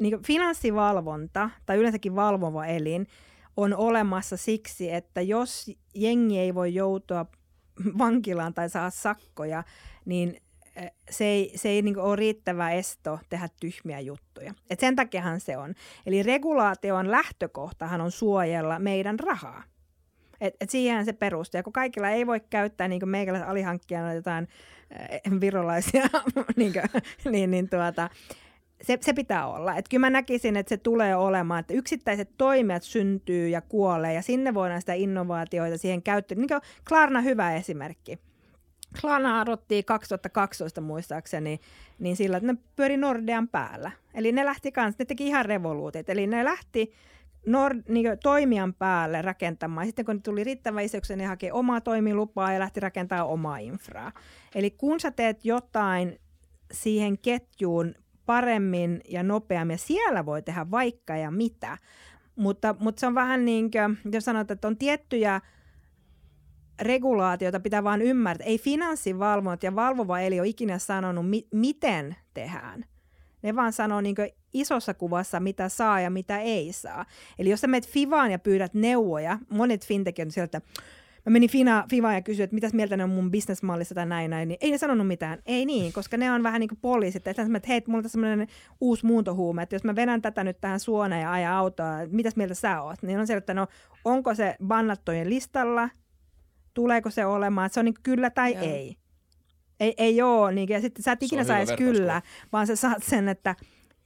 niin 0.00 0.12
kuin 0.12 0.22
finanssivalvonta 0.26 1.50
tai 1.66 1.76
yleensäkin 1.76 2.16
valvova 2.16 2.66
elin 2.66 3.06
on 3.56 3.74
olemassa 3.74 4.36
siksi, 4.36 4.92
että 4.92 5.20
jos 5.20 5.70
jengi 5.94 6.38
ei 6.38 6.54
voi 6.54 6.74
joutua 6.74 7.26
vankilaan 7.98 8.54
tai 8.54 8.70
saa 8.70 8.90
sakkoja, 8.90 9.64
niin 10.04 10.40
se 11.10 11.24
ei, 11.24 11.52
se 11.54 11.68
ei 11.68 11.82
niin 11.82 11.98
ole 11.98 12.16
riittävä 12.16 12.70
esto 12.70 13.18
tehdä 13.28 13.48
tyhmiä 13.60 14.00
juttuja. 14.00 14.54
Et 14.70 14.80
sen 14.80 14.96
takiahan 14.96 15.40
se 15.40 15.56
on. 15.56 15.74
Eli 16.06 16.22
regulaation 16.22 17.10
lähtökohtahan 17.10 18.00
on 18.00 18.10
suojella 18.10 18.78
meidän 18.78 19.18
rahaa. 19.18 19.62
Et, 20.40 20.54
et 20.60 20.70
siihen 20.70 21.04
se 21.04 21.12
perustuu. 21.12 21.58
Ja 21.58 21.62
kun 21.62 21.72
kaikilla 21.72 22.10
ei 22.10 22.26
voi 22.26 22.40
käyttää 22.40 22.88
niin 22.88 23.08
meikäläisen 23.08 23.48
alihankkijana 23.48 24.14
jotain 24.14 24.48
äh, 25.00 25.40
virolaisia, 25.40 26.02
niin, 26.56 26.72
kuin, 26.72 27.02
niin, 27.32 27.50
niin 27.50 27.68
tuota, 27.70 28.10
se, 28.82 28.98
se 29.00 29.12
pitää 29.12 29.46
olla. 29.46 29.76
Et 29.76 29.88
kyllä 29.88 30.00
mä 30.00 30.10
näkisin, 30.10 30.56
että 30.56 30.68
se 30.68 30.76
tulee 30.76 31.16
olemaan, 31.16 31.60
että 31.60 31.74
yksittäiset 31.74 32.30
toimijat 32.38 32.82
syntyy 32.82 33.48
ja 33.48 33.60
kuolee 33.60 34.14
ja 34.14 34.22
sinne 34.22 34.54
voidaan 34.54 34.80
sitä 34.80 34.94
innovaatioita 34.94 35.78
siihen 35.78 36.02
käyttää. 36.02 36.38
Niin 36.38 36.48
kuin 36.48 36.60
Klarna 36.88 37.20
hyvä 37.20 37.54
esimerkki 37.54 38.18
Klarna 39.00 39.40
aloitti 39.40 39.82
2012 39.82 40.80
muistaakseni, 40.80 41.60
niin 41.98 42.16
sillä, 42.16 42.36
että 42.36 42.52
ne 42.52 42.58
pyöri 42.76 42.96
Nordean 42.96 43.48
päällä. 43.48 43.90
Eli 44.14 44.32
ne 44.32 44.44
lähti 44.44 44.72
kanssa, 44.72 44.96
ne 44.98 45.04
teki 45.04 45.26
ihan 45.26 45.44
revoluutit. 45.44 46.10
Eli 46.10 46.26
ne 46.26 46.44
lähti 46.44 46.92
Nord, 47.46 47.82
niin 47.88 48.18
toimijan 48.22 48.74
päälle 48.74 49.22
rakentamaan. 49.22 49.86
Sitten 49.86 50.04
kun 50.04 50.22
tuli 50.22 50.44
riittävä 50.44 50.80
isoksi, 50.80 51.16
ne 51.16 51.26
haki 51.26 51.50
omaa 51.50 51.80
toimilupaa 51.80 52.52
ja 52.52 52.60
lähti 52.60 52.80
rakentamaan 52.80 53.28
omaa 53.28 53.58
infraa. 53.58 54.12
Eli 54.54 54.70
kun 54.70 55.00
sä 55.00 55.10
teet 55.10 55.44
jotain 55.44 56.20
siihen 56.72 57.18
ketjuun 57.18 57.94
paremmin 58.26 59.00
ja 59.08 59.22
nopeammin, 59.22 59.74
ja 59.74 59.78
siellä 59.78 60.26
voi 60.26 60.42
tehdä 60.42 60.70
vaikka 60.70 61.16
ja 61.16 61.30
mitä. 61.30 61.78
Mutta, 62.36 62.74
mutta 62.78 63.00
se 63.00 63.06
on 63.06 63.14
vähän 63.14 63.44
niin 63.44 63.70
kuin, 63.70 64.12
jos 64.14 64.24
sanot, 64.24 64.50
että 64.50 64.68
on 64.68 64.76
tiettyjä 64.76 65.40
regulaatiota 66.80 67.60
pitää 67.60 67.84
vaan 67.84 68.02
ymmärtää. 68.02 68.46
Ei 68.46 68.58
finanssivalvonta 68.58 69.66
ja 69.66 69.74
valvova 69.74 70.20
eli 70.20 70.40
ole 70.40 70.48
ikinä 70.48 70.78
sanonut, 70.78 71.30
mi- 71.30 71.48
miten 71.52 72.16
tehdään. 72.34 72.84
Ne 73.42 73.56
vaan 73.56 73.72
sanoo 73.72 74.00
niin 74.00 74.16
isossa 74.52 74.94
kuvassa, 74.94 75.40
mitä 75.40 75.68
saa 75.68 76.00
ja 76.00 76.10
mitä 76.10 76.38
ei 76.38 76.72
saa. 76.72 77.04
Eli 77.38 77.50
jos 77.50 77.60
sä 77.60 77.66
menet 77.66 77.88
Fivaan 77.88 78.30
ja 78.30 78.38
pyydät 78.38 78.74
neuvoja, 78.74 79.38
monet 79.48 79.86
fintechit 79.86 80.26
on 80.26 80.30
sieltä, 80.30 80.60
mä 81.26 81.30
menin 81.30 81.50
Fina, 81.50 81.84
Fivaan 81.90 82.14
ja 82.14 82.22
kysyin, 82.22 82.44
että 82.44 82.54
mitäs 82.54 82.72
mieltä 82.72 82.96
ne 82.96 83.04
on 83.04 83.10
mun 83.10 83.30
bisnesmallissa 83.30 83.94
tai 83.94 84.06
näin, 84.06 84.30
näin, 84.30 84.48
niin 84.48 84.58
ei 84.60 84.70
ne 84.70 84.78
sanonut 84.78 85.06
mitään. 85.06 85.38
Ei 85.46 85.66
niin, 85.66 85.92
koska 85.92 86.16
ne 86.16 86.32
on 86.32 86.42
vähän 86.42 86.60
niin 86.60 86.68
kuin 86.68 86.78
poliisit. 86.82 87.26
Että 87.26 87.42
että 87.42 87.68
hei, 87.68 87.82
mulla 87.86 88.02
on 88.04 88.10
semmoinen 88.10 88.48
uusi 88.80 89.06
muuntohuume, 89.06 89.62
että 89.62 89.74
jos 89.74 89.84
mä 89.84 89.96
vedän 89.96 90.22
tätä 90.22 90.44
nyt 90.44 90.60
tähän 90.60 90.80
suoneen 90.80 91.22
ja 91.22 91.32
ajan 91.32 91.52
autoa, 91.52 91.92
mitäs 92.10 92.36
mieltä 92.36 92.54
sä 92.54 92.82
oot? 92.82 93.02
Niin 93.02 93.18
on 93.18 93.26
se, 93.26 93.34
että 93.34 93.54
no, 93.54 93.66
onko 94.04 94.34
se 94.34 94.56
bannattojen 94.66 95.30
listalla, 95.30 95.88
tuleeko 96.76 97.10
se 97.10 97.26
olemaan, 97.26 97.66
että 97.66 97.74
se 97.74 97.80
on 97.80 97.84
niin 97.84 97.94
kyllä 98.02 98.30
tai 98.30 98.52
Joo. 98.52 98.62
ei. 98.62 98.96
Ei, 99.80 99.94
ei 99.96 100.22
ole, 100.22 100.52
niin, 100.52 100.68
ja 100.68 100.80
sitten 100.80 101.02
sä 101.02 101.12
et 101.12 101.22
ikinä 101.22 101.44
saisi 101.44 101.76
kyllä, 101.76 102.22
vaan 102.52 102.66
sä 102.66 102.76
saat 102.76 103.02
sen, 103.02 103.28
että 103.28 103.56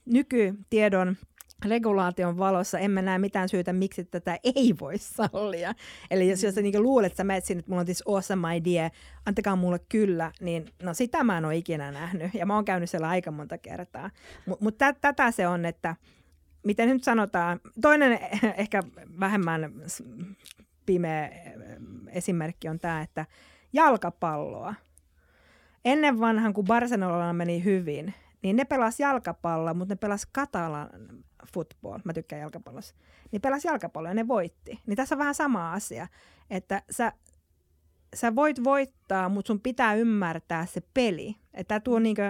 nykytiedon 0.05 1.17
regulaation 1.65 2.37
valossa 2.37 2.79
emme 2.79 3.01
näe 3.01 3.17
mitään 3.17 3.49
syytä, 3.49 3.73
miksi 3.73 4.03
tätä 4.03 4.37
ei 4.43 4.75
voi 4.79 4.97
sallia. 4.97 5.73
Eli 6.11 6.29
jos, 6.29 6.43
jos 6.43 6.55
sä 6.55 6.61
niin 6.61 6.83
luulet, 6.83 7.11
että 7.11 7.17
sä 7.17 7.23
menet 7.23 7.45
sinne, 7.45 7.59
että 7.59 7.71
mulla 7.71 7.79
on 7.79 7.85
this 7.85 8.03
awesome 8.07 8.57
idea, 8.57 8.89
antakaa 9.25 9.55
mulle 9.55 9.79
kyllä, 9.89 10.31
niin 10.41 10.65
no 10.83 10.93
sitä 10.93 11.23
mä 11.23 11.37
en 11.37 11.45
ole 11.45 11.55
ikinä 11.55 11.91
nähnyt. 11.91 12.33
Ja 12.33 12.45
mä 12.45 12.55
oon 12.55 12.65
käynyt 12.65 12.89
siellä 12.89 13.09
aika 13.09 13.31
monta 13.31 13.57
kertaa. 13.57 14.09
Mutta 14.45 14.63
mut 14.63 14.77
tätä 15.01 15.31
se 15.31 15.47
on, 15.47 15.65
että 15.65 15.95
miten 16.63 16.89
nyt 16.89 17.03
sanotaan, 17.03 17.59
toinen 17.81 18.19
ehkä 18.57 18.83
vähemmän 19.19 19.71
pimeä 20.85 21.29
esimerkki 22.11 22.69
on 22.69 22.79
tämä, 22.79 23.01
että 23.01 23.25
jalkapalloa. 23.73 24.73
Ennen 25.85 26.19
vanhan, 26.19 26.53
kun 26.53 26.65
Barcelona 26.65 27.33
meni 27.33 27.63
hyvin, 27.63 28.13
niin 28.41 28.55
ne 28.55 28.65
pelas 28.65 28.99
jalkapalloa, 28.99 29.73
mutta 29.73 29.91
ne 29.91 29.97
pelas 29.97 30.25
katalan 30.25 30.89
football, 31.53 31.99
mä 32.03 32.13
tykkään 32.13 32.41
jalkapallossa, 32.41 32.95
niin 33.31 33.41
pelas 33.41 33.65
jalkapalloa 33.65 34.11
ja 34.11 34.15
ne 34.15 34.27
voitti. 34.27 34.79
Niin 34.85 34.97
tässä 34.97 35.15
on 35.15 35.19
vähän 35.19 35.35
sama 35.35 35.73
asia, 35.73 36.07
että 36.49 36.81
sä, 36.91 37.13
sä 38.15 38.35
voit 38.35 38.63
voittaa, 38.63 39.29
mutta 39.29 39.47
sun 39.47 39.59
pitää 39.59 39.93
ymmärtää 39.93 40.65
se 40.65 40.81
peli. 40.93 41.35
Että 41.53 41.79
tuo 41.79 41.99
niinku 41.99 42.21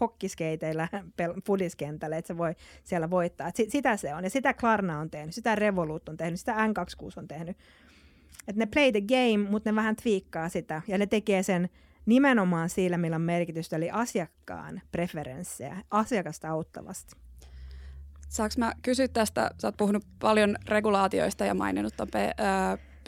hokkiskeiteillä 0.00 0.88
fudiskentälle, 1.46 2.18
että 2.18 2.28
se 2.28 2.38
voi 2.38 2.54
siellä 2.84 3.10
voittaa. 3.10 3.48
Et 3.48 3.56
sitä 3.68 3.96
se 3.96 4.14
on. 4.14 4.24
Ja 4.24 4.30
sitä 4.30 4.54
Klarna 4.54 4.98
on 4.98 5.10
tehnyt, 5.10 5.34
sitä 5.34 5.54
Revolut 5.54 6.08
on 6.08 6.16
tehnyt, 6.16 6.40
sitä 6.40 6.54
N26 6.54 7.12
on 7.16 7.28
tehnyt. 7.28 7.56
Että 8.48 8.58
ne 8.58 8.66
play 8.66 8.92
the 8.92 9.00
game, 9.00 9.50
mutta 9.50 9.70
ne 9.70 9.76
vähän 9.76 9.96
twiikkaa 9.96 10.48
sitä. 10.48 10.82
Ja 10.88 10.98
ne 10.98 11.06
tekee 11.06 11.42
sen 11.42 11.68
nimenomaan 12.06 12.68
sillä, 12.68 12.98
millä 12.98 13.16
on 13.16 13.22
merkitystä, 13.22 13.76
eli 13.76 13.90
asiakkaan 13.90 14.80
preferenssejä, 14.92 15.82
asiakasta 15.90 16.50
auttavasti. 16.50 17.16
Saanko 18.28 18.54
mä 18.58 18.72
kysyä 18.82 19.08
tästä, 19.08 19.50
sä 19.58 19.68
oot 19.68 19.76
puhunut 19.76 20.04
paljon 20.18 20.56
regulaatioista 20.68 21.44
ja 21.44 21.54
maininnut 21.54 21.96
ton 21.96 22.08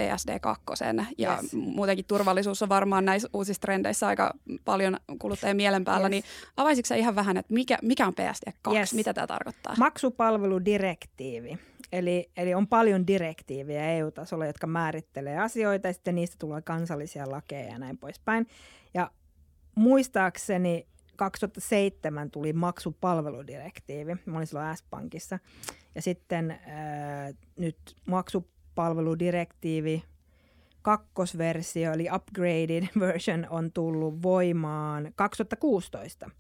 PSD2 0.01 1.05
ja 1.19 1.39
yes. 1.43 1.53
muutenkin 1.53 2.05
turvallisuus 2.05 2.63
on 2.63 2.69
varmaan 2.69 3.05
näissä 3.05 3.29
uusissa 3.33 3.61
trendeissä 3.61 4.07
aika 4.07 4.35
paljon 4.65 4.97
kuluttajien 5.19 5.57
mielen 5.57 5.85
päällä, 5.85 6.07
yes. 6.07 6.11
niin 6.11 6.25
avaisitko 6.57 6.87
sä 6.87 6.95
ihan 6.95 7.15
vähän, 7.15 7.37
että 7.37 7.55
mikä, 7.55 7.79
mikä 7.83 8.07
on 8.07 8.13
PSD2, 8.21 8.77
yes. 8.77 8.95
mitä 8.95 9.15
tämä 9.15 9.27
tarkoittaa? 9.27 9.75
Maksupalveludirektiivi. 9.79 11.59
Eli, 11.93 12.31
eli 12.37 12.55
on 12.55 12.69
paljon 12.69 13.07
direktiivejä 13.07 13.91
EU-tasolla, 13.91 14.47
jotka 14.47 14.67
määrittelee 14.67 15.39
asioita 15.39 15.89
ja 15.89 15.93
sitten 15.93 16.15
niistä 16.15 16.37
tulee 16.39 16.63
kansallisia 16.63 17.31
lakeja 17.31 17.73
ja 17.73 17.79
näin 17.79 17.99
poispäin. 17.99 18.47
Ja 18.95 19.11
muistaakseni 19.75 20.87
2007 21.17 22.31
tuli 22.31 22.53
maksupalveludirektiivi. 22.53 24.17
Mä 24.27 24.37
olin 24.37 24.47
silloin 24.47 24.77
S-Pankissa. 24.77 25.39
Ja 25.95 26.03
sitten 26.03 26.51
äh, 26.51 26.59
nyt 27.57 27.97
maksupalveludirektiivi 28.07 30.05
kakkosversio, 30.83 31.93
eli 31.93 32.09
upgraded 32.15 32.87
version, 33.01 33.47
on 33.51 33.73
tullut 33.73 34.23
voimaan 34.23 35.13
2016. 35.17 36.31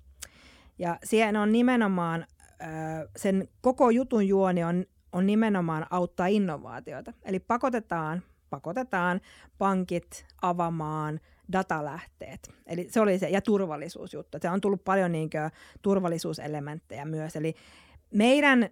Ja 0.78 0.98
siellä 1.04 1.42
on 1.42 1.52
nimenomaan, 1.52 2.26
äh, 2.62 2.68
sen 3.16 3.48
koko 3.60 3.90
jutun 3.90 4.28
juoni 4.28 4.64
on, 4.64 4.84
on 5.12 5.26
nimenomaan 5.26 5.86
auttaa 5.90 6.26
innovaatioita. 6.26 7.12
Eli 7.22 7.40
pakotetaan, 7.40 8.22
pakotetaan 8.50 9.20
pankit 9.58 10.26
avaamaan– 10.42 11.20
datalähteet. 11.52 12.50
Eli 12.66 12.86
se 12.90 13.00
oli 13.00 13.18
se, 13.18 13.28
ja 13.28 13.40
turvallisuusjuttu. 13.40 14.38
Se 14.42 14.50
on 14.50 14.60
tullut 14.60 14.84
paljon 14.84 15.12
niin 15.12 15.30
kuin, 15.30 15.50
turvallisuuselementtejä 15.82 17.04
myös. 17.04 17.36
Eli 17.36 17.54
meidän 18.14 18.68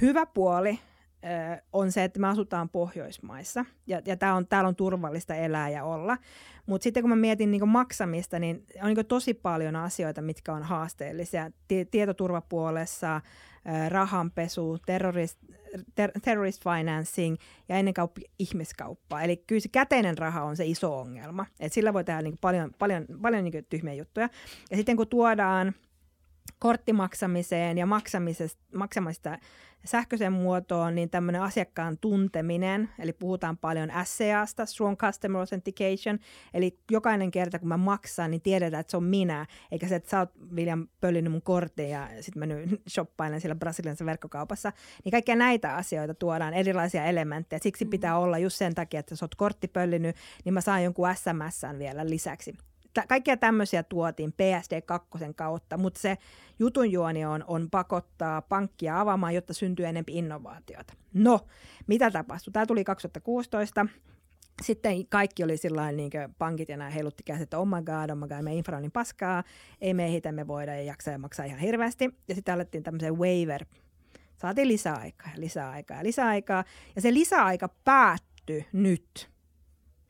hyvä 0.00 0.26
puoli 0.26 0.78
ö, 1.24 1.62
on 1.72 1.92
se, 1.92 2.04
että 2.04 2.20
me 2.20 2.28
asutaan 2.28 2.68
Pohjoismaissa, 2.68 3.64
ja, 3.86 4.02
ja 4.06 4.16
tää 4.16 4.34
on, 4.34 4.46
täällä 4.46 4.68
on 4.68 4.76
turvallista 4.76 5.34
elää 5.34 5.68
ja 5.68 5.84
olla. 5.84 6.16
Mutta 6.66 6.82
sitten 6.82 7.02
kun 7.02 7.10
mä 7.10 7.16
mietin 7.16 7.50
niin 7.50 7.68
maksamista, 7.68 8.38
niin 8.38 8.66
on 8.82 8.86
niin 8.94 9.06
tosi 9.06 9.34
paljon 9.34 9.76
asioita, 9.76 10.22
mitkä 10.22 10.52
on 10.52 10.62
haasteellisia. 10.62 11.50
Tietoturvapuolessa, 11.90 13.20
rahanpesu, 13.88 14.78
terrorist, 14.86 15.38
ter- 15.94 16.20
terrorist 16.22 16.64
financing 16.64 17.36
ja 17.68 17.76
ennen 17.76 17.94
kaikkea 17.94 18.30
ihmiskauppaa. 18.38 19.22
Eli 19.22 19.36
kyllä 19.36 19.60
se 19.60 19.68
käteinen 19.68 20.18
raha 20.18 20.42
on 20.42 20.56
se 20.56 20.66
iso 20.66 21.00
ongelma. 21.00 21.46
Et 21.60 21.72
sillä 21.72 21.92
voi 21.92 22.04
tehdä 22.04 22.22
niin 22.22 22.38
paljon, 22.40 22.70
paljon, 22.78 23.06
paljon 23.22 23.44
niin 23.44 23.66
tyhmiä 23.68 23.94
juttuja. 23.94 24.28
Ja 24.70 24.76
sitten 24.76 24.96
kun 24.96 25.08
tuodaan 25.08 25.74
korttimaksamiseen 26.58 27.78
ja 27.78 27.86
maksamisesta, 27.86 28.62
maksamista 28.74 29.38
sähköisen 29.84 30.32
muotoon, 30.32 30.94
niin 30.94 31.10
tämmöinen 31.10 31.42
asiakkaan 31.42 31.98
tunteminen, 31.98 32.88
eli 32.98 33.12
puhutaan 33.12 33.56
paljon 33.56 33.90
SCAsta, 34.04 34.66
Strong 34.66 34.96
Customer 34.96 35.40
Authentication, 35.40 36.18
eli 36.54 36.78
jokainen 36.90 37.30
kerta 37.30 37.58
kun 37.58 37.68
mä 37.68 37.76
maksan, 37.76 38.30
niin 38.30 38.40
tiedetään, 38.40 38.80
että 38.80 38.90
se 38.90 38.96
on 38.96 39.04
minä, 39.04 39.46
eikä 39.70 39.88
se, 39.88 39.94
että 39.94 40.10
sä 40.10 40.18
oot 40.18 40.30
William 40.54 40.88
pöllinyt 41.00 41.32
mun 41.32 41.42
kortin 41.42 41.90
ja 41.90 42.08
sitten 42.20 42.40
mennyt 42.40 42.80
shoppailen 42.94 43.40
siellä 43.40 43.54
brasilialaisessa 43.54 44.06
verkkokaupassa, 44.06 44.72
niin 45.04 45.10
kaikkia 45.10 45.36
näitä 45.36 45.76
asioita 45.76 46.14
tuodaan, 46.14 46.54
erilaisia 46.54 47.04
elementtejä, 47.04 47.60
siksi 47.62 47.84
pitää 47.84 48.18
olla 48.18 48.38
just 48.38 48.56
sen 48.56 48.74
takia, 48.74 49.00
että 49.00 49.16
sä 49.16 49.24
oot 49.24 49.34
kortti 49.34 49.68
pöllinyt, 49.68 50.16
niin 50.44 50.54
mä 50.54 50.60
saan 50.60 50.84
jonkun 50.84 51.08
SMS 51.14 51.62
vielä 51.78 52.08
lisäksi 52.08 52.54
kaikkia 53.08 53.36
tämmöisiä 53.36 53.82
tuotiin 53.82 54.30
PSD2 54.32 55.32
kautta, 55.36 55.78
mutta 55.78 56.00
se 56.00 56.18
jutunjuoni 56.58 57.24
on, 57.24 57.44
on 57.46 57.68
pakottaa 57.70 58.42
pankkia 58.42 59.00
avaamaan, 59.00 59.34
jotta 59.34 59.54
syntyy 59.54 59.86
enemmän 59.86 60.04
innovaatiota. 60.08 60.92
No, 61.14 61.40
mitä 61.86 62.10
tapahtui? 62.10 62.52
Tämä 62.52 62.66
tuli 62.66 62.84
2016. 62.84 63.86
Sitten 64.62 65.06
kaikki 65.06 65.44
oli 65.44 65.56
sillä 65.56 65.92
niin 65.92 66.10
pankit 66.38 66.68
ja 66.68 66.76
nämä 66.76 66.90
heilutti 66.90 67.22
käsit, 67.22 67.42
että 67.42 67.58
oh 67.58 67.66
my 67.66 67.82
god, 67.82 68.10
oh 68.10 68.16
my 68.16 68.28
god, 68.28 68.42
me 68.42 68.54
infra 68.54 68.76
on 68.76 68.82
niin 68.82 68.92
paskaa, 68.92 69.44
ei 69.80 69.94
me 69.94 70.04
ehitä, 70.04 70.32
me 70.32 70.46
voida 70.46 70.74
ja 70.74 70.82
jaksaa 70.82 71.12
ja 71.12 71.18
maksaa 71.18 71.46
ihan 71.46 71.58
hirveästi. 71.58 72.10
Ja 72.28 72.34
sitten 72.34 72.54
alettiin 72.54 72.82
tämmöisen 72.82 73.18
waiver, 73.18 73.64
saatiin 74.36 74.68
lisäaikaa 74.68 75.30
ja 75.34 75.40
lisäaikaa 75.40 75.96
ja 75.96 76.04
lisäaikaa. 76.04 76.64
Ja 76.96 77.02
se 77.02 77.14
lisäaika 77.14 77.68
päättyi 77.84 78.66
nyt 78.72 79.33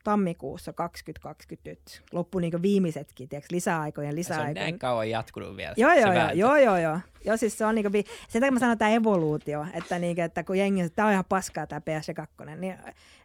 tammikuussa 0.05 0.73
2020 0.73 1.81
loppu 2.11 2.39
niin 2.39 2.61
viimeisetkin, 2.61 3.29
tiedätkö, 3.29 3.55
lisäaikojen 3.55 4.15
lisäaikojen. 4.15 4.55
Se 4.55 4.59
on 4.59 4.63
näin 4.63 4.79
kauan 4.79 5.09
jatkunut 5.09 5.57
vielä. 5.57 5.73
Joo, 5.77 5.93
joo, 5.93 6.13
joo, 6.13 6.31
joo, 6.33 6.57
joo, 6.57 6.77
joo. 6.77 6.99
joo. 7.25 7.37
siis 7.37 7.57
se 7.57 7.65
on 7.65 7.75
niin 7.75 7.91
kuin, 7.91 8.05
sen 8.29 8.41
takia 8.41 8.51
mä 8.51 8.59
sanon 8.59 8.77
tämä 8.77 8.91
evoluutio, 8.91 9.65
että, 9.73 9.99
niin 9.99 10.15
kuin, 10.15 10.25
että 10.25 10.43
kun 10.43 10.57
jengi, 10.57 10.81
että 10.81 10.95
tämä 10.95 11.05
on 11.05 11.11
ihan 11.11 11.25
paskaa 11.29 11.67
tämä 11.67 11.79
PS2, 11.79 12.55
niin 12.55 12.77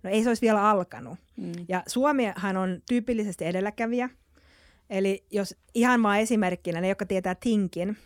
no 0.03 0.11
ei 0.11 0.22
se 0.22 0.31
olisi 0.31 0.43
vielä 0.43 0.70
alkanut. 0.70 1.18
Mm. 1.37 1.53
Ja 1.68 1.83
Suomihan 1.87 2.57
on 2.57 2.83
tyypillisesti 2.89 3.45
edelläkävijä, 3.45 4.11
eli 4.91 5.24
jos 5.31 5.57
ihan 5.74 6.03
vaan 6.03 6.18
esimerkkinä, 6.18 6.81
ne 6.81 6.89
jotka 6.89 7.07
tietää 7.07 7.35
Tinkin, 7.35 7.97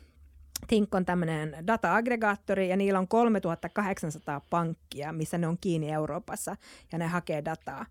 Tink 0.67 0.95
on 0.95 1.05
tämmöinen 1.05 1.57
data-aggregaattori 1.67 2.69
ja 2.69 2.77
niillä 2.77 2.99
on 2.99 3.09
3800 3.09 4.41
pankkia, 4.51 5.13
missä 5.13 5.39
ne 5.39 5.49
on 5.49 5.59
kiinni 5.61 5.93
Euroopassa 5.93 6.57
ja 6.93 6.99
ne 6.99 7.07
hakee 7.07 7.45
dataa. 7.45 7.87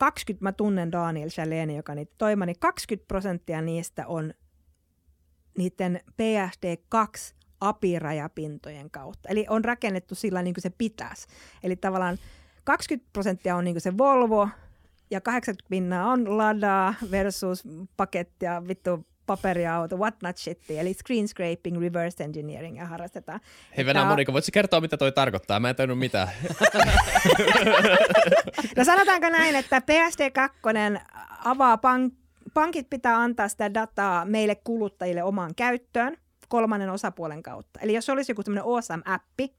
20, 0.00 0.44
mä 0.44 0.52
tunnen 0.52 0.92
Daniel 0.92 1.28
Chalene, 1.28 1.74
joka 1.74 1.94
niitä 1.94 2.14
toima, 2.18 2.46
niin 2.46 2.58
20 2.60 3.08
prosenttia 3.08 3.62
niistä 3.62 4.06
on 4.06 4.34
niiden 5.58 6.00
PSD2 6.12 7.34
apirajapintojen 7.60 8.90
kautta. 8.90 9.28
Eli 9.28 9.46
on 9.48 9.64
rakennettu 9.64 10.14
sillä 10.14 10.42
niin 10.42 10.54
kuin 10.54 10.62
se 10.62 10.70
pitäisi. 10.70 11.26
Eli 11.62 11.76
tavallaan 11.76 12.18
20 12.64 13.10
prosenttia 13.12 13.56
on 13.56 13.64
niin 13.64 13.74
kuin 13.74 13.82
se 13.82 13.98
Volvo, 13.98 14.48
ja 15.10 15.20
80 15.20 15.68
pinnaa 15.70 16.12
on 16.12 16.38
Lada 16.38 16.94
versus 17.10 17.64
pakettia, 17.96 18.62
vittu 18.68 19.06
paperiauto, 19.30 19.96
whatnot 19.96 20.36
shit, 20.36 20.70
eli 20.70 20.94
screen 20.94 21.28
scraping, 21.28 21.80
reverse 21.80 22.24
engineering 22.24 22.78
ja 22.78 22.86
harrastetaan. 22.86 23.40
Hei 23.76 23.86
Venä 23.86 24.04
Monika, 24.04 24.32
voitko 24.32 24.48
kertoa, 24.52 24.80
mitä 24.80 24.96
toi 24.96 25.12
tarkoittaa? 25.12 25.60
Mä 25.60 25.70
en 25.70 25.76
tajunnut 25.76 25.98
mitään. 25.98 26.28
no 28.76 28.84
sanotaanko 28.84 29.28
näin, 29.28 29.56
että 29.56 29.78
PSD2 29.78 31.00
avaa 31.44 31.76
pank- 31.76 32.14
pankit 32.54 32.90
pitää 32.90 33.16
antaa 33.16 33.48
sitä 33.48 33.74
dataa 33.74 34.24
meille 34.24 34.54
kuluttajille 34.54 35.22
omaan 35.22 35.54
käyttöön 35.54 36.16
kolmannen 36.48 36.90
osapuolen 36.90 37.42
kautta. 37.42 37.80
Eli 37.80 37.94
jos 37.94 38.10
olisi 38.10 38.32
joku 38.32 38.42
tämmöinen 38.42 38.64
awesome-appi, 38.64 39.54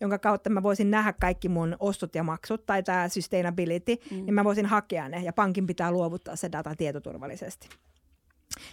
jonka 0.00 0.18
kautta 0.18 0.50
mä 0.50 0.62
voisin 0.62 0.90
nähdä 0.90 1.12
kaikki 1.12 1.48
mun 1.48 1.76
ostot 1.80 2.14
ja 2.14 2.22
maksut 2.22 2.66
tai 2.66 2.82
tämä 2.82 3.08
sustainability, 3.08 3.96
mm. 4.10 4.16
niin 4.16 4.34
mä 4.34 4.44
voisin 4.44 4.66
hakea 4.66 5.08
ne 5.08 5.22
ja 5.22 5.32
pankin 5.32 5.66
pitää 5.66 5.92
luovuttaa 5.92 6.36
se 6.36 6.52
data 6.52 6.74
tietoturvallisesti. 6.76 7.68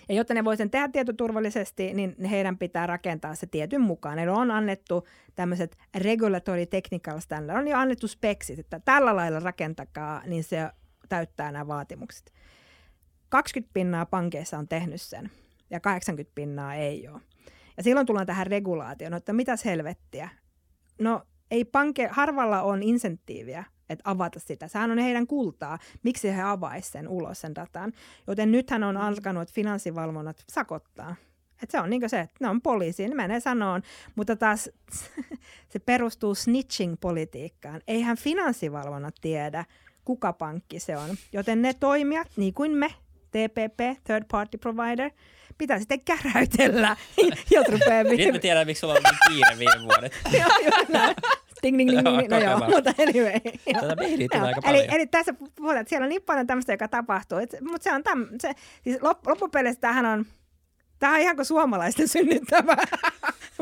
Ja 0.10 0.16
jotta 0.16 0.34
ne 0.34 0.46
voisivat 0.46 0.72
tehdä 0.72 0.88
tietoturvallisesti, 0.88 1.94
niin 1.94 2.16
heidän 2.24 2.58
pitää 2.58 2.88
rakentaa 2.88 3.36
se 3.36 3.48
tietyn 3.48 3.82
mukaan. 3.82 4.18
Ne 4.18 4.32
on 4.32 4.52
annettu 4.52 5.08
tämmöiset 5.36 5.78
regulatory 5.96 6.66
technical 6.66 7.20
standard, 7.20 7.60
on 7.60 7.68
jo 7.68 7.78
annettu 7.78 8.08
speksit, 8.08 8.60
että 8.60 8.80
tällä 8.86 9.16
lailla 9.16 9.40
rakentakaa, 9.40 10.22
niin 10.26 10.44
se 10.44 10.70
täyttää 11.10 11.52
nämä 11.52 11.68
vaatimukset. 11.68 12.34
20 13.30 13.74
pinnaa 13.74 14.06
pankeissa 14.06 14.58
on 14.58 14.68
tehnyt 14.68 15.02
sen 15.02 15.32
ja 15.70 15.80
80 15.80 16.36
pinnaa 16.36 16.76
ei 16.76 17.08
ole. 17.08 17.22
Ja 17.78 17.84
silloin 17.84 18.08
tullaan 18.08 18.28
tähän 18.28 18.48
regulaatioon, 18.48 19.14
että 19.14 19.34
mitäs 19.34 19.66
helvettiä. 19.66 20.30
No 21.02 21.22
ei 21.52 21.66
panke, 21.66 22.08
harvalla 22.12 22.62
on 22.62 22.84
insentiiviä 22.84 23.64
että 23.90 24.10
avata 24.10 24.40
sitä. 24.40 24.68
Sehän 24.68 24.92
on 24.92 24.98
heidän 24.98 25.28
kultaa. 25.28 25.80
Miksi 26.04 26.36
he 26.36 26.42
avaisivat 26.42 26.94
sen 26.94 27.08
ulos 27.08 27.42
sen 27.42 27.56
datan? 27.56 27.94
Joten 28.28 28.52
nythän 28.52 28.84
on 28.84 28.98
alkanut 28.98 29.52
finanssivalvonnat 29.52 30.44
sakottaa. 30.50 31.16
Et 31.64 31.72
se 31.72 31.80
on 31.80 31.90
niin 31.90 32.10
se, 32.10 32.20
että 32.20 32.38
ne 32.40 32.50
on 32.50 32.62
poliisi, 32.62 33.08
ne 33.08 33.16
menee 33.16 33.40
sanoon, 33.40 33.82
mutta 34.16 34.36
taas 34.36 34.70
se 35.72 35.80
perustuu 35.80 36.36
snitching-politiikkaan. 36.36 37.82
Eihän 37.88 38.18
finanssivalvonnat 38.18 39.16
tiedä, 39.22 39.66
kuka 40.06 40.34
pankki 40.34 40.80
se 40.80 40.98
on. 40.98 41.10
Joten 41.34 41.62
ne 41.62 41.74
toimijat, 41.74 42.28
niin 42.36 42.54
kuin 42.54 42.72
me, 42.72 42.94
TPP, 43.32 44.04
Third 44.04 44.26
Party 44.32 44.58
Provider, 44.58 45.12
pitää 45.58 45.80
sitten 45.80 46.02
käräytellä, 46.02 46.98
jos 47.56 47.68
rupeaa... 47.70 48.04
Nyt 48.04 48.32
mä 48.32 48.40
tiedän, 48.40 48.68
miksi 48.68 48.80
sulla 48.80 48.94
on 48.94 49.02
niin 49.04 49.18
kiire 49.28 49.60
viime 49.60 49.84
vuodet. 49.84 50.14
joo, 50.40 51.14
Ding, 51.64 51.78
ding, 51.78 51.90
ding, 51.92 52.06
ding. 52.06 52.30
No 52.32 52.40
joo, 52.40 52.60
mutta 52.60 52.94
anyway. 53.00 53.40
Tätä 53.74 53.96
tulee 53.96 54.48
aika 54.48 54.62
paljon. 54.62 54.86
Eli, 54.86 54.96
eli 54.96 55.08
tässä 55.08 55.34
puhutaan, 55.56 55.78
että 55.82 55.90
siellä 55.90 56.06
on 56.06 56.10
niin 56.10 56.22
paljon 56.22 56.48
tämmöistä, 56.48 56.74
joka 56.74 56.88
tapahtuu. 56.88 57.38
Mutta 57.62 57.84
se 57.84 57.94
on 57.94 58.04
täm, 58.04 58.28
se, 58.42 58.54
siis 58.84 59.02
lop, 59.02 59.28
loppupeleissä 59.28 59.82
tämähän 59.82 60.06
on, 60.06 60.26
tämä 61.00 61.14
on 61.14 61.20
ihan 61.20 61.36
kuin 61.36 61.46
suomalaisten 61.46 62.08
synnyttävä 62.18 62.78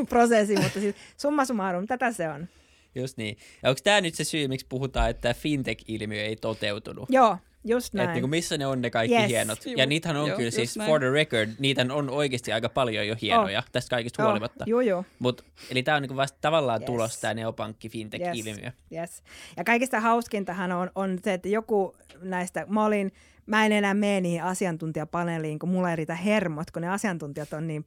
prosessi, 0.10 0.56
mutta 0.56 0.80
siis 0.80 0.96
summa 1.18 1.46
summarum, 1.46 1.88
tätä 1.88 2.12
se 2.12 2.30
on. 2.30 2.48
Just 2.96 3.18
niin. 3.18 3.38
Ja 3.64 3.70
onko 3.70 3.80
tämä 3.84 4.02
nyt 4.02 4.16
se 4.16 4.24
syy, 4.24 4.48
miksi 4.48 4.66
puhutaan, 4.70 5.10
että 5.10 5.34
fintech-ilmiö 5.34 6.22
ei 6.24 6.36
toteutunut? 6.36 7.10
Joo, 7.10 7.38
Just 7.68 7.94
näin. 7.94 8.04
Että 8.04 8.14
niin 8.14 8.22
kuin 8.22 8.30
missä 8.30 8.58
ne 8.58 8.68
on 8.68 8.82
ne 8.82 8.90
kaikki 8.90 9.16
yes. 9.16 9.28
hienot. 9.28 9.66
Juu, 9.66 9.76
ja 9.78 9.86
niitähän 9.86 10.18
on 10.18 10.28
joo, 10.28 10.38
kyllä 10.38 10.52
siis, 10.52 10.78
näin. 10.78 10.90
for 10.90 11.00
the 11.00 11.12
record, 11.12 11.50
niitä 11.60 11.86
on 11.92 12.10
oikeasti 12.10 12.54
aika 12.54 12.70
paljon 12.70 13.08
jo 13.08 13.16
hienoja, 13.22 13.60
oh. 13.60 13.66
tästä 13.72 13.90
kaikista 13.90 14.24
oh. 14.24 14.28
huolimatta. 14.28 14.64
Joo, 14.68 14.82
joo. 14.82 15.06
Mut, 15.20 15.46
eli 15.70 15.84
tämä 15.84 15.96
on 15.96 16.02
niin 16.02 16.08
kuin 16.08 16.18
vasta 16.18 16.38
tavallaan 16.42 16.82
yes. 16.82 16.86
tulos, 16.86 17.20
tämä 17.20 17.34
neopankki 17.34 17.90
fintech-ilmiö. 17.90 18.66
Yes. 18.66 18.74
yes. 18.92 19.24
Ja 19.58 19.64
kaikista 19.64 20.00
hauskintahan 20.00 20.72
on, 20.72 20.92
on 20.96 21.20
se, 21.24 21.34
että 21.34 21.50
joku 21.50 21.96
näistä, 22.22 22.66
mä 22.70 22.86
olin, 22.86 23.12
mä 23.46 23.66
en 23.66 23.72
enää 23.72 23.94
mene 23.94 24.22
niihin 24.22 24.44
asiantuntijapaneeliin, 24.44 25.60
kun 25.60 25.70
mulla 25.70 25.90
ei 25.90 25.96
riitä 25.96 26.16
hermot, 26.16 26.72
kun 26.72 26.82
ne 26.82 26.90
asiantuntijat 26.90 27.54
on 27.54 27.68
niin 27.68 27.86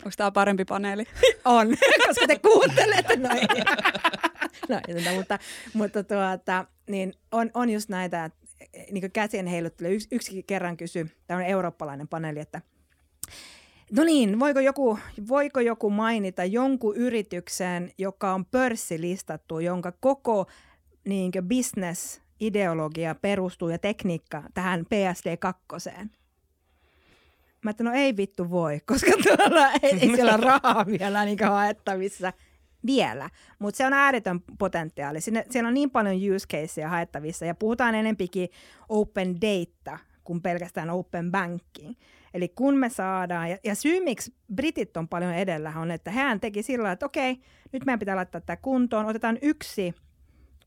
Onko 0.00 0.10
tämä 0.16 0.30
parempi 0.30 0.64
paneeli? 0.64 1.04
on, 1.44 1.68
koska 2.06 2.26
te 2.26 2.38
kuuntelette 2.38 3.16
noin. 3.16 3.48
no, 5.04 5.14
mutta, 5.14 5.38
mutta 5.74 6.04
tuota, 6.04 6.64
niin 6.88 7.14
on, 7.32 7.50
on 7.54 7.70
just 7.70 7.88
näitä, 7.88 8.24
että 8.24 8.39
niin 8.92 9.12
käsien 9.12 9.46
heiluttelu. 9.46 9.88
Yksi, 9.92 10.08
yksi 10.12 10.42
kerran 10.42 10.76
kysyi, 10.76 11.06
tämä 11.26 11.38
on 11.40 11.46
eurooppalainen 11.46 12.08
paneeli, 12.08 12.40
että 12.40 12.60
No 13.96 14.04
niin, 14.04 14.40
voiko 14.40 14.60
joku, 14.60 14.98
voiko 15.28 15.60
joku 15.60 15.90
mainita 15.90 16.44
jonkun 16.44 16.96
yrityksen, 16.96 17.92
joka 17.98 18.34
on 18.34 18.44
pörssilistattu, 18.44 19.58
jonka 19.58 19.92
koko 20.00 20.46
niin 21.04 21.32
business-ideologia 21.48 23.14
perustuu 23.14 23.68
ja 23.68 23.78
tekniikka 23.78 24.42
tähän 24.54 24.80
PSD2? 24.80 26.08
Mä 27.62 27.70
että 27.70 27.84
no 27.84 27.92
ei 27.92 28.16
vittu 28.16 28.50
voi, 28.50 28.80
koska 28.86 29.10
tuolla 29.22 29.72
ei, 29.82 29.92
ei 29.92 30.14
siellä 30.14 30.36
rahaa 30.36 30.86
vielä 30.86 31.24
niin 31.24 31.38
haettavissa 31.44 32.32
vielä, 32.86 33.30
mutta 33.58 33.78
se 33.78 33.86
on 33.86 33.92
ääretön 33.92 34.40
potentiaali. 34.58 35.20
Sinne, 35.20 35.46
siellä 35.50 35.68
on 35.68 35.74
niin 35.74 35.90
paljon 35.90 36.16
use 36.34 36.46
caseja 36.46 36.88
haettavissa 36.88 37.44
ja 37.44 37.54
puhutaan 37.54 37.94
enempikin 37.94 38.48
open 38.88 39.36
data 39.40 39.98
kuin 40.24 40.42
pelkästään 40.42 40.90
open 40.90 41.30
banking. 41.30 41.94
Eli 42.34 42.48
kun 42.48 42.76
me 42.76 42.88
saadaan, 42.88 43.50
ja, 43.50 43.58
ja 43.64 43.74
syy 43.74 44.04
miksi 44.04 44.34
britit 44.54 44.96
on 44.96 45.08
paljon 45.08 45.34
edellä 45.34 45.72
on, 45.76 45.90
että 45.90 46.10
hän 46.10 46.40
teki 46.40 46.62
sillä 46.62 46.92
että 46.92 47.06
okei, 47.06 47.40
nyt 47.72 47.84
meidän 47.84 47.98
pitää 47.98 48.16
laittaa 48.16 48.40
tämä 48.40 48.56
kuntoon, 48.56 49.06
otetaan 49.06 49.38
yksi 49.42 49.94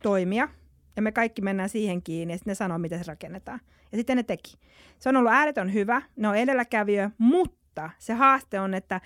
toimija, 0.04 0.50
ja 0.96 1.02
me 1.02 1.12
kaikki 1.12 1.42
mennään 1.42 1.70
siihen 1.70 2.04
kiinni, 2.04 2.34
ja 2.34 2.38
sitten 2.38 2.52
ne 2.52 2.56
sanoo, 2.56 2.78
miten 2.78 3.00
se 3.00 3.06
rakennetaan. 3.08 3.60
Ja 3.92 3.98
sitten 3.98 4.18
ne 4.18 4.24
teki. 4.24 4.58
Se 5.00 5.10
on 5.10 5.18
ollut 5.18 5.32
ääretön 5.32 5.74
hyvä, 5.74 6.02
ne 6.16 6.28
on 6.28 6.36
edelläkävijö, 6.36 7.10
mutta 7.18 7.90
se 8.00 8.14
haaste 8.14 8.60
on, 8.60 8.74
että 8.74 9.02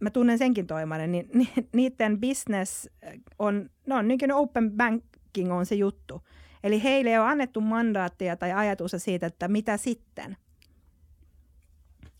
mä 0.00 0.10
tunnen 0.10 0.38
senkin 0.38 0.66
toimarin, 0.66 1.12
niin 1.12 1.30
ni, 1.34 1.48
niiden 1.72 2.20
business 2.20 2.88
on, 3.38 3.70
no 3.86 4.02
niin 4.02 4.32
open 4.32 4.72
banking 4.72 5.52
on 5.52 5.66
se 5.66 5.74
juttu. 5.74 6.22
Eli 6.64 6.82
heille 6.82 7.20
on 7.20 7.28
annettu 7.28 7.60
mandaattia 7.60 8.36
tai 8.36 8.52
ajatusta 8.52 8.98
siitä, 8.98 9.26
että 9.26 9.48
mitä 9.48 9.76
sitten. 9.76 10.36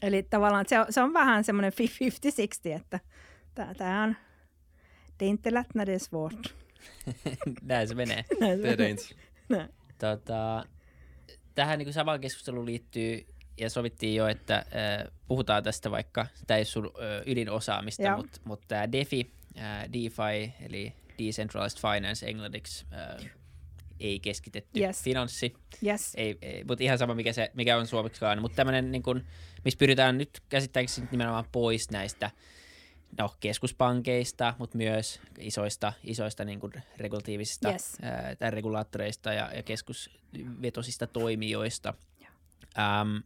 Eli 0.03 0.23
tavallaan 0.23 0.65
se 0.69 0.81
on, 0.81 0.87
se 0.91 1.01
on 1.01 1.13
vähän 1.13 1.45
semmoinen 1.45 1.73
50-60, 1.73 2.77
että 2.77 3.01
tämä 3.79 4.05
on, 4.05 4.17
det 5.19 5.25
är 5.25 5.29
inte 5.29 5.55
lätt 5.55 5.75
när 5.75 5.87
det 5.87 5.95
är 5.95 5.99
svårt. 5.99 6.55
Näin 7.63 7.89
se 7.89 7.95
menee. 7.95 8.25
Näin 8.41 8.59
se 8.59 9.15
menee. 9.49 9.69
Tota, 9.99 10.65
tähän 11.55 11.79
niin 11.79 11.93
samaan 11.93 12.21
keskusteluun 12.21 12.67
liittyy, 12.67 13.27
ja 13.61 13.71
sovittiin 13.71 14.15
jo, 14.15 14.27
että 14.27 14.57
äh, 14.57 14.65
puhutaan 15.29 15.63
tästä 15.63 15.91
vaikka, 15.91 16.27
tämä 16.47 16.59
ei 16.59 16.65
sun 16.65 16.87
äh, 16.87 17.23
ydinosaamista, 17.27 18.17
mutta 18.17 18.41
mut 18.45 18.61
tämä 18.69 18.93
DeFi, 18.93 19.31
äh, 19.59 19.93
DeFi, 19.93 20.53
eli 20.61 20.93
Decentralized 21.19 21.81
Finance 21.81 22.27
englanniksi, 22.27 22.87
äh, 22.93 23.31
ei 24.01 24.21
keskitetty 24.21 24.81
yes. 24.81 25.03
finanssi. 25.03 25.55
Yes. 25.87 26.13
Ei, 26.15 26.39
ei, 26.43 26.65
mutta 26.65 26.85
ihan 26.85 26.99
sama, 26.99 27.15
mikä, 27.15 27.33
se, 27.33 27.51
mikä 27.55 27.79
on 27.79 27.87
suomeksikaan. 27.87 28.43
Mutta 28.43 28.57
tämmöinen, 28.57 28.93
niin 28.93 29.03
kun, 29.03 29.25
missä 29.65 29.79
pyritään 29.79 30.19
nyt 30.19 30.43
käsittääkseni 30.49 31.09
nimenomaan 31.11 31.45
pois 31.53 31.91
näistä 31.91 32.31
no, 33.19 33.35
keskuspankeista, 33.41 34.55
mutta 34.59 34.77
myös 34.77 35.21
isoista, 35.39 35.93
isoista 36.05 36.45
niin 36.45 36.61
kuin 36.61 36.73
regulatiivisista 36.97 37.73
yes. 37.73 37.97
ää, 38.03 38.37
tai 38.37 38.51
regulaattoreista 38.51 39.33
ja, 39.33 39.51
ja 39.55 39.63
keskusvetosista 39.63 41.07
toimijoista. 41.07 41.95
Ähm, 42.79 43.17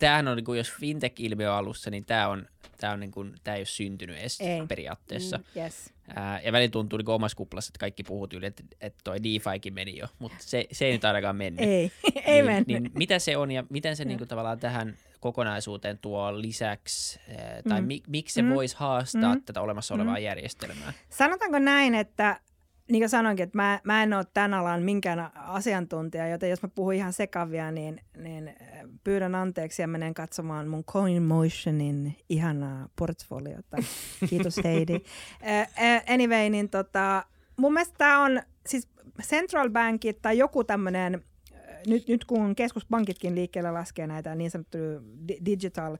tämähän 0.00 0.28
on, 0.28 0.36
niin 0.36 0.44
kuin, 0.44 0.58
jos 0.58 0.72
fintech-ilmiö 0.80 1.54
alussa, 1.54 1.90
niin 1.90 2.04
tämä 2.04 2.28
on, 2.28 2.46
tämä 2.78 2.92
on 2.92 3.00
niin 3.00 3.10
kuin, 3.10 3.34
tämä 3.44 3.54
ei 3.54 3.60
ole 3.60 3.66
syntynyt 3.66 4.18
edes 4.18 4.40
ei. 4.40 4.66
periaatteessa. 4.68 5.38
Mm, 5.38 5.44
yes. 5.56 5.92
Ää, 6.16 6.40
ja 6.40 6.52
välillä 6.52 6.70
tuntuu 6.70 6.96
niin 6.96 7.08
omassa 7.08 7.36
kuplassa, 7.36 7.70
että 7.70 7.78
kaikki 7.78 8.02
puhuu 8.02 8.28
tyyli, 8.28 8.46
että, 8.46 8.62
että 8.80 9.00
toi 9.04 9.16
DeFikin 9.22 9.74
meni 9.74 9.98
jo, 9.98 10.06
mutta 10.18 10.36
se, 10.40 10.66
se 10.72 10.84
ei 10.84 10.92
nyt 10.92 11.04
ainakaan 11.04 11.36
mennyt. 11.36 11.64
Ei, 11.64 11.68
ei 12.26 12.34
niin, 12.34 12.44
mennyt. 12.44 12.66
Niin, 12.66 12.90
mitä 12.94 13.18
se 13.18 13.36
on 13.36 13.50
ja 13.50 13.64
miten 13.70 13.96
se 13.96 14.04
niin 14.04 14.18
kuin, 14.18 14.28
tavallaan 14.28 14.60
tähän 14.60 14.96
kokonaisuuteen 15.20 15.98
tuo 15.98 16.40
lisäksi, 16.40 17.20
tai 17.68 17.80
mm. 17.80 17.86
mi, 17.86 18.02
miksi 18.06 18.34
se 18.34 18.42
mm. 18.42 18.54
voisi 18.54 18.76
haastaa 18.78 19.34
mm. 19.34 19.42
tätä 19.42 19.60
olemassa 19.60 19.94
olevaa 19.94 20.16
mm. 20.16 20.22
järjestelmää? 20.22 20.92
Sanotaanko 21.10 21.58
näin, 21.58 21.94
että 21.94 22.40
niin 22.90 23.02
kuin 23.02 23.08
sanoinkin, 23.08 23.44
että 23.44 23.58
mä, 23.58 23.80
mä 23.84 24.02
en 24.02 24.12
ole 24.12 24.26
tämän 24.34 24.54
alan 24.54 24.82
minkään 24.82 25.30
asiantuntija, 25.34 26.28
joten 26.28 26.50
jos 26.50 26.62
mä 26.62 26.68
puhun 26.68 26.94
ihan 26.94 27.12
sekavia, 27.12 27.70
niin, 27.70 28.00
niin 28.16 28.54
pyydän 29.04 29.34
anteeksi 29.34 29.82
ja 29.82 29.88
menen 29.88 30.14
katsomaan 30.14 30.68
mun 30.68 30.84
CoinMotionin 30.84 32.16
ihanaa 32.28 32.88
portfoliota. 32.96 33.76
Kiitos 34.30 34.56
Heidi. 34.64 34.94
uh, 34.94 36.12
anyway, 36.14 36.50
niin 36.50 36.68
tota, 36.68 37.24
mun 37.56 37.72
mielestä 37.72 37.94
tämä 37.98 38.24
on, 38.24 38.42
siis 38.66 38.88
central 39.22 39.70
bankit 39.70 40.22
tai 40.22 40.38
joku 40.38 40.64
tämmöinen, 40.64 41.24
nyt, 41.86 42.08
nyt 42.08 42.24
kun 42.24 42.54
keskuspankitkin 42.56 43.34
liikkeelle 43.34 43.70
laskee 43.70 44.06
näitä 44.06 44.34
niin 44.34 44.50
sanottuja 44.50 45.00
digital 45.44 45.96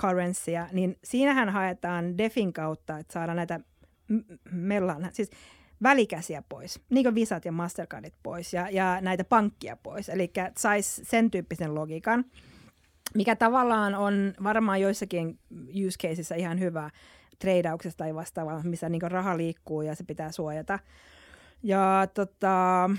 currencyä, 0.00 0.68
niin 0.72 0.98
siinähän 1.04 1.48
haetaan 1.48 2.18
DEFin 2.18 2.52
kautta, 2.52 2.98
että 2.98 3.12
saadaan 3.12 3.36
näitä 3.36 3.60
mellan, 4.50 5.08
siis 5.12 5.30
välikäsiä 5.82 6.42
pois, 6.48 6.80
niin 6.90 7.04
kuin 7.04 7.14
Visat 7.14 7.44
ja 7.44 7.52
Mastercardit 7.52 8.14
pois 8.22 8.54
ja, 8.54 8.70
ja 8.70 9.00
näitä 9.00 9.24
pankkia 9.24 9.76
pois. 9.76 10.08
Eli 10.08 10.32
saisi 10.56 11.04
sen 11.04 11.30
tyyppisen 11.30 11.74
logiikan, 11.74 12.24
mikä 13.14 13.36
tavallaan 13.36 13.94
on 13.94 14.34
varmaan 14.42 14.80
joissakin 14.80 15.38
use 15.86 15.98
caseissa 15.98 16.34
ihan 16.34 16.60
hyvä 16.60 16.90
treidauksesta 17.38 17.98
tai 17.98 18.14
vastaavaa, 18.14 18.62
missä 18.62 18.88
niin 18.88 19.02
raha 19.02 19.36
liikkuu 19.36 19.82
ja 19.82 19.94
se 19.94 20.04
pitää 20.04 20.32
suojata. 20.32 20.78
Ja 21.62 22.08
tota, 22.14 22.90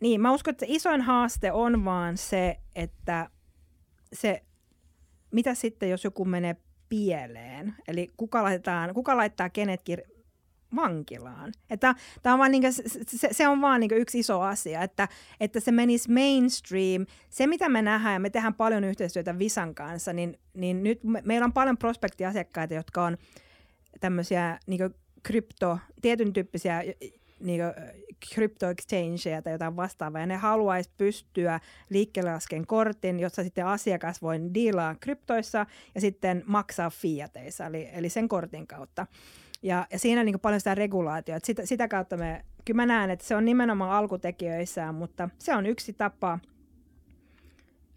niin, 0.00 0.20
mä 0.20 0.32
uskon, 0.32 0.52
että 0.52 0.66
isoin 0.68 1.00
haaste 1.00 1.52
on 1.52 1.84
vaan 1.84 2.16
se, 2.16 2.56
että 2.74 3.30
se, 4.12 4.42
mitä 5.30 5.54
sitten, 5.54 5.90
jos 5.90 6.04
joku 6.04 6.24
menee 6.24 6.56
pieleen, 6.88 7.74
eli 7.88 8.12
kuka, 8.16 8.42
laitetaan, 8.42 8.94
kuka 8.94 9.16
laittaa 9.16 9.50
kenetkin 9.50 9.98
vankilaan. 10.76 11.52
Että 11.70 11.94
tämä 12.22 12.32
on 12.32 12.38
vaan 12.38 12.50
niinku, 12.50 12.68
se, 13.06 13.28
se 13.32 13.48
on 13.48 13.60
vaan 13.60 13.80
niinku 13.80 13.94
yksi 13.94 14.18
iso 14.18 14.40
asia, 14.40 14.82
että, 14.82 15.08
että 15.40 15.60
se 15.60 15.72
menisi 15.72 16.12
mainstream. 16.12 17.06
Se, 17.30 17.46
mitä 17.46 17.68
me 17.68 17.82
nähdään, 17.82 18.14
ja 18.14 18.20
me 18.20 18.30
tehdään 18.30 18.54
paljon 18.54 18.84
yhteistyötä 18.84 19.38
Visan 19.38 19.74
kanssa, 19.74 20.12
niin, 20.12 20.38
niin 20.54 20.82
nyt 20.82 21.04
me, 21.04 21.22
meillä 21.24 21.44
on 21.44 21.52
paljon 21.52 21.78
prospektiasiakkaita, 21.78 22.74
jotka 22.74 23.04
on 23.04 23.16
tämmöisiä 24.00 24.58
niinku 24.66 24.96
krypto, 25.22 25.78
tietyn 26.02 26.32
tyyppisiä 26.32 26.82
niinku, 27.40 27.64
crypto 28.34 28.68
exchangeja 28.68 29.42
tai 29.42 29.52
jotain 29.52 29.76
vastaavaa, 29.76 30.20
ja 30.20 30.26
ne 30.26 30.36
haluaisi 30.36 30.90
pystyä 30.96 31.60
liikkeelle 31.90 32.32
lasken 32.32 32.66
kortin, 32.66 33.20
jossa 33.20 33.42
sitten 33.42 33.66
asiakas 33.66 34.22
voi 34.22 34.40
diilaa 34.54 34.94
kryptoissa 34.94 35.66
ja 35.94 36.00
sitten 36.00 36.42
maksaa 36.46 36.90
fiateissa, 36.90 37.66
eli, 37.66 37.88
eli 37.92 38.08
sen 38.08 38.28
kortin 38.28 38.66
kautta. 38.66 39.06
Ja, 39.62 39.86
ja 39.92 39.98
siinä 39.98 40.20
on 40.20 40.26
niin 40.26 40.40
paljon 40.40 40.60
sitä 40.60 40.74
regulaatiota. 40.74 41.46
Sitä, 41.46 41.66
sitä 41.66 41.88
kautta 41.88 42.16
me, 42.16 42.44
kyllä 42.64 42.76
mä 42.76 42.86
näen, 42.86 43.10
että 43.10 43.26
se 43.26 43.36
on 43.36 43.44
nimenomaan 43.44 43.90
alkutekijöissään, 43.90 44.94
mutta 44.94 45.28
se 45.38 45.54
on 45.54 45.66
yksi 45.66 45.92
tapa 45.92 46.38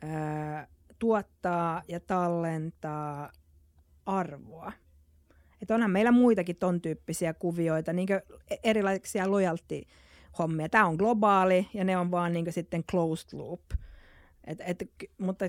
ää, 0.01 0.67
tuottaa 0.99 1.81
ja 1.87 1.99
tallentaa 1.99 3.31
arvoa. 4.05 4.71
Että 5.61 5.75
onhan 5.75 5.91
meillä 5.91 6.11
muitakin 6.11 6.55
ton 6.55 6.81
tyyppisiä 6.81 7.33
kuvioita, 7.33 7.93
niin 7.93 8.07
erilaisia 8.63 9.31
loyalty-hommia. 9.31 10.69
Tämä 10.69 10.85
on 10.85 10.95
globaali 10.95 11.67
ja 11.73 11.83
ne 11.83 11.97
on 11.97 12.11
vaan 12.11 12.33
niin 12.33 12.53
sitten 12.53 12.83
closed 12.83 13.29
loop. 13.33 13.61
Et, 14.47 14.61
et, 14.65 14.89
mutta 15.17 15.45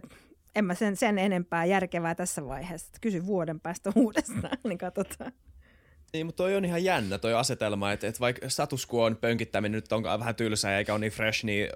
en 0.55 0.65
mä 0.65 0.75
sen, 0.75 0.97
sen 0.97 1.19
enempää 1.19 1.65
järkevää 1.65 2.15
tässä 2.15 2.47
vaiheessa. 2.47 2.93
Kysy 3.01 3.27
vuoden 3.27 3.61
päästä 3.61 3.93
uudestaan, 3.97 4.59
niin 4.65 4.79
katsotaan. 4.79 5.33
Niin, 6.13 6.27
mutta 6.27 6.43
toi 6.43 6.57
on 6.57 6.65
ihan 6.65 6.85
jännä 6.85 7.19
toi 7.19 7.35
asetelma, 7.35 7.93
että, 7.93 8.07
että 8.07 8.21
vaikka 8.21 8.49
status 8.49 8.89
quo 8.95 9.05
on 9.05 9.17
pönkittäminen 9.17 9.73
nyt 9.73 9.93
on 9.93 10.03
vähän 10.03 10.35
tylsää 10.35 10.79
eikä 10.79 10.93
ole 10.93 11.01
niin 11.01 11.13
fresh, 11.13 11.45
niin 11.45 11.69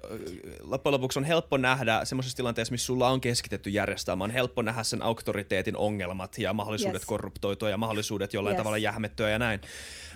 loppujen 0.62 0.92
lopuksi 0.92 1.18
on 1.18 1.24
helppo 1.24 1.56
nähdä 1.56 2.04
semmoisessa 2.04 2.36
tilanteessa, 2.36 2.72
missä 2.72 2.86
sulla 2.86 3.08
on 3.08 3.20
keskitetty 3.20 3.70
järjestelmä, 3.70 4.24
on 4.24 4.30
helppo 4.30 4.62
nähdä 4.62 4.82
sen 4.82 5.02
auktoriteetin 5.02 5.76
ongelmat 5.76 6.38
ja 6.38 6.52
mahdollisuudet 6.52 7.02
yes. 7.02 7.06
korruptoitua 7.06 7.70
ja 7.70 7.76
mahdollisuudet 7.76 8.34
jollain 8.34 8.54
yes. 8.54 8.58
tavalla 8.58 8.78
jähmettyä 8.78 9.30
ja 9.30 9.38
näin 9.38 9.60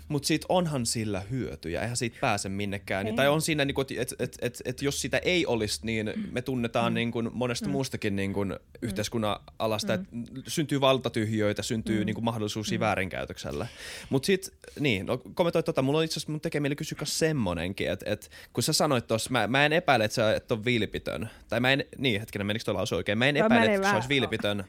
mutta 0.09 0.27
siitä 0.27 0.47
onhan 0.49 0.87
sillä 0.87 1.21
hyötyjä, 1.21 1.83
eihän 1.83 1.97
siitä 1.97 2.17
pääse 2.21 2.49
minnekään. 2.49 3.05
Niin, 3.05 3.17
tai 3.17 3.29
on 3.29 3.43
siinä, 3.43 3.65
niin 3.65 3.75
että 3.81 3.95
et, 4.03 4.15
et, 4.19 4.39
et, 4.43 4.63
et 4.65 4.83
jos 4.83 5.01
sitä 5.01 5.19
ei 5.19 5.47
olisi, 5.47 5.81
niin 5.83 6.13
me 6.31 6.43
tunnetaan 6.43 6.93
mm. 6.93 6.95
niin 6.95 7.13
kuin 7.13 7.31
monesta 7.33 7.67
mm. 7.67 7.73
muustakin 7.73 8.17
niin 8.17 8.33
kuin 8.33 8.57
yhteiskunnan 8.83 9.37
alasta, 9.59 9.97
mm. 9.97 10.23
että 10.23 10.41
syntyy 10.49 10.81
valtatyhjöitä, 10.81 11.63
syntyy 11.63 12.01
mm. 12.01 12.07
niin 12.07 12.15
kuin 12.15 12.25
mahdollisuuksia 12.25 12.79
mm. 12.79 12.81
väärinkäytöksellä. 12.81 13.67
Mutta 14.11 14.27
sitten, 14.27 14.53
niin, 14.81 15.07
no 15.07 15.19
kommentoi 15.19 15.63
tota, 15.63 15.83
mulla 15.83 15.99
on 15.99 16.05
itse 16.05 16.13
asiassa 16.13 16.33
mun 16.33 16.41
tekee 16.41 16.61
mieli 16.61 16.77
kysyä 16.77 16.99
semmonenkin, 17.05 17.91
että 17.91 18.11
et, 18.13 18.31
kun 18.53 18.63
sä 18.63 18.73
sanoit 18.73 19.07
tuossa, 19.07 19.31
mä, 19.31 19.47
mä 19.47 19.67
en 19.67 19.73
epäile, 19.73 20.05
että 20.05 20.15
sä 20.15 20.35
et 20.35 20.53
ole 20.53 20.65
vilpitön. 20.65 21.31
Tai 21.49 21.61
mä 21.61 21.73
en, 21.73 21.85
niin 21.99 22.21
hetkinen, 22.21 22.47
menikö 22.47 22.65
tuo 22.65 22.75
lause 22.75 22.95
oikein? 22.95 23.19
Mä 23.19 23.27
en 23.27 23.37
epäile, 23.37 23.75
että 23.75 23.89
sä 23.89 23.95
olisi 23.95 24.09
vilpitön. 24.09 24.65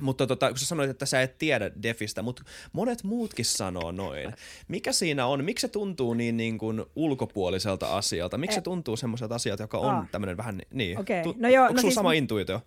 Mutta 0.00 0.26
tota, 0.26 0.48
kun 0.48 0.58
sä 0.58 0.66
sanoit, 0.66 0.90
että 0.90 1.06
sä 1.06 1.22
et 1.22 1.38
tiedä 1.38 1.70
Defistä, 1.82 2.22
mutta 2.22 2.42
monet 2.72 3.04
muutkin 3.04 3.44
sanoo 3.44 3.92
noin. 3.92 4.32
Mikä 4.68 4.92
siinä 4.92 5.26
on? 5.26 5.44
Miksi 5.44 5.60
se 5.60 5.68
tuntuu 5.68 6.14
niin, 6.14 6.36
niin 6.36 6.58
kuin 6.58 6.84
ulkopuoliselta 6.96 7.96
asialta? 7.96 8.38
Miksi 8.38 8.54
se 8.54 8.58
eh. 8.58 8.64
tuntuu 8.64 8.96
semmoiselta 8.96 9.34
asialta, 9.34 9.62
joka 9.62 9.78
on 9.78 9.94
ah. 9.94 10.10
tämmöinen 10.10 10.36
vähän 10.36 10.62
niin? 10.70 10.98
Okay. 10.98 11.22
Tu- 11.22 11.34
no 11.38 11.48
joo, 11.48 11.64
onko 11.64 11.74
no 11.74 11.80
siis, 11.80 11.94
sama 11.94 12.12
intuitio? 12.12 12.60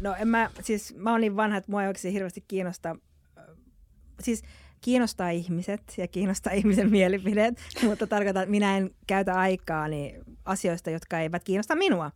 No 0.00 0.14
en 0.18 0.28
mä, 0.28 0.50
siis 0.62 0.94
mä 0.96 1.18
niin 1.18 1.36
vanha, 1.36 1.56
että 1.56 1.70
mua 1.70 1.82
ei 1.82 1.88
oikeasti 1.88 2.12
hirveästi 2.12 2.44
kiinnosta. 2.48 2.96
Siis 4.22 4.42
kiinnostaa 4.80 5.30
ihmiset 5.30 5.82
ja 5.96 6.08
kiinnostaa 6.08 6.52
ihmisen 6.60 6.90
mielipideet, 6.90 7.58
mutta 7.82 8.06
tarkoitan, 8.06 8.42
että 8.42 8.50
minä 8.50 8.76
en 8.76 8.90
käytä 9.06 9.34
aikaa 9.34 9.88
niin 9.88 10.20
asioista, 10.44 10.90
jotka 10.90 11.20
eivät 11.20 11.44
kiinnosta 11.44 11.76
minua. 11.76 12.10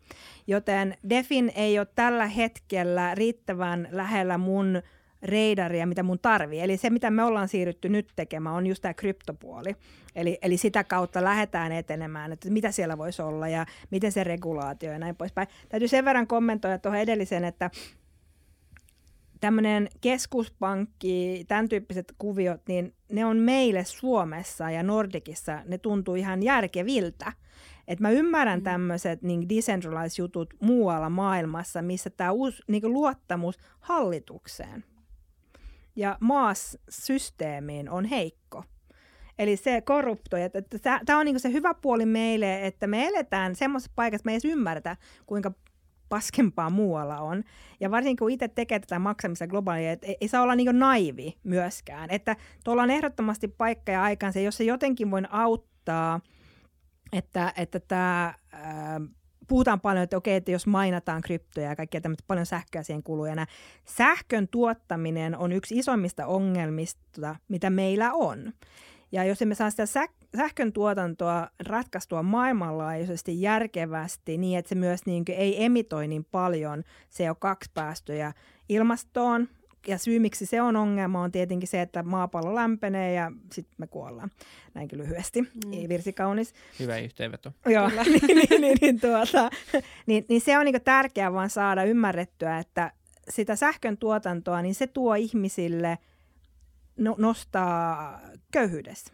Joten 0.47 0.97
Defin 1.11 1.53
ei 1.55 1.79
ole 1.79 1.87
tällä 1.95 2.27
hetkellä 2.27 3.15
riittävän 3.15 3.89
lähellä 3.91 4.39
mun 4.39 4.83
reidaria, 5.23 5.87
mitä 5.87 6.03
mun 6.03 6.19
tarvii. 6.19 6.61
Eli 6.61 6.77
se, 6.77 6.91
mitä 6.91 7.11
me 7.11 7.25
ollaan 7.25 7.49
siirrytty 7.49 7.89
nyt 7.89 8.13
tekemään, 8.17 8.57
on 8.57 8.67
just 8.67 8.83
tämä 8.83 8.95
kryptopuoli. 8.95 9.77
Eli, 10.15 10.39
eli 10.43 10.57
sitä 10.57 10.85
kautta 10.85 11.25
lähdetään 11.25 11.73
etenemään, 11.73 12.33
että 12.33 12.51
mitä 12.51 12.71
siellä 12.71 12.99
voisi 12.99 13.23
olla 13.23 13.49
ja 13.49 13.67
miten 13.91 14.13
se 14.13 14.25
regulaatio 14.25 14.93
ja 14.93 14.99
näin 14.99 15.17
poispäin. 15.17 15.49
Täytyy 15.69 15.89
sen 15.89 16.05
verran 16.05 16.27
kommentoida 16.27 16.79
tuohon 16.79 17.01
edelliseen, 17.01 17.45
että 17.45 17.71
tämmöinen 19.43 19.89
keskuspankki, 20.01 21.45
tämän 21.49 21.69
tyyppiset 21.69 22.15
kuviot, 22.19 22.61
niin 22.69 22.95
ne 23.13 23.25
on 23.25 23.37
meille 23.37 23.85
Suomessa 23.85 24.71
ja 24.71 24.83
Nordikissa, 24.83 25.63
ne 25.67 25.79
tuntuu 25.79 26.15
ihan 26.15 26.43
järkeviltä. 26.43 27.33
Et 27.89 28.01
mä 28.01 28.11
ymmärrän 28.11 28.59
mm. 28.59 28.65
tämmöiset 28.65 29.23
niin 29.23 29.49
decentralized 29.49 30.23
jutut 30.23 30.55
muualla 30.61 31.11
maailmassa, 31.11 31.83
missä 31.83 32.11
tämä 32.11 32.31
uusi 32.31 32.63
niin 32.69 32.93
luottamus 32.93 33.59
hallitukseen 33.81 34.85
ja 35.97 36.19
maassysteemiin 36.21 37.91
on 37.91 38.05
heikko. 38.05 38.65
Eli 39.39 39.57
se 39.57 39.81
korruptoi. 39.81 40.43
Että, 40.43 40.63
tämä 41.07 41.19
on 41.19 41.27
niin 41.27 41.41
se 41.41 41.53
hyvä 41.53 41.75
puoli 41.75 42.07
meille, 42.07 42.67
että 42.67 42.87
me 42.87 43.07
eletään 43.07 43.57
semmoisessa 43.57 43.93
paikassa, 43.95 44.21
että 44.21 44.27
me 44.27 44.33
ei 44.33 44.35
edes 44.35 44.45
ymmärretä, 44.45 44.97
kuinka 45.27 45.53
paskempaa 46.13 46.71
muualla 46.71 47.21
on. 47.21 47.45
Ja 47.81 47.91
varsinkin 47.91 48.17
kun 48.17 48.31
itse 48.31 48.49
tekee 48.49 48.79
tätä 48.79 48.99
maksamista 48.99 49.47
globaalia, 49.47 49.93
että 49.93 50.07
ei, 50.07 50.17
ei 50.21 50.29
saa 50.29 50.43
olla 50.43 50.55
niin 50.55 50.79
naivi 50.79 51.39
myöskään. 51.45 52.11
Että 52.11 52.37
tuolla 52.65 52.83
on 52.83 52.91
ehdottomasti 52.91 53.49
paikka 53.49 53.93
ja 53.93 54.03
aikansa, 54.03 54.41
jos 54.41 54.57
se 54.57 54.65
jotenkin 54.65 55.11
voi 55.11 55.23
auttaa, 55.31 56.21
että, 57.13 57.53
että 57.57 57.81
tämä... 57.81 58.35
Ää, 58.53 59.01
puhutaan 59.49 59.81
paljon, 59.81 60.03
että 60.03 60.17
okei, 60.17 60.37
että 60.37 60.51
jos 60.51 60.67
mainataan 60.67 61.23
kryptoja 61.23 61.69
ja 61.69 61.77
kaikkia 61.77 62.01
tämmöistä, 62.01 62.25
paljon 62.27 62.47
sähköä 62.47 62.83
siihen 62.83 63.03
kuluu. 63.03 63.27
Ja 63.27 63.47
sähkön 63.85 64.49
tuottaminen 64.49 65.37
on 65.37 65.53
yksi 65.53 65.79
isommista 65.79 66.27
ongelmista, 66.27 67.37
mitä 67.49 67.71
meillä 67.71 68.13
on. 68.13 68.53
Ja 69.13 69.25
jos 69.25 69.43
emme 69.43 69.55
saa 69.55 69.71
sitä 69.71 69.85
sähkön 70.37 70.73
tuotantoa 70.73 71.49
ratkaistua 71.67 72.23
maailmanlaajuisesti 72.23 73.41
järkevästi 73.41 74.39
niin, 74.39 74.59
että 74.59 74.69
se 74.69 74.75
myös 74.75 75.07
niin 75.07 75.25
ei 75.29 75.65
emitoi 75.65 76.09
niin 76.09 76.25
paljon 76.25 76.83
CO2-päästöjä 77.11 78.33
ilmastoon, 78.69 79.49
ja 79.87 79.99
syy, 79.99 80.19
miksi 80.19 80.47
se 80.47 80.63
on 80.63 80.77
ongelma, 80.77 81.23
on 81.23 81.33
tietenkin 81.33 81.69
se, 81.69 81.83
että 81.83 82.03
maapallo 82.03 82.55
lämpenee 82.55 83.13
ja 83.13 83.33
sitten 83.53 83.75
me 83.79 83.87
kuollaan. 83.87 84.31
Näinkin 84.75 84.99
lyhyesti. 84.99 85.41
Mm. 85.41 85.89
Virsi 85.89 86.13
kaunis. 86.13 86.55
Hyvä 86.79 86.99
yhteenveto. 86.99 87.53
Joo, 87.67 87.89
niin, 88.05 88.21
niin, 88.27 88.61
niin, 88.61 88.79
niin, 88.81 89.01
tuota, 89.01 89.51
niin, 90.07 90.25
niin 90.29 90.41
se 90.41 90.59
on 90.59 90.65
niin 90.65 90.83
tärkeää 90.85 91.33
vaan 91.33 91.51
saada 91.51 91.85
ymmärrettyä, 91.85 92.59
että 92.59 92.93
sitä 93.29 93.57
sähkön 93.57 93.97
tuotantoa, 93.97 94.63
niin 94.63 94.75
se 94.75 94.87
tuo 94.87 95.15
ihmisille, 95.15 95.99
no, 96.97 97.15
nostaa 97.19 98.21
köyhyydessä. 98.51 99.13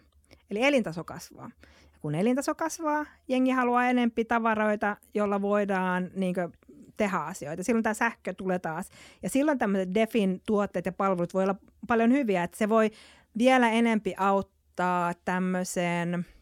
Eli 0.51 0.65
elintaso 0.65 1.05
kasvaa. 1.05 1.51
Ja 1.93 1.99
kun 2.01 2.15
elintaso 2.15 2.55
kasvaa, 2.55 3.07
jengi 3.29 3.51
haluaa 3.51 3.87
enempi 3.87 4.25
tavaroita, 4.25 4.97
jolla 5.15 5.43
voidaan 5.43 6.11
niin 6.15 6.35
kuin, 6.35 6.53
tehdä 6.97 7.17
asioita. 7.17 7.63
Silloin 7.63 7.83
tämä 7.83 7.95
sähkö 7.95 8.35
tulee 8.35 8.59
taas. 8.59 8.91
Ja 9.23 9.31
silloin 9.31 9.59
tämmöiset 9.59 9.95
DEFin 9.95 10.43
tuotteet 10.47 10.87
ja 10.87 10.93
palvelut 10.93 11.35
voi 11.35 11.43
olla 11.43 11.57
paljon 11.87 12.13
hyviä, 12.13 12.43
että 12.43 12.59
se 12.59 12.69
voi 12.69 12.91
vielä 13.39 13.71
enempi 13.71 14.15
auttaa 14.19 15.15
tämmöiseen– 15.25 16.27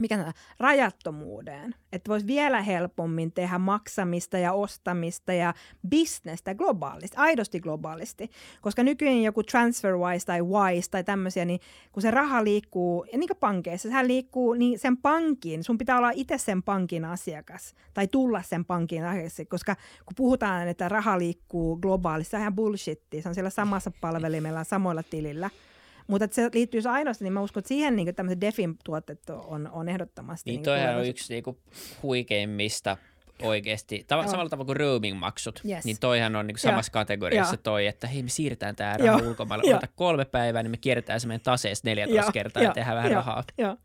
mikä 0.00 0.24
on, 0.26 0.32
rajattomuuteen. 0.58 1.74
Että 1.92 2.08
voisi 2.08 2.26
vielä 2.26 2.62
helpommin 2.62 3.32
tehdä 3.32 3.58
maksamista 3.58 4.38
ja 4.38 4.52
ostamista 4.52 5.32
ja 5.32 5.54
bisnestä 5.88 6.54
globaalisti, 6.54 7.16
aidosti 7.16 7.60
globaalisti. 7.60 8.30
Koska 8.60 8.82
nykyään 8.82 9.22
joku 9.22 9.42
TransferWise 9.42 10.26
tai 10.26 10.42
Wise 10.42 10.90
tai 10.90 11.04
tämmöisiä, 11.04 11.44
niin 11.44 11.60
kun 11.92 12.02
se 12.02 12.10
raha 12.10 12.44
liikkuu, 12.44 13.06
ja 13.12 13.18
niin 13.18 13.28
kuin 13.28 13.38
pankeissa, 13.38 13.88
sehän 13.88 14.08
liikkuu 14.08 14.54
niin 14.54 14.78
sen 14.78 14.96
pankin, 14.96 15.64
sun 15.64 15.78
pitää 15.78 15.98
olla 15.98 16.10
itse 16.14 16.38
sen 16.38 16.62
pankin 16.62 17.04
asiakas 17.04 17.74
tai 17.94 18.08
tulla 18.08 18.42
sen 18.42 18.64
pankin 18.64 19.04
asiakas, 19.04 19.48
koska 19.48 19.74
kun 19.74 20.14
puhutaan, 20.16 20.68
että 20.68 20.88
raha 20.88 21.18
liikkuu 21.18 21.76
globaalisti, 21.76 22.30
se 22.30 22.36
on 22.36 22.40
ihan 22.40 22.54
bullshit, 22.54 23.02
se 23.22 23.28
on 23.28 23.34
siellä 23.34 23.50
samassa 23.50 23.90
palvelimella, 24.00 24.64
samoilla 24.64 25.02
tilillä– 25.02 25.50
mutta 26.06 26.28
se 26.30 26.50
liittyy 26.54 26.80
ainoastaan, 26.88 27.24
niin 27.24 27.32
mä 27.32 27.40
uskon, 27.40 27.60
että 27.60 27.68
siihen 27.68 27.96
niin 27.96 28.14
tämmöiset 28.14 28.40
DeFin 28.40 28.76
tuotteet 28.84 29.30
on, 29.30 29.70
on 29.72 29.88
ehdottomasti. 29.88 30.50
Niin, 30.50 30.56
niin 30.56 30.64
toihan 30.64 30.96
on 30.96 31.06
yksi 31.06 31.32
niin 31.32 31.44
kuin, 31.44 31.58
huikeimmista 32.02 32.96
oikeasti, 33.42 34.06
tav- 34.12 34.28
samalla 34.28 34.48
tavalla 34.48 34.66
kuin 34.66 34.76
roaming-maksut, 34.76 35.60
yes. 35.68 35.84
niin 35.84 35.96
toihan 36.00 36.36
on 36.36 36.46
niin 36.46 36.58
samassa 36.58 36.90
ja. 36.90 36.92
kategoriassa 36.92 37.56
toi, 37.56 37.86
että 37.86 38.06
hei 38.06 38.22
me 38.22 38.28
siirretään 38.28 38.76
tämä 38.76 38.96
raha 38.96 39.28
ulkomaille, 39.28 39.74
ota 39.74 39.88
kolme 39.96 40.24
päivää, 40.24 40.62
niin 40.62 40.70
me 40.70 40.76
kierretään 40.76 41.20
se 41.20 41.26
meidän 41.26 41.40
taseessa 41.40 41.82
14 41.84 42.28
ja. 42.28 42.32
kertaa 42.32 42.62
ja, 42.62 42.68
ja 42.68 42.74
tehdään 42.74 42.96
vähän 42.96 43.10
ja. 43.10 43.16
rahaa. 43.16 43.44
Ja. 43.58 43.76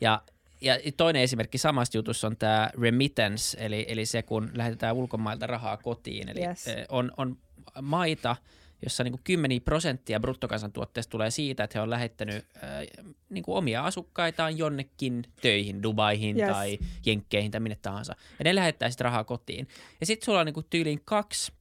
Ja, 0.00 0.22
ja 0.60 0.78
toinen 0.96 1.22
esimerkki 1.22 1.58
samasta 1.58 1.96
jutussa 1.96 2.26
on 2.26 2.36
tämä 2.36 2.70
remittance, 2.80 3.56
eli, 3.60 3.86
eli 3.88 4.06
se 4.06 4.22
kun 4.22 4.50
lähetetään 4.54 4.94
ulkomailta 4.94 5.46
rahaa 5.46 5.76
kotiin, 5.76 6.28
eli 6.28 6.46
yes. 6.46 6.64
on, 6.88 7.12
on 7.16 7.36
maita, 7.82 8.36
jossa 8.82 9.04
niin 9.04 9.12
kuin 9.12 9.20
kymmeniä 9.24 9.60
prosenttia 9.60 10.20
bruttokansantuotteesta 10.20 11.10
tulee 11.10 11.30
siitä, 11.30 11.64
että 11.64 11.78
he 11.78 11.82
on 11.82 11.90
lähettänyt 11.90 12.46
äh, 12.56 13.04
niin 13.28 13.44
kuin 13.44 13.56
omia 13.58 13.84
asukkaitaan 13.84 14.58
jonnekin 14.58 15.24
töihin, 15.42 15.82
Dubaihin 15.82 16.40
yes. 16.40 16.50
tai 16.50 16.78
Jenkkeihin 17.06 17.50
tai 17.50 17.60
minne 17.60 17.78
tahansa. 17.82 18.16
Ja 18.38 18.44
ne 18.44 18.54
lähettää 18.54 18.90
sitten 18.90 19.04
rahaa 19.04 19.24
kotiin. 19.24 19.68
Ja 20.00 20.06
sitten 20.06 20.24
sulla 20.24 20.40
on 20.40 20.46
niin 20.46 20.54
kuin 20.54 20.66
tyyliin 20.70 21.00
kaksi 21.04 21.52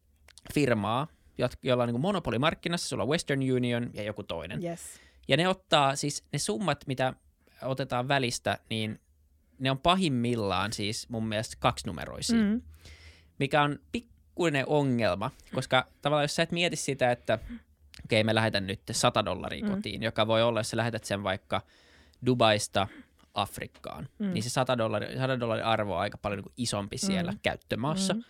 firmaa, 0.53 1.07
joilla 1.63 1.83
on 1.83 1.87
niin 1.87 1.93
kuin 1.93 2.01
monopolimarkkinassa, 2.01 2.89
sulla 2.89 3.03
on 3.03 3.09
Western 3.09 3.51
Union 3.51 3.89
ja 3.93 4.03
joku 4.03 4.23
toinen. 4.23 4.63
Yes. 4.63 4.81
Ja 5.27 5.37
ne 5.37 5.47
ottaa 5.47 5.95
siis 5.95 6.23
ne 6.33 6.39
summat, 6.39 6.87
mitä 6.87 7.13
otetaan 7.61 8.07
välistä, 8.07 8.59
niin 8.69 8.99
ne 9.59 9.71
on 9.71 9.79
pahimmillaan 9.79 10.73
siis 10.73 11.09
mun 11.09 11.27
mielestä 11.27 11.57
kaksinumeroisia. 11.59 12.37
Mm. 12.37 12.61
Mikä 13.39 13.61
on 13.61 13.79
pik- 13.97 14.14
pikkuinen 14.35 14.67
ongelma, 14.67 15.31
koska 15.53 15.87
tavallaan 16.01 16.23
jos 16.23 16.35
sä 16.35 16.43
et 16.43 16.51
mieti 16.51 16.75
sitä, 16.75 17.11
että 17.11 17.33
okei 18.05 18.21
okay, 18.21 18.23
me 18.23 18.35
lähetän 18.35 18.67
nyt 18.67 18.79
100 18.91 19.25
dollaria 19.25 19.65
mm. 19.65 19.71
kotiin, 19.71 20.03
joka 20.03 20.27
voi 20.27 20.43
olla, 20.43 20.59
jos 20.59 20.69
sä 20.69 20.77
lähetät 20.77 21.03
sen 21.03 21.23
vaikka 21.23 21.61
Dubaista 22.25 22.87
Afrikkaan, 23.33 24.09
mm. 24.19 24.33
niin 24.33 24.43
se 24.43 24.49
100 24.49 24.77
dollaria, 24.77 25.17
100 25.17 25.39
dollaria 25.39 25.65
arvo 25.65 25.95
on 25.95 26.01
aika 26.01 26.17
paljon 26.17 26.39
niin 26.39 26.53
isompi 26.57 26.97
siellä 26.97 27.31
mm. 27.31 27.39
käyttömaassa. 27.43 28.13
Mm. 28.13 28.23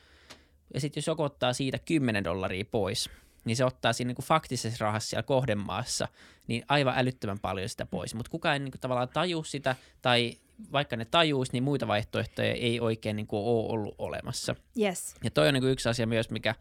Ja 0.74 0.82
sitten 0.82 1.01
jos 1.01 1.08
joku 1.08 1.24
ottaa 1.24 1.53
siitä 1.53 1.80
10 1.80 2.24
dollaria 2.24 2.66
pois, 2.72 3.10
niin 3.46 3.56
se 3.56 3.66
ottaa 3.66 3.93
siinä 3.93 4.08
niin 4.08 4.16
kuin 4.16 4.26
faktisessa 4.26 4.86
rahassa 4.86 5.10
siellä 5.10 5.24
kohdemaassa 5.24 6.08
niin 6.48 6.64
aivan 6.68 6.93
älyttömän 6.98 7.39
paljon 7.39 7.70
sitä 7.70 7.86
pois. 7.86 8.16
Mutta 8.16 8.32
kukaan 8.32 8.54
ei 8.54 8.60
niin 8.60 8.72
kuin 8.72 8.82
tavallaan 8.82 9.10
taju 9.10 9.43
sitä 9.43 9.76
tai 10.02 10.38
vaikka 10.72 10.96
ne 10.96 11.06
tajuus, 11.06 11.54
niin 11.54 11.64
muita 11.64 11.88
vaihtoehtoja 11.88 12.54
ei 12.54 12.80
oikein 12.80 13.16
niin 13.16 13.28
kuin 13.28 13.43
ole 13.46 13.74
ollut 13.74 13.96
olemassa. 13.98 14.56
Yes. 14.80 15.16
Ja 15.24 15.32
toi 15.32 15.48
on 15.48 15.54
niin 15.54 15.62
kuin 15.62 15.72
yksi 15.72 15.89
asia 15.89 16.08
myös, 16.08 16.30
mikä, 16.30 16.56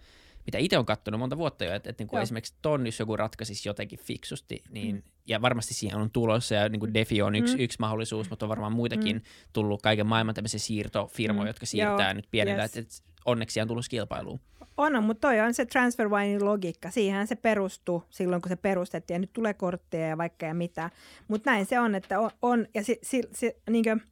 mitä 0.47 0.59
itse 0.59 0.79
on 0.79 0.87
katsonut 0.87 1.21
monta 1.21 1.39
vuotta 1.39 1.65
jo, 1.65 1.75
että, 1.75 1.91
että 1.91 2.01
niin 2.01 2.09
kuin 2.09 2.23
esimerkiksi 2.23 2.55
ton, 2.63 2.87
jos 2.87 2.99
joku 2.99 3.17
ratkaisisi 3.17 3.69
jotenkin 3.69 3.99
fiksusti, 3.99 4.63
niin, 4.71 4.97
mm. 4.97 5.03
ja 5.27 5.43
varmasti 5.43 5.75
siihen 5.75 5.99
on 5.99 6.11
tulossa, 6.11 6.55
ja 6.55 6.69
niin 6.69 6.81
kuin 6.81 6.95
Defi 6.95 7.23
on 7.23 7.35
yksi, 7.35 7.57
mm. 7.57 7.63
yksi 7.63 7.77
mahdollisuus, 7.81 8.31
mutta 8.31 8.47
on 8.47 8.51
varmaan 8.51 8.73
muitakin 8.73 9.17
mm. 9.17 9.23
tullut 9.53 9.83
kaiken 9.83 10.07
maailman 10.07 10.35
tämmöisiä 10.35 10.61
siirtofirmoja, 10.61 11.45
mm. 11.45 11.49
jotka 11.49 11.67
siirtää 11.67 12.09
Joo. 12.09 12.15
nyt 12.15 12.29
pienellä, 12.31 12.63
yes. 12.63 12.77
että, 12.77 12.81
että 12.81 13.15
onneksi 13.25 13.61
on 13.61 13.69
tullut 13.69 13.89
kilpailuun. 13.91 14.41
On, 14.77 15.05
mutta 15.05 15.29
toi 15.29 15.41
on 15.41 15.55
se 15.55 15.67
TransferWinein 15.67 16.45
logiikka. 16.45 16.91
Siihen 16.91 17.27
se 17.27 17.37
perustuu 17.37 18.03
silloin, 18.11 18.43
kun 18.43 18.49
se 18.49 18.57
perustettiin. 18.57 19.15
Ja 19.15 19.19
nyt 19.19 19.33
tulee 19.33 19.55
kortteja 19.55 20.09
ja 20.09 20.19
vaikka 20.19 20.47
ja 20.47 20.55
mitä. 20.55 20.91
Mutta 21.29 21.51
näin 21.51 21.67
se 21.67 21.81
on, 21.81 21.95
että 21.95 22.21
on. 22.21 22.31
on 22.43 22.67
ja 22.75 22.85
si, 22.85 22.99
si, 23.03 23.23
si, 23.33 23.57
niin 23.71 23.85
kuin, 23.85 24.03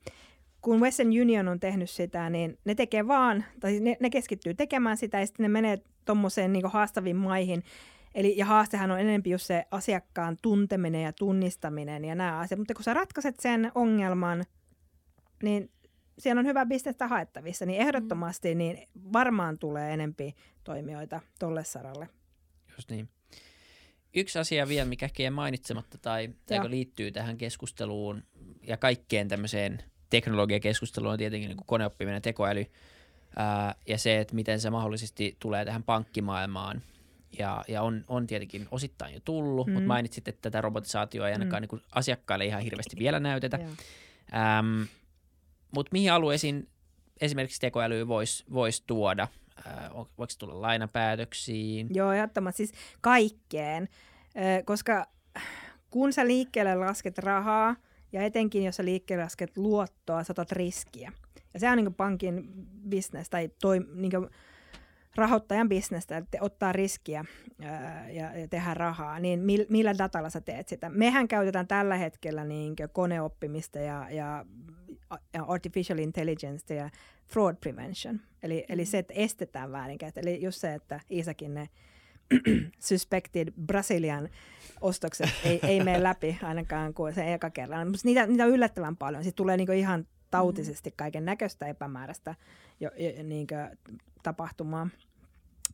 kun 0.61 0.81
Western 0.81 1.09
Union 1.09 1.49
on 1.49 1.61
tehnyt 1.61 1.91
sitä, 1.91 2.31
niin 2.31 2.59
ne 2.65 2.75
tekee 2.75 3.09
vaan, 3.09 3.45
tai 3.61 3.81
ne, 3.81 3.97
ne 4.01 4.11
keskittyy 4.11 4.55
tekemään 4.55 4.97
sitä 4.97 5.21
ja 5.21 5.27
sitten 5.27 5.45
ne 5.45 5.49
menee 5.49 5.79
tuommoiseen 6.05 6.53
niin 6.53 6.67
haastaviin 6.67 7.17
maihin. 7.17 7.63
Eli, 8.15 8.35
ja 8.37 8.47
haastehan 8.47 8.91
on 8.91 9.01
enemmän 9.01 9.23
just 9.25 9.47
se 9.47 9.65
asiakkaan 9.71 10.37
tunteminen 10.43 11.03
ja 11.03 11.13
tunnistaminen 11.13 12.05
ja 12.05 12.15
nämä 12.15 12.39
asiat. 12.39 12.59
Mutta 12.59 12.75
kun 12.75 12.85
sä 12.85 12.95
ratkaiset 12.95 13.41
sen 13.41 13.73
ongelman, 13.75 14.45
niin 15.43 15.71
siellä 16.19 16.41
on 16.41 16.47
hyvä 16.47 16.67
bisnestä 16.67 17.09
haettavissa, 17.09 17.67
niin 17.67 17.81
ehdottomasti 17.81 18.55
niin 18.55 18.89
varmaan 19.13 19.59
tulee 19.59 19.95
enempi 19.95 20.35
toimijoita 20.65 21.21
tolle 21.39 21.65
saralle. 21.65 22.09
Just 22.77 22.91
niin. 22.91 23.09
Yksi 24.15 24.39
asia 24.39 24.69
vielä, 24.69 24.89
mikä 24.89 25.07
ehkä 25.07 25.31
mainitsematta 25.31 25.99
tai, 25.99 26.31
tai 26.47 26.71
liittyy 26.71 27.13
tähän 27.13 27.39
keskusteluun 27.39 28.23
ja 28.63 28.77
kaikkeen 28.77 29.29
tämmöiseen 29.29 29.83
teknologiakeskusteluun 30.11 31.13
on 31.13 31.19
tietenkin 31.19 31.49
niin 31.49 31.57
kuin 31.57 31.67
koneoppiminen, 31.67 32.23
tekoäly 32.23 32.67
ää, 33.37 33.75
ja 33.89 33.99
se, 33.99 34.19
että 34.19 34.35
miten 34.35 34.61
se 34.61 34.71
mahdollisesti 34.71 35.37
tulee 35.39 35.65
tähän 35.65 35.83
pankkimaailmaan. 35.83 36.83
Ja, 37.39 37.65
ja 37.69 37.83
on, 37.83 38.05
on 38.09 38.27
tietenkin 38.27 38.69
osittain 38.71 39.15
jo 39.15 39.21
tullut, 39.25 39.67
mm. 39.67 39.73
mutta 39.73 39.87
mainitsit, 39.87 40.29
että 40.29 40.43
tätä 40.43 40.61
robotisaatioa 40.61 41.29
ei 41.29 41.33
ainakaan 41.33 41.61
mm. 41.61 41.63
niin 41.63 41.69
kuin 41.69 41.83
asiakkaille 41.93 42.45
ihan 42.45 42.63
hirveästi 42.63 42.97
vielä 42.99 43.21
näytetä. 43.21 43.59
Ähm, 44.35 44.83
mutta 45.75 45.91
mihin 45.93 46.12
alueisiin 46.12 46.68
esimerkiksi 47.20 47.61
tekoäly 47.61 48.09
voisi 48.09 48.45
vois 48.53 48.81
tuoda? 48.81 49.29
Äh, 49.66 49.95
voiko 49.95 50.27
tulla 50.39 50.61
lainapäätöksiin? 50.61 51.87
Joo, 51.91 52.12
ehdottomasti 52.12 52.66
siis 52.66 52.79
kaikkeen, 53.01 53.89
koska 54.64 55.07
kun 55.91 56.12
sä 56.12 56.27
liikkeelle 56.27 56.75
lasket 56.75 57.18
rahaa, 57.18 57.77
ja 58.12 58.23
etenkin 58.23 58.64
jos 58.64 58.77
sä 58.77 58.85
liikkeelle 58.85 59.25
lasket 59.25 59.57
luottoa, 59.57 60.25
saatat 60.25 60.53
riskiä. 60.53 61.12
Ja 61.55 61.61
se 61.61 61.70
on 61.70 61.77
niin 61.77 61.95
pankin 61.95 62.53
business 62.91 63.31
tai 63.31 63.51
toi, 63.61 63.81
niin 63.95 64.12
rahoittajan 65.16 65.68
bisnestä, 65.68 66.16
että 66.16 66.39
ottaa 66.41 66.73
riskiä 66.73 67.25
ja, 68.12 68.39
ja 68.39 68.49
tehdä 68.49 68.75
rahaa, 68.75 69.18
niin 69.18 69.41
mil, 69.41 69.66
millä 69.68 69.99
datalla 69.99 70.31
sä 70.31 70.41
teet 70.41 70.68
sitä? 70.68 70.89
Mehän 70.89 71.29
käytetään 71.29 71.68
tällä 71.68 71.97
hetkellä 71.97 72.45
niin 72.45 72.77
koneoppimista 72.93 73.79
ja, 73.79 74.07
ja 74.11 74.45
artificial 75.47 75.99
intelligence 75.99 76.75
ja 76.75 76.91
fraud 77.27 77.57
prevention. 77.57 78.21
Eli, 78.43 78.65
eli 78.69 78.85
se, 78.85 78.99
että 78.99 79.15
estetään 79.15 79.73
väärinkäyttö. 79.73 80.21
Eli 80.21 80.43
just 80.43 80.61
se, 80.61 80.75
että 80.75 81.01
Iisakin 81.11 81.55
ne 81.55 81.69
suspected 82.79 83.53
Brasilian 83.67 84.29
ostokset 84.81 85.31
ei, 85.45 85.61
ei 85.63 85.85
mene 85.85 86.03
läpi 86.03 86.39
ainakaan 86.43 86.95
kuin 86.95 87.15
se 87.15 87.35
eka 87.35 87.51
kerran. 87.51 87.89
Mutta 87.89 88.01
niitä, 88.05 88.27
niitä 88.27 88.45
on 88.45 88.51
yllättävän 88.51 88.97
paljon. 88.97 89.25
Sitten 89.25 89.37
tulee 89.37 89.57
niinku 89.57 89.73
ihan 89.73 90.07
tautisesti 90.31 90.95
kaiken 90.97 91.25
näköistä 91.25 91.67
epämääräistä 91.67 92.35
jo, 92.81 92.91
jo, 92.97 93.23
niinku 93.23 93.55
tapahtumaa. 94.23 94.89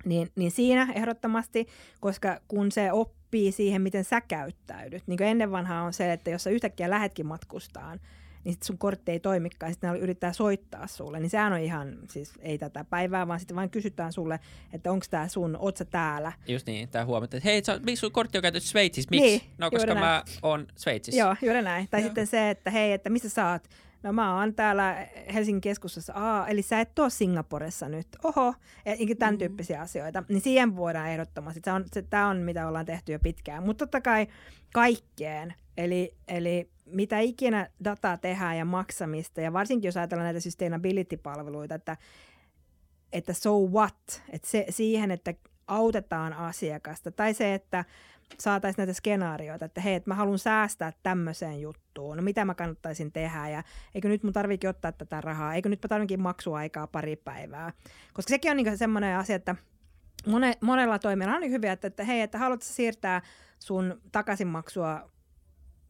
Niin, 0.04 0.28
niin 0.36 0.50
siinä 0.50 0.92
ehdottomasti, 0.94 1.66
koska 2.00 2.40
kun 2.48 2.72
se 2.72 2.92
oppii 2.92 3.52
siihen, 3.52 3.82
miten 3.82 4.04
sä 4.04 4.20
käyttäydyt. 4.20 5.02
Niin 5.06 5.22
ennen 5.22 5.50
vanhaa 5.50 5.82
on 5.82 5.92
se, 5.92 6.12
että 6.12 6.30
jos 6.30 6.44
sä 6.44 6.50
yhtäkkiä 6.50 6.90
lähetkin 6.90 7.26
matkustaan, 7.26 8.00
niin 8.44 8.52
sit 8.52 8.62
sun 8.62 8.78
kortti 8.78 9.12
ei 9.12 9.20
toimikaan, 9.20 9.72
sitten 9.72 9.92
ne 9.92 9.98
yrittää 9.98 10.32
soittaa 10.32 10.86
sulle, 10.86 11.20
niin 11.20 11.30
sehän 11.30 11.52
on 11.52 11.58
ihan, 11.60 11.98
siis 12.10 12.32
ei 12.40 12.58
tätä 12.58 12.84
päivää, 12.84 13.28
vaan 13.28 13.40
sitten 13.40 13.56
vain 13.56 13.70
kysytään 13.70 14.12
sulle, 14.12 14.40
että 14.72 14.92
onko 14.92 15.06
tämä 15.10 15.28
sun, 15.28 15.56
oot 15.60 15.76
sä 15.76 15.84
täällä. 15.84 16.32
Just 16.48 16.66
niin, 16.66 16.88
tämä 16.88 17.04
huomata, 17.04 17.36
että 17.36 17.48
hei, 17.48 17.62
miksi 17.82 18.00
sun 18.00 18.12
kortti 18.12 18.38
on 18.38 18.42
käytetty 18.42 18.68
Sveitsissä, 18.68 19.08
miksi? 19.10 19.26
Niin, 19.28 19.40
no, 19.58 19.70
koska 19.70 19.86
juuri 19.90 20.00
mä 20.00 20.06
näin. 20.06 20.38
oon 20.42 20.66
Sveitsissä. 20.76 21.20
Joo, 21.20 21.36
juuri 21.42 21.62
näin. 21.62 21.88
Tai 21.90 22.00
Joo. 22.00 22.06
sitten 22.06 22.26
se, 22.26 22.50
että 22.50 22.70
hei, 22.70 22.92
että 22.92 23.10
missä 23.10 23.28
sä 23.28 23.50
oot? 23.50 23.62
No 24.02 24.12
mä 24.12 24.36
oon 24.38 24.54
täällä 24.54 25.06
Helsingin 25.34 25.60
keskustassa. 25.60 26.12
Aa, 26.16 26.48
eli 26.48 26.62
sä 26.62 26.80
et 26.80 26.98
ole 26.98 27.10
Singaporessa 27.10 27.88
nyt. 27.88 28.06
Oho, 28.24 28.54
ja 28.84 29.14
tämän 29.18 29.34
Mm. 29.34 29.38
tyyppisiä 29.38 29.80
asioita. 29.80 30.22
Niin 30.28 30.40
siihen 30.40 30.76
voidaan 30.76 31.08
ehdottomasti. 31.08 31.60
Tämä 31.60 31.74
on, 31.74 31.84
se, 31.92 32.02
tää 32.02 32.26
on 32.28 32.36
mitä 32.36 32.68
ollaan 32.68 32.86
tehty 32.86 33.12
jo 33.12 33.18
pitkään. 33.18 33.62
Mutta 33.66 33.86
totta 33.86 34.00
kai 34.00 34.26
kaikkeen. 34.72 35.54
Eli, 35.76 36.14
eli 36.28 36.70
mitä 36.90 37.18
ikinä 37.18 37.70
dataa 37.84 38.16
tehdään 38.16 38.58
ja 38.58 38.64
maksamista, 38.64 39.40
ja 39.40 39.52
varsinkin 39.52 39.88
jos 39.88 39.96
ajatellaan 39.96 40.24
näitä 40.24 40.40
sustainability-palveluita, 40.40 41.74
että, 41.74 41.96
että 43.12 43.32
so 43.32 43.58
what, 43.58 44.22
että 44.30 44.48
se, 44.48 44.66
siihen, 44.70 45.10
että 45.10 45.34
autetaan 45.66 46.32
asiakasta, 46.32 47.10
tai 47.10 47.34
se, 47.34 47.54
että 47.54 47.84
saataisiin 48.38 48.82
näitä 48.82 48.92
skenaarioita, 48.92 49.64
että 49.64 49.80
hei, 49.80 49.94
että 49.94 50.10
mä 50.10 50.14
haluan 50.14 50.38
säästää 50.38 50.92
tämmöiseen 51.02 51.60
juttuun, 51.60 52.16
no 52.16 52.22
mitä 52.22 52.44
mä 52.44 52.54
kannattaisin 52.54 53.12
tehdä, 53.12 53.48
ja 53.48 53.62
eikö 53.94 54.08
nyt 54.08 54.22
mun 54.22 54.32
tarvikin 54.32 54.70
ottaa 54.70 54.92
tätä 54.92 55.20
rahaa, 55.20 55.54
eikö 55.54 55.68
nyt 55.68 55.82
mä 55.82 55.88
tarvikin 55.88 56.20
maksuaikaa 56.20 56.86
pari 56.86 57.16
päivää, 57.16 57.72
koska 58.14 58.30
sekin 58.30 58.50
on 58.50 58.56
niin 58.56 58.78
semmoinen 58.78 59.16
asia, 59.16 59.36
että 59.36 59.56
mone, 60.26 60.58
monella 60.60 60.98
toimijalla 60.98 61.34
on 61.34 61.40
niin 61.40 61.52
hyviä, 61.52 61.72
että, 61.72 61.86
että 61.86 62.04
hei, 62.04 62.20
että 62.20 62.38
haluatko 62.38 62.66
siirtää 62.66 63.22
sun 63.58 64.00
takaisinmaksua 64.12 65.10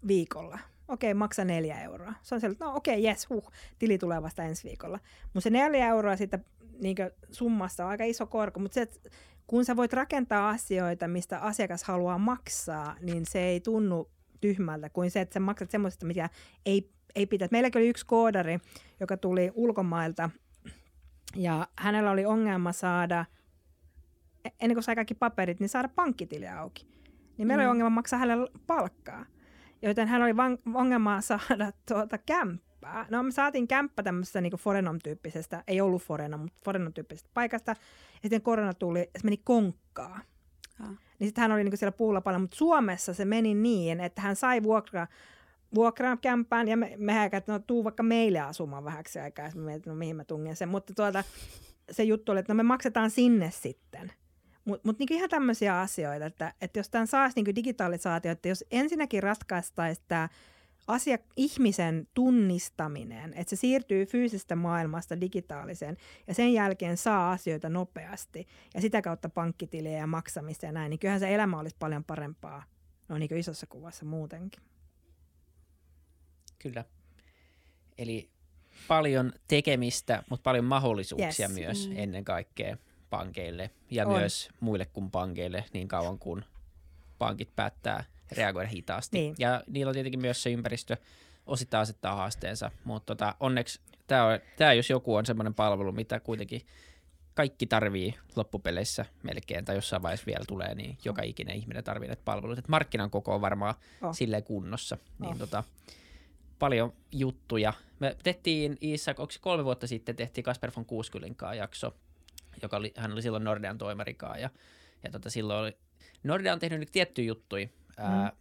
viikolla, 0.06 0.58
okei, 0.88 1.14
maksa 1.14 1.44
neljä 1.44 1.80
euroa. 1.80 2.14
Se 2.22 2.34
on 2.34 2.40
sellainen, 2.40 2.68
no 2.68 2.74
okei, 2.76 3.02
jes, 3.02 3.28
huh, 3.30 3.52
tili 3.78 3.98
tulee 3.98 4.22
vasta 4.22 4.42
ensi 4.42 4.68
viikolla. 4.68 4.98
Mutta 5.22 5.40
se 5.40 5.50
neljä 5.50 5.88
euroa 5.88 6.16
siitä 6.16 6.38
niin 6.80 6.96
summasta 7.30 7.84
on 7.84 7.90
aika 7.90 8.04
iso 8.04 8.26
korko, 8.26 8.60
mutta 8.60 8.74
se, 8.74 8.82
että 8.82 9.10
kun 9.46 9.64
sä 9.64 9.76
voit 9.76 9.92
rakentaa 9.92 10.48
asioita, 10.48 11.08
mistä 11.08 11.38
asiakas 11.38 11.84
haluaa 11.84 12.18
maksaa, 12.18 12.96
niin 13.00 13.26
se 13.26 13.40
ei 13.40 13.60
tunnu 13.60 14.10
tyhmältä 14.40 14.88
kuin 14.88 15.10
se, 15.10 15.20
että 15.20 15.34
sä 15.34 15.40
maksat 15.40 15.70
semmoisesta, 15.70 16.06
mitä 16.06 16.30
ei, 16.66 16.90
ei 17.14 17.26
pitäisi. 17.26 17.52
Meilläkin 17.52 17.80
oli 17.80 17.88
yksi 17.88 18.06
koodari, 18.06 18.58
joka 19.00 19.16
tuli 19.16 19.50
ulkomailta, 19.54 20.30
ja 21.36 21.68
hänellä 21.76 22.10
oli 22.10 22.26
ongelma 22.26 22.72
saada, 22.72 23.24
ennen 24.60 24.74
kuin 24.74 24.84
sai 24.84 24.94
kaikki 24.94 25.14
paperit, 25.14 25.60
niin 25.60 25.68
saada 25.68 25.88
pankkitili 25.88 26.48
auki. 26.48 26.86
Niin 27.36 27.48
meillä 27.48 27.62
mm. 27.62 27.66
oli 27.66 27.70
ongelma 27.70 27.90
maksaa 27.90 28.18
hänelle 28.18 28.50
palkkaa. 28.66 29.26
Joten 29.82 30.08
hän 30.08 30.22
oli 30.22 30.36
van, 30.36 30.58
ongelma 30.74 31.20
saada 31.20 31.72
tuota 31.88 32.18
kämppää. 32.18 33.06
No 33.10 33.22
me 33.22 33.30
saatiin 33.30 33.68
kämppä 33.68 34.02
tämmöisestä 34.02 34.40
niin 34.40 34.52
Forenom-tyyppisestä, 34.52 35.64
ei 35.66 35.80
ollut 35.80 36.02
Forenom, 36.02 36.40
mutta 36.40 36.60
Forenom-tyyppisestä 36.64 37.30
paikasta. 37.34 37.70
Ja 37.70 38.22
sitten 38.22 38.42
korona 38.42 38.74
tuli, 38.74 39.10
se 39.16 39.24
meni 39.24 39.36
konkkaa. 39.44 40.20
Ah. 40.80 40.90
Niin 41.18 41.28
sitten 41.28 41.42
hän 41.42 41.52
oli 41.52 41.64
niin 41.64 41.78
siellä 41.78 41.92
puulla 41.92 42.20
paljon, 42.20 42.40
mutta 42.40 42.56
Suomessa 42.56 43.14
se 43.14 43.24
meni 43.24 43.54
niin, 43.54 44.00
että 44.00 44.20
hän 44.20 44.36
sai 44.36 44.62
vuokra, 44.62 45.06
vuokraa 45.74 46.16
kämpään 46.16 46.68
ja 46.68 46.76
me, 46.76 46.94
mehän 46.96 47.30
että 47.32 47.52
no 47.52 47.58
tuu 47.58 47.84
vaikka 47.84 48.02
meille 48.02 48.40
asumaan 48.40 48.84
vähäksi 48.84 49.18
aikaa. 49.18 49.46
Ja 49.46 49.52
mä 49.54 49.62
mietin, 49.62 49.90
no 49.90 49.96
mihin 49.96 50.16
mä 50.16 50.24
tungen 50.24 50.56
sen. 50.56 50.68
Mutta 50.68 50.94
tuota, 50.94 51.24
se 51.90 52.02
juttu 52.02 52.32
oli, 52.32 52.40
että 52.40 52.52
no 52.52 52.56
me 52.56 52.62
maksetaan 52.62 53.10
sinne 53.10 53.50
sitten. 53.50 54.12
Mutta 54.68 54.88
mut 54.88 54.98
niinku 54.98 55.14
ihan 55.14 55.30
tämmöisiä 55.30 55.80
asioita, 55.80 56.26
että, 56.26 56.54
että 56.60 56.78
jos 56.78 56.88
tämän 56.88 57.06
saisi 57.06 57.36
niinku 57.36 57.54
digitalisaatio, 57.54 58.32
että 58.32 58.48
jos 58.48 58.64
ensinnäkin 58.70 59.22
ratkaistaisiin 59.22 60.04
tämä 60.08 60.28
asia, 60.86 61.18
ihmisen 61.36 62.08
tunnistaminen, 62.14 63.34
että 63.34 63.50
se 63.50 63.60
siirtyy 63.60 64.06
fyysisestä 64.06 64.56
maailmasta 64.56 65.20
digitaaliseen 65.20 65.96
ja 66.26 66.34
sen 66.34 66.52
jälkeen 66.52 66.96
saa 66.96 67.32
asioita 67.32 67.68
nopeasti 67.68 68.46
ja 68.74 68.80
sitä 68.80 69.02
kautta 69.02 69.28
pankkitiliä 69.28 69.98
ja 69.98 70.06
maksamista 70.06 70.66
ja 70.66 70.72
näin, 70.72 70.90
niin 70.90 70.98
kyllähän 70.98 71.20
se 71.20 71.34
elämä 71.34 71.58
olisi 71.58 71.76
paljon 71.78 72.04
parempaa 72.04 72.62
no 73.08 73.18
niin 73.18 73.36
isossa 73.36 73.66
kuvassa 73.66 74.04
muutenkin. 74.04 74.62
Kyllä. 76.58 76.84
Eli 77.98 78.30
paljon 78.88 79.32
tekemistä, 79.48 80.22
mutta 80.30 80.42
paljon 80.42 80.64
mahdollisuuksia 80.64 81.48
Yes. 81.48 81.58
myös 81.58 81.88
Mm. 81.88 81.94
ennen 81.96 82.24
kaikkea 82.24 82.76
pankeille 83.10 83.70
ja 83.90 84.06
On. 84.06 84.12
myös 84.12 84.48
muille 84.60 84.86
kuin 84.86 85.10
pankeille 85.10 85.64
niin 85.72 85.88
kauan 85.88 86.18
kuin 86.18 86.44
pankit 87.18 87.56
päättää 87.56 88.04
reagoida 88.32 88.68
hitaasti. 88.68 89.18
Niin. 89.18 89.34
Ja 89.38 89.62
niillä 89.66 89.90
on 89.90 89.94
tietenkin 89.94 90.20
myös 90.20 90.42
se 90.42 90.50
ympäristö 90.50 90.96
osittain 91.46 91.82
asettaa 91.82 92.14
haasteensa, 92.16 92.70
mutta 92.84 93.06
tota, 93.14 93.34
onneksi 93.40 93.80
tämä, 94.06 94.24
on, 94.24 94.38
tämä 94.56 94.72
jos 94.72 94.90
joku 94.90 95.14
on 95.14 95.26
semmoinen 95.26 95.54
palvelu, 95.54 95.92
mitä 95.92 96.20
kuitenkin 96.20 96.62
kaikki 97.34 97.66
tarvii 97.66 98.14
loppupeleissä 98.36 99.04
melkein, 99.22 99.64
tai 99.64 99.74
jossain 99.74 100.02
vaiheessa 100.02 100.26
vielä 100.26 100.44
tulee, 100.48 100.74
niin 100.74 100.98
joka 101.04 101.22
ikinen 101.22 101.56
ihminen 101.56 101.84
tarvii 101.84 102.08
näitä 102.08 102.22
palveluita. 102.24 102.58
Et 102.60 102.68
markkinan 102.68 103.10
koko 103.10 103.34
on 103.34 103.40
varmaan 103.40 103.74
Oh. 104.02 104.14
silleen 104.14 104.44
kunnossa. 104.44 104.98
Niin 105.18 105.32
Oh. 105.32 105.38
tota, 105.38 105.64
paljon 106.58 106.92
juttuja. 107.12 107.72
Me 108.00 108.16
tehtiin 108.22 108.76
Iisak, 108.82 109.20
onko 109.20 109.32
kolme 109.40 109.64
vuotta 109.64 109.86
sitten, 109.86 110.16
tehtiin 110.16 110.44
Kasper 110.44 110.70
von 110.76 110.84
Kuuskulin 110.84 111.34
kanssa 111.36 111.54
jakso, 111.54 111.94
joka 112.62 112.76
oli, 112.76 112.92
hän 112.96 113.12
oli 113.12 113.22
silloin 113.22 113.44
Nordean 113.44 113.78
toimarikaan 113.78 114.40
ja, 114.40 114.50
ja 115.04 115.10
tota, 115.10 115.30
silloin 115.30 115.60
oli, 115.60 115.76
Nordea 116.22 116.52
on 116.52 116.58
tehnyt 116.58 116.80
nyt 116.80 116.92
tiettyjä 116.92 117.26
juttuja 117.28 117.68
ää, 117.96 118.32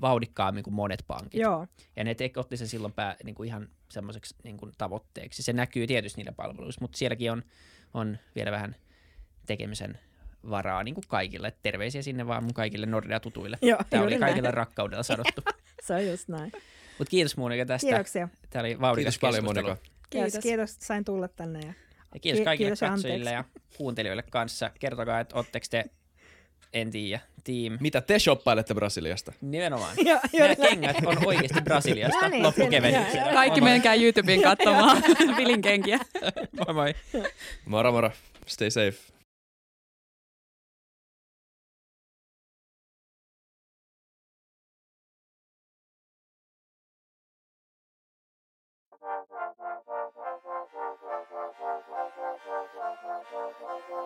vauhdikkaammin 0.00 0.64
kuin 0.64 0.74
monet 0.74 1.04
pankit. 1.06 1.40
Joo, 1.40 1.66
Ja 1.96 2.04
ne 2.04 2.14
te, 2.14 2.30
otti 2.36 2.56
sen 2.56 2.68
silloin 2.68 2.92
pää, 2.92 3.16
niin 3.24 3.34
kuin 3.34 3.46
ihan 3.46 3.68
semmoiseksi 3.90 4.34
niin 4.44 4.56
kuin 4.56 4.72
tavoitteeksi. 4.78 5.42
Se 5.42 5.52
näkyy 5.52 5.86
tietysti 5.86 6.20
niillä 6.20 6.32
palveluissa, 6.32 6.80
mutta 6.80 6.98
sielläkin 6.98 7.32
on, 7.32 7.42
on 7.94 8.18
vielä 8.34 8.50
vähän 8.50 8.76
tekemisen 9.46 9.98
varaa 10.50 10.84
niin 10.84 10.94
kuin 10.94 11.04
kaikille. 11.08 11.52
Terveisiä 11.62 12.02
sinne 12.02 12.26
vaan 12.26 12.44
mun 12.44 12.54
kaikille 12.54 12.86
Nordea-tutuille. 12.86 13.58
Joo, 13.62 13.80
Tämä 13.90 14.02
oli 14.02 14.10
näin. 14.10 14.20
kaikille 14.20 14.50
rakkaudella 14.50 15.02
sanottu. 15.02 15.42
se 15.86 15.94
on 15.94 16.06
just 16.06 16.28
näin. 16.28 16.52
Mutta 16.98 17.10
kiitos 17.10 17.36
Monika 17.36 17.66
tästä. 17.66 17.86
Kiitoksia. 17.86 18.28
Tämä 18.50 18.60
oli 18.60 18.80
vauhdikas 18.80 19.14
Kiitos 19.18 19.28
paljon. 19.28 19.44
Monika. 19.44 19.76
Kiitos. 20.10 20.42
Kiitos. 20.42 20.76
Sain 20.78 21.04
tulla 21.04 21.28
tänne. 21.28 21.60
Ja... 21.66 21.72
Ja 22.14 22.20
kiitos 22.20 22.38
Ki- 22.38 22.44
kaikille 22.44 22.68
kiitos 22.68 22.80
ja 22.82 22.88
katsojille 22.88 23.30
ja 23.30 23.44
kuuntelijoille 23.76 24.22
kanssa. 24.30 24.70
Kertokaa, 24.80 25.20
että 25.20 25.36
ootteko 25.36 25.66
te, 25.70 25.84
en 26.72 26.90
tiedä, 26.90 27.20
team. 27.44 27.78
Mitä 27.80 28.00
te 28.00 28.18
shoppailette 28.18 28.74
Brasiliasta? 28.74 29.32
Nimenomaan. 29.40 29.96
Joo, 30.06 30.06
Nämä 30.06 30.20
juuri 30.32 30.54
näin. 30.54 30.70
kengät 30.80 30.96
on 31.06 31.26
oikeasti 31.26 31.60
Brasiliasta 31.60 32.18
No 32.22 32.28
niin, 32.28 32.42
loppukevennyksellä. 32.42 33.12
siellä- 33.12 33.32
Kaikki 33.32 33.60
Moi 33.60 33.68
moi. 33.68 33.74
menkää 33.74 33.94
YouTubeen 33.94 34.42
katsomaan 34.42 35.02
Vilin 35.36 35.62
kenkiä. 35.62 35.98
Moi 36.66 36.74
moi. 36.74 36.94
Moro 37.64 37.92
moro. 37.92 38.10
Stay 38.46 38.70
safe. 38.70 38.94